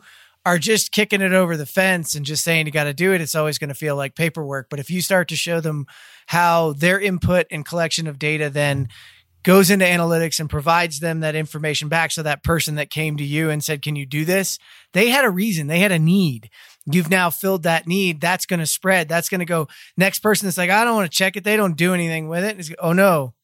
are 0.49 0.59
just 0.59 0.93
kicking 0.93 1.21
it 1.21 1.35
over 1.35 1.59
the 1.59 1.67
fence 1.67 2.15
and 2.15 2.25
just 2.25 2.43
saying 2.43 2.65
you 2.65 2.73
got 2.73 2.85
to 2.85 2.95
do 2.95 3.13
it, 3.13 3.21
it's 3.21 3.35
always 3.35 3.59
going 3.59 3.69
to 3.69 3.75
feel 3.75 3.97
like 3.97 4.15
paperwork. 4.15 4.69
But 4.71 4.81
if 4.81 4.91
you 4.91 5.03
start 5.03 5.29
to 5.29 5.37
show 5.37 5.61
them 5.61 5.87
how 6.27 6.73
their 6.73 6.99
input 6.99 7.47
and 7.51 7.67
collection 7.67 8.07
of 8.07 8.19
data 8.19 8.49
then 8.49 8.89
goes 9.43 9.71
into 9.71 9.85
analytics 9.85 10.41
and 10.41 10.49
provides 10.49 11.01
them 11.01 11.21
that 11.21 11.35
information 11.35 11.89
back. 11.89 12.13
So 12.13 12.23
that 12.23 12.43
person 12.43 12.77
that 12.77 12.89
came 12.89 13.19
to 13.19 13.25
you 13.25 13.51
and 13.51 13.63
said, 13.63 13.83
Can 13.83 13.95
you 13.95 14.07
do 14.07 14.25
this? 14.25 14.59
They 14.95 15.11
had 15.11 15.27
a 15.27 15.31
reason, 15.31 15.67
they 15.67 15.81
had 15.81 15.93
a 15.93 15.99
need. 15.99 16.49
You've 16.91 17.11
now 17.11 17.29
filled 17.29 17.65
that 17.65 17.87
need. 17.87 18.21
That's 18.23 18.47
going 18.47 18.61
to 18.61 18.67
spread. 18.67 19.09
That's 19.09 19.29
going 19.29 19.41
to 19.41 19.45
go. 19.45 19.69
Next 19.99 20.21
person 20.21 20.47
that's 20.47 20.57
like, 20.57 20.71
I 20.71 20.85
don't 20.85 20.97
want 20.97 21.11
to 21.11 21.17
check 21.17 21.37
it. 21.37 21.45
They 21.45 21.57
don't 21.59 21.77
do 21.77 21.93
anything 21.93 22.29
with 22.29 22.45
it. 22.45 22.59
It's, 22.59 22.73
oh 22.79 22.95
no, 22.95 23.35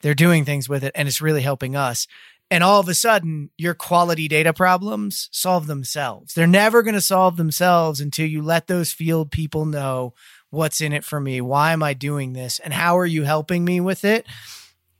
they're 0.00 0.14
doing 0.14 0.44
things 0.44 0.68
with 0.68 0.84
it 0.84 0.92
and 0.94 1.08
it's 1.08 1.20
really 1.20 1.42
helping 1.42 1.74
us. 1.74 2.06
And 2.52 2.62
all 2.62 2.80
of 2.80 2.88
a 2.88 2.92
sudden, 2.92 3.48
your 3.56 3.72
quality 3.72 4.28
data 4.28 4.52
problems 4.52 5.30
solve 5.32 5.66
themselves. 5.66 6.34
They're 6.34 6.46
never 6.46 6.82
going 6.82 6.92
to 6.94 7.00
solve 7.00 7.38
themselves 7.38 7.98
until 7.98 8.26
you 8.26 8.42
let 8.42 8.66
those 8.66 8.92
field 8.92 9.30
people 9.30 9.64
know 9.64 10.12
what's 10.50 10.82
in 10.82 10.92
it 10.92 11.02
for 11.02 11.18
me. 11.18 11.40
Why 11.40 11.72
am 11.72 11.82
I 11.82 11.94
doing 11.94 12.34
this? 12.34 12.58
And 12.58 12.74
how 12.74 12.98
are 12.98 13.06
you 13.06 13.22
helping 13.22 13.64
me 13.64 13.80
with 13.80 14.04
it? 14.04 14.26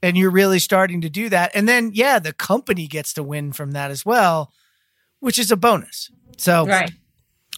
And 0.01 0.17
you're 0.17 0.31
really 0.31 0.57
starting 0.57 1.01
to 1.01 1.11
do 1.11 1.29
that. 1.29 1.51
And 1.53 1.69
then, 1.69 1.91
yeah, 1.93 2.17
the 2.17 2.33
company 2.33 2.87
gets 2.87 3.13
to 3.13 3.23
win 3.23 3.53
from 3.53 3.73
that 3.73 3.91
as 3.91 4.03
well, 4.03 4.51
which 5.19 5.37
is 5.37 5.51
a 5.51 5.55
bonus. 5.55 6.09
So, 6.37 6.65
right. 6.65 6.91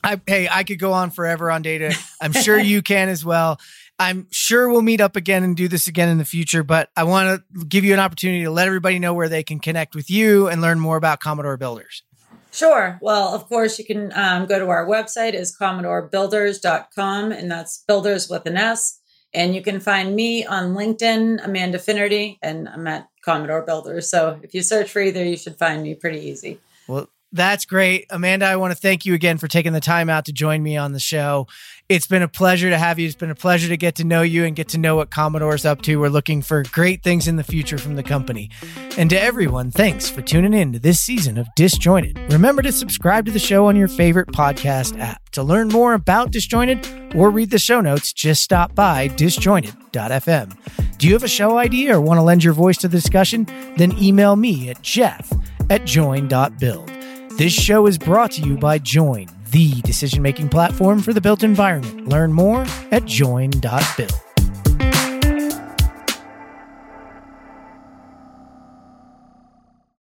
I, 0.03 0.19
hey, 0.27 0.49
I 0.51 0.65
could 0.65 0.77
go 0.77 0.91
on 0.91 1.09
forever 1.09 1.49
on 1.49 1.61
data. 1.61 1.97
I'm 2.21 2.33
sure 2.33 2.59
you 2.59 2.81
can 2.81 3.07
as 3.07 3.23
well. 3.23 3.61
I'm 3.97 4.27
sure 4.31 4.69
we'll 4.69 4.81
meet 4.81 4.99
up 4.99 5.15
again 5.15 5.43
and 5.43 5.55
do 5.55 5.67
this 5.67 5.87
again 5.87 6.09
in 6.09 6.17
the 6.17 6.25
future, 6.25 6.63
but 6.63 6.89
I 6.95 7.03
want 7.03 7.41
to 7.53 7.65
give 7.65 7.85
you 7.85 7.93
an 7.93 7.99
opportunity 7.99 8.43
to 8.43 8.51
let 8.51 8.67
everybody 8.67 8.99
know 8.99 9.13
where 9.13 9.29
they 9.29 9.43
can 9.43 9.59
connect 9.59 9.95
with 9.95 10.09
you 10.09 10.47
and 10.47 10.61
learn 10.61 10.79
more 10.79 10.97
about 10.97 11.21
Commodore 11.21 11.57
Builders. 11.57 12.03
Sure. 12.51 12.97
Well, 13.01 13.33
of 13.33 13.47
course, 13.47 13.77
you 13.79 13.85
can 13.85 14.11
um, 14.13 14.45
go 14.45 14.59
to 14.59 14.69
our 14.69 14.85
website 14.85 15.33
is 15.33 15.55
commodorebuilders.com, 15.59 17.31
and 17.31 17.51
that's 17.51 17.83
builders 17.87 18.29
with 18.29 18.45
an 18.45 18.57
S. 18.57 18.99
And 19.33 19.53
you 19.53 19.61
can 19.61 19.81
find 19.81 20.15
me 20.15 20.45
on 20.45 20.73
LinkedIn, 20.73 21.43
Amanda 21.43 21.77
Finnerty, 21.77 22.39
and 22.41 22.69
I'm 22.69 22.87
at 22.87 23.09
Commodore 23.23 23.63
Builders. 23.63 24.09
So 24.09 24.39
if 24.41 24.53
you 24.53 24.61
search 24.61 24.89
for 24.89 25.01
either, 25.01 25.23
you 25.23 25.35
should 25.35 25.57
find 25.57 25.83
me 25.83 25.95
pretty 25.95 26.19
easy. 26.19 26.59
Well, 26.87 27.09
that's 27.33 27.65
great. 27.65 28.05
Amanda, 28.09 28.45
I 28.45 28.55
want 28.55 28.71
to 28.71 28.79
thank 28.79 29.05
you 29.05 29.13
again 29.13 29.37
for 29.37 29.49
taking 29.49 29.73
the 29.73 29.81
time 29.81 30.09
out 30.09 30.23
to 30.25 30.31
join 30.31 30.63
me 30.63 30.77
on 30.77 30.93
the 30.93 31.01
show. 31.01 31.47
It's 31.87 32.07
been 32.07 32.23
a 32.23 32.27
pleasure 32.27 32.71
to 32.71 32.79
have 32.79 32.97
you. 32.97 33.05
It's 33.05 33.15
been 33.15 33.29
a 33.29 33.35
pleasure 33.35 33.67
to 33.67 33.77
get 33.77 33.93
to 33.97 34.03
know 34.03 34.23
you 34.23 34.43
and 34.43 34.55
get 34.55 34.69
to 34.69 34.79
know 34.79 34.95
what 34.95 35.11
Commodore's 35.11 35.65
up 35.65 35.83
to. 35.83 35.97
We're 35.97 36.09
looking 36.09 36.41
for 36.41 36.63
great 36.71 37.03
things 37.03 37.27
in 37.27 37.35
the 37.35 37.43
future 37.43 37.77
from 37.77 37.95
the 37.95 38.01
company. 38.01 38.49
And 38.97 39.07
to 39.11 39.21
everyone, 39.21 39.69
thanks 39.69 40.09
for 40.09 40.23
tuning 40.23 40.55
in 40.55 40.73
to 40.73 40.79
this 40.79 40.99
season 40.99 41.37
of 41.37 41.47
Disjointed. 41.55 42.17
Remember 42.33 42.63
to 42.63 42.71
subscribe 42.71 43.27
to 43.27 43.31
the 43.31 43.37
show 43.37 43.67
on 43.67 43.75
your 43.75 43.87
favorite 43.87 44.29
podcast 44.29 44.99
app. 44.99 45.29
To 45.33 45.43
learn 45.43 45.67
more 45.67 45.93
about 45.93 46.31
Disjointed 46.31 47.13
or 47.13 47.29
read 47.29 47.51
the 47.51 47.59
show 47.59 47.81
notes, 47.81 48.13
just 48.13 48.41
stop 48.41 48.73
by 48.73 49.07
disjointed.fm. 49.09 50.97
Do 50.97 51.05
you 51.05 51.13
have 51.13 51.23
a 51.23 51.27
show 51.27 51.59
idea 51.59 51.95
or 51.95 52.01
want 52.01 52.17
to 52.17 52.23
lend 52.23 52.43
your 52.43 52.53
voice 52.53 52.77
to 52.77 52.87
the 52.87 52.97
discussion? 52.97 53.45
Then 53.77 53.95
email 54.01 54.35
me 54.35 54.71
at 54.71 54.81
jeff 54.81 55.31
at 55.69 55.85
join.build. 55.85 56.89
This 57.37 57.53
show 57.53 57.85
is 57.85 57.99
brought 57.99 58.31
to 58.31 58.41
you 58.41 58.57
by 58.57 58.79
Join, 58.79 59.27
the 59.55 59.79
decision 59.83 60.21
making 60.21 60.49
platform 60.49 61.01
for 61.01 61.13
the 61.13 61.21
built 61.21 61.41
environment. 61.41 62.09
Learn 62.09 62.33
more 62.33 62.65
at 62.91 63.05
join.build. 63.05 64.24